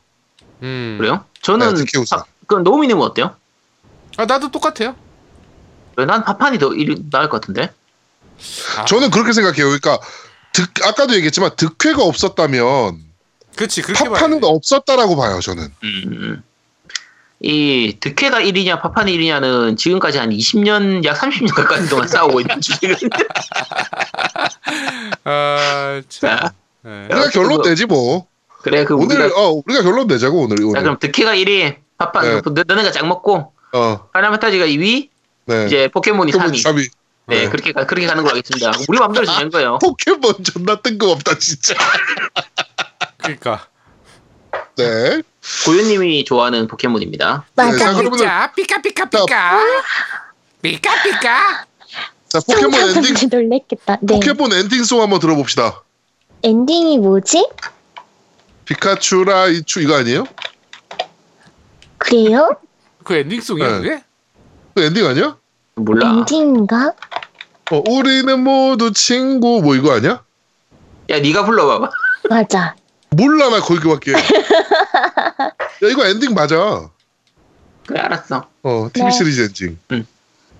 음. 0.62 0.96
그래요? 0.98 1.24
저는 1.42 1.74
네, 1.74 1.84
특혜 1.84 1.98
우선. 1.98 2.18
파- 2.18 2.24
그럼 2.48 2.64
노미님은 2.64 3.00
어때요? 3.02 3.36
아 4.16 4.24
나도 4.26 4.50
똑같아요. 4.50 4.96
그래, 5.94 6.06
난 6.06 6.24
파판이 6.24 6.58
더 6.58 6.72
일, 6.74 6.96
나을 7.10 7.28
것 7.28 7.40
같은데. 7.40 7.72
아, 8.76 8.84
저는 8.86 9.10
그렇게 9.10 9.32
생각해요. 9.32 9.66
그러니까 9.66 9.98
득 10.52 10.68
아까도 10.84 11.14
얘기했지만 11.14 11.54
득회가 11.56 12.02
없었다면 12.02 12.98
그렇지 13.56 13.82
그렇게 13.82 14.04
파판은 14.04 14.40
봐야지. 14.40 14.46
없었다라고 14.46 15.16
봐요. 15.16 15.38
저는. 15.40 15.72
음. 15.84 16.42
이 17.45 17.97
득회가 17.99 18.40
1위냐 18.40 18.80
파판이 18.80 19.18
1위냐는 19.18 19.76
지금까지 19.76 20.18
한 20.18 20.30
20년 20.30 21.05
약 21.05 21.16
30년 21.18 21.53
가까이 21.55 21.84
동안 21.88 22.07
싸우고 22.07 22.40
있는 22.40 22.59
주제거든요. 22.62 23.11
아, 25.24 26.01
참. 26.09 26.38
자, 26.38 26.53
네. 26.82 27.09
우리가 27.11 27.30
결론 27.30 27.55
뭐- 27.57 27.64
내지 27.64 27.86
뭐. 27.86 28.26
그래 28.62 28.84
그 28.84 28.95
오늘 28.95 29.20
우리가 29.20 29.40
어 29.40 29.61
우리가 29.66 29.82
결론 29.82 30.07
내자고 30.07 30.43
오늘 30.43 30.57
자 30.59 30.62
오늘. 30.64 30.82
그럼 30.82 30.99
드퀘가 31.01 31.34
1위 31.34 31.76
파판 31.99 32.22
네. 32.24 32.40
너, 32.45 32.62
너네가 32.64 32.93
짝 32.93 33.09
먹고 33.09 33.53
어, 33.72 34.09
파이널 34.12 34.30
판타지가 34.30 34.66
2위, 34.66 35.09
네. 35.47 35.66
이제 35.66 35.88
포켓몬이 35.88 36.30
포켓몬 36.30 36.53
3위. 36.53 36.62
3위. 36.62 36.88
네, 37.26 37.40
네. 37.45 37.49
그렇게 37.49 37.72
가, 37.72 37.86
그렇게 37.86 38.07
가는 38.07 38.22
거 38.22 38.28
하겠습니다. 38.30 38.70
우리 38.88 38.99
맘대로 39.01 39.26
정한 39.26 39.51
거예요. 39.51 39.78
포켓몬 39.82 40.34
존나 40.45 40.76
뜬금없다 40.76 41.38
진짜. 41.38 41.74
그러니까 43.18 43.66
네. 44.76 45.22
고유님이 45.66 46.24
좋아하는 46.24 46.68
포켓몬입니다. 46.68 47.45
네, 47.55 47.64
자 47.64 47.86
맞아. 47.86 47.95
그러면 47.95 48.18
자 48.18 48.53
피카 48.55 48.80
피카 48.80 49.07
피카 49.07 49.61
피카 50.62 51.03
피카 51.03 51.66
자 52.28 52.40
포켓몬 52.47 52.80
엔딩 52.97 53.28
놀랬겠다. 53.30 53.99
네. 54.01 54.14
포켓몬 54.14 54.53
엔딩송 54.53 55.01
한번 55.01 55.18
들어봅시다. 55.20 55.82
엔딩이 56.43 56.99
뭐지? 56.99 57.49
피카츄 58.64 59.24
라이츄 59.24 59.80
이거 59.80 59.97
아니에요? 59.97 60.24
그래요? 61.99 62.57
그 63.05 63.14
엔딩송이야 63.14 63.68
네. 63.68 63.78
그게? 63.80 64.05
그 64.74 64.82
엔딩 64.82 65.07
아니야? 65.07 65.36
몰라. 65.74 66.09
엔딩인가? 66.09 66.93
어, 67.70 67.82
우리는 67.88 68.43
모두 68.43 68.93
친구 68.93 69.61
뭐 69.62 69.74
이거 69.74 69.93
아니야? 69.95 70.22
야, 71.11 71.18
네가 71.18 71.45
불러봐봐. 71.45 71.90
맞아. 72.28 72.74
몰라 73.12 73.48
나 73.50 73.60
거기밖에. 73.60 74.12
야 75.82 75.88
이거 75.90 76.06
엔딩 76.06 76.34
맞아. 76.34 76.88
그래, 77.86 78.00
알았어. 78.00 78.46
어 78.62 78.88
TV 78.92 79.06
네. 79.06 79.10
시리즈 79.10 79.40
엔딩. 79.42 80.06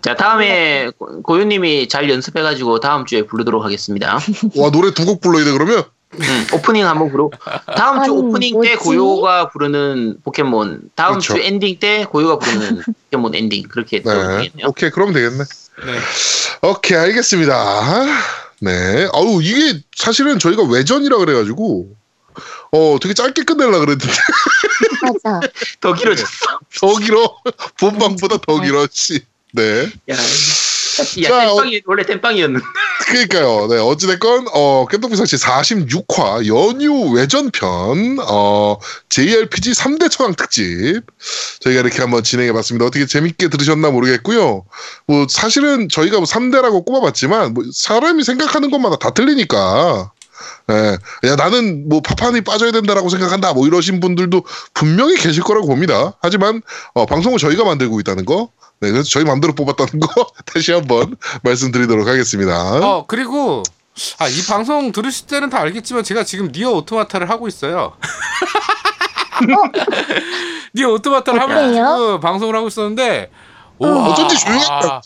자, 0.03 0.17
다음에 0.17 0.91
고- 0.99 1.23
고유님이 1.23 1.89
잘 1.89 2.11
연습해가지고 2.11 2.81
다음 2.81 3.07
주에 3.07 3.23
부르도록 3.25 3.65
하겠습니다. 3.65 4.19
와 4.57 4.71
노래 4.71 4.93
두 4.93 5.05
곡 5.07 5.21
불러야 5.21 5.45
돼 5.45 5.53
그러면? 5.53 5.85
음, 6.15 6.47
오프닝 6.53 6.85
한번 6.87 7.11
부르. 7.11 7.29
다음 7.77 7.97
주 7.99 8.03
아니, 8.03 8.11
오프닝 8.11 8.61
때 8.61 8.75
뭐지? 8.75 8.77
고요가 8.77 9.49
부르는 9.49 10.19
포켓몬, 10.25 10.83
다음 10.95 11.13
그렇죠. 11.13 11.35
주 11.35 11.41
엔딩 11.41 11.79
때 11.79 12.05
고요가 12.05 12.39
부르는 12.39 12.83
포켓몬 13.11 13.35
엔딩 13.35 13.63
그렇게 13.69 14.03
네. 14.03 14.51
오케이 14.67 14.91
그럼 14.91 15.13
되겠네. 15.15 15.39
네. 15.39 16.69
오케이 16.69 16.99
알겠습니다. 16.99 18.05
네. 18.61 19.09
아우 19.15 19.41
이게 19.43 19.81
사실은 19.97 20.39
저희가 20.39 20.65
외전이라 20.65 21.17
그래가지고 21.19 21.89
어 22.73 22.99
되게 23.01 23.13
짧게 23.15 23.45
끝내려 23.45 23.79
그랬는데 23.81 24.09
맞아. 25.03 25.41
더 25.81 25.93
길어졌어. 25.93 26.31
더 26.81 26.97
길어. 26.97 27.37
본방보다 27.79 28.39
더 28.39 28.61
길어. 28.61 28.87
씨. 28.91 29.21
네. 29.53 29.83
야, 30.11 30.15
야 30.15 31.29
자, 31.29 31.53
어- 31.53 31.57
땜빵이 31.57 31.83
원래 31.87 32.05
땜빵이었는데. 32.05 32.65
그러니까요. 33.07 33.67
네, 33.69 33.79
어찌됐건, 33.79 34.47
어, 34.55 34.87
깸덕비상시 34.91 35.39
46화 35.43 36.47
연휴 36.47 37.11
외전편, 37.11 38.19
어, 38.27 38.79
JRPG 39.11 39.73
3대 39.73 40.11
천왕 40.11 40.35
특집. 40.35 41.03
저희가 41.61 41.81
이렇게 41.81 41.99
한번 42.01 42.23
진행해 42.23 42.53
봤습니다. 42.53 42.87
어떻게 42.87 43.05
재밌게 43.07 43.49
들으셨나 43.49 43.91
모르겠고요. 43.91 44.65
뭐, 45.07 45.27
사실은 45.29 45.89
저희가 45.91 46.19
뭐 46.19 46.27
3대라고 46.27 46.85
꼽아봤지만, 46.87 47.53
뭐, 47.55 47.65
사람이 47.75 48.25
생각하는 48.25 48.71
것마다 48.71 48.97
다 48.97 49.11
틀리니까. 49.13 50.12
예. 50.71 51.29
야, 51.29 51.37
나는 51.37 51.89
뭐 51.89 52.01
파판이 52.01 52.43
빠져야 52.43 52.73
된다라고 52.73 53.09
생각한다. 53.09 53.53
뭐 53.53 53.67
이러신 53.67 54.01
분들도 54.01 54.45
분명히 54.75 55.17
계실 55.17 55.43
거라고 55.43 55.67
봅니다. 55.67 56.15
하지만, 56.23 56.63
어, 56.95 57.07
방송을 57.07 57.39
저희가 57.39 57.65
만들고 57.65 58.01
있다는 58.01 58.25
거. 58.25 58.51
네, 58.81 58.91
그래서 58.91 59.09
저희 59.09 59.25
마음대로 59.25 59.55
뽑았다는 59.55 60.01
거 60.01 60.27
다시 60.45 60.73
한번 60.73 61.17
말씀드리도록 61.45 62.09
하겠습니다. 62.09 62.53
어 62.85 63.05
그리고 63.07 63.63
아 64.19 64.27
이 64.27 64.43
방송 64.49 64.91
들으실 64.91 65.27
때는 65.29 65.51
다 65.51 65.61
알겠지만 65.61 66.03
제가 66.03 66.25
지금 66.25 66.51
니어 66.51 66.71
오토마타를 66.71 67.31
하고 67.31 67.47
있어요. 67.47 67.93
니어 70.75 70.89
오토마타를 70.95 71.41
하면서 71.41 72.21
방송을 72.21 72.55
하고 72.57 72.69
있었는데 72.69 73.31
어. 73.79 73.87
와, 73.87 74.09
어쩐지 74.11 74.39
조용했다. 74.39 75.01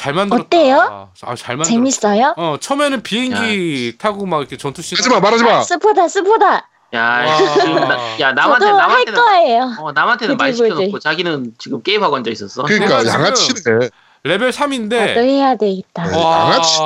잘 0.00 0.14
만들었다. 0.14 0.44
어때요? 0.46 1.10
아, 1.22 1.34
잘 1.36 1.56
만들었다. 1.58 1.64
재밌어요? 1.70 2.32
어 2.38 2.56
처음에는 2.58 3.02
비행기 3.02 3.96
타고 3.98 4.24
막 4.24 4.38
이렇게 4.38 4.56
전투 4.56 4.80
씬 4.80 4.96
하지 4.96 5.10
마, 5.10 5.20
말하지 5.20 5.44
마. 5.44 5.62
스포다 5.62 6.08
스포다. 6.08 6.66
야, 6.94 7.02
와. 7.26 7.36
지금 7.36 7.74
나, 7.76 8.18
야 8.20 8.32
남한테 8.32 8.64
저도 8.64 8.78
할 8.78 8.88
남한테는 8.88 9.20
거예요. 9.20 9.74
어, 9.78 9.92
남한테는 9.92 10.36
말 10.38 10.52
부들부들. 10.52 10.76
시켜놓고 10.76 10.98
자기는 11.00 11.52
지금 11.58 11.82
게임 11.82 12.02
하고 12.02 12.16
앉아 12.16 12.30
있었어. 12.30 12.62
그러니까 12.62 13.02
내가 13.02 13.12
양아치네. 13.14 13.90
레벨 14.24 14.50
3인데 14.50 15.06
나도 15.08 15.20
해야 15.20 15.54
되겠다. 15.56 16.06
네. 16.06 16.16
와, 16.16 16.40
양아치. 16.46 16.78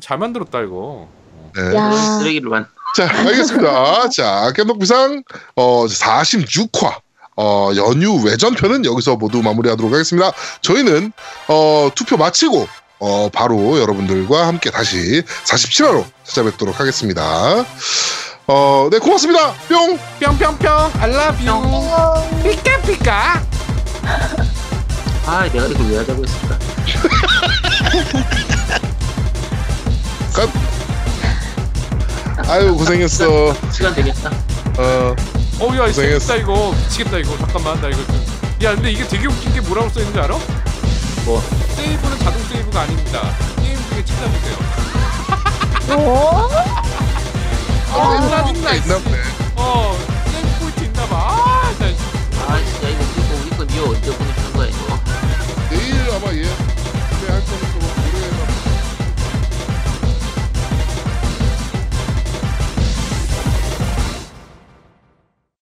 잘 0.00 0.16
만들었다 0.18 0.60
이거. 0.62 1.08
네. 1.54 1.76
야. 1.76 1.92
쓰레기를 1.92 2.48
만. 2.48 2.66
자, 2.96 3.04
알겠습니다. 3.10 4.08
자, 4.08 4.52
겜덕비상 4.56 5.22
어 5.56 5.84
46화 5.86 6.94
어 7.36 7.70
연휴 7.76 8.22
외전편은 8.24 8.84
여기서 8.84 9.16
모두 9.16 9.42
마무리하도록 9.42 9.92
하겠습니다. 9.92 10.32
저희는 10.62 11.12
어 11.48 11.90
투표 11.94 12.16
마치고 12.16 12.66
어 12.98 13.28
바로 13.32 13.78
여러분들과 13.78 14.46
함께 14.46 14.70
다시 14.70 15.22
47화로 15.44 16.04
찾아뵙도록 16.24 16.80
하겠습니다. 16.80 17.64
어, 18.48 18.88
네, 18.92 18.98
고맙습니다. 19.00 19.52
뿅! 19.68 19.98
뿅뿅뿅 20.20 20.68
I 21.00 21.10
love 21.10 21.48
you 21.48 22.42
피카 22.44 22.80
피카 22.82 23.42
아, 25.26 25.42
내가 25.52 25.66
이걸 25.66 25.86
왜 25.90 25.96
하자고 25.98 26.24
했을까? 26.24 26.58
끝! 30.32 30.48
아유, 32.48 32.76
고생했어. 32.76 33.52
시간 33.72 33.92
되겠다. 33.96 34.30
어, 34.78 35.16
어우 35.58 35.74
야 35.76 35.86
미치겠다 35.86 36.36
이거. 36.36 36.72
미치겠다 36.72 37.18
이거. 37.18 37.36
잠깐만 37.38 37.80
나 37.80 37.88
이거 37.88 38.00
야 38.62 38.74
근데 38.74 38.90
이게 38.90 39.06
되게 39.06 39.26
웃긴 39.26 39.52
게 39.52 39.60
뭐라고 39.60 39.88
써있는지 39.88 40.18
알아? 40.18 40.36
뭐? 41.24 41.40
세이브는 41.76 42.18
자동 42.18 42.42
세이브가 42.44 42.80
아닙니다. 42.82 43.34
게임 43.60 43.76
중에 43.88 44.04
찾아보세요. 44.04 44.56
오? 45.98 46.48
진짜 48.52 48.74
있나보네. 48.74 49.16
어 49.56 49.96
세이브 50.30 50.48
포인트 50.60 50.84
있나봐. 50.84 51.16
아 51.16 51.72
진짜 51.78 51.96
아, 52.48 52.58
이거 52.58 53.04
우리 53.42 53.50
건 53.56 53.68
이거 53.70 53.90
언제 53.90 54.10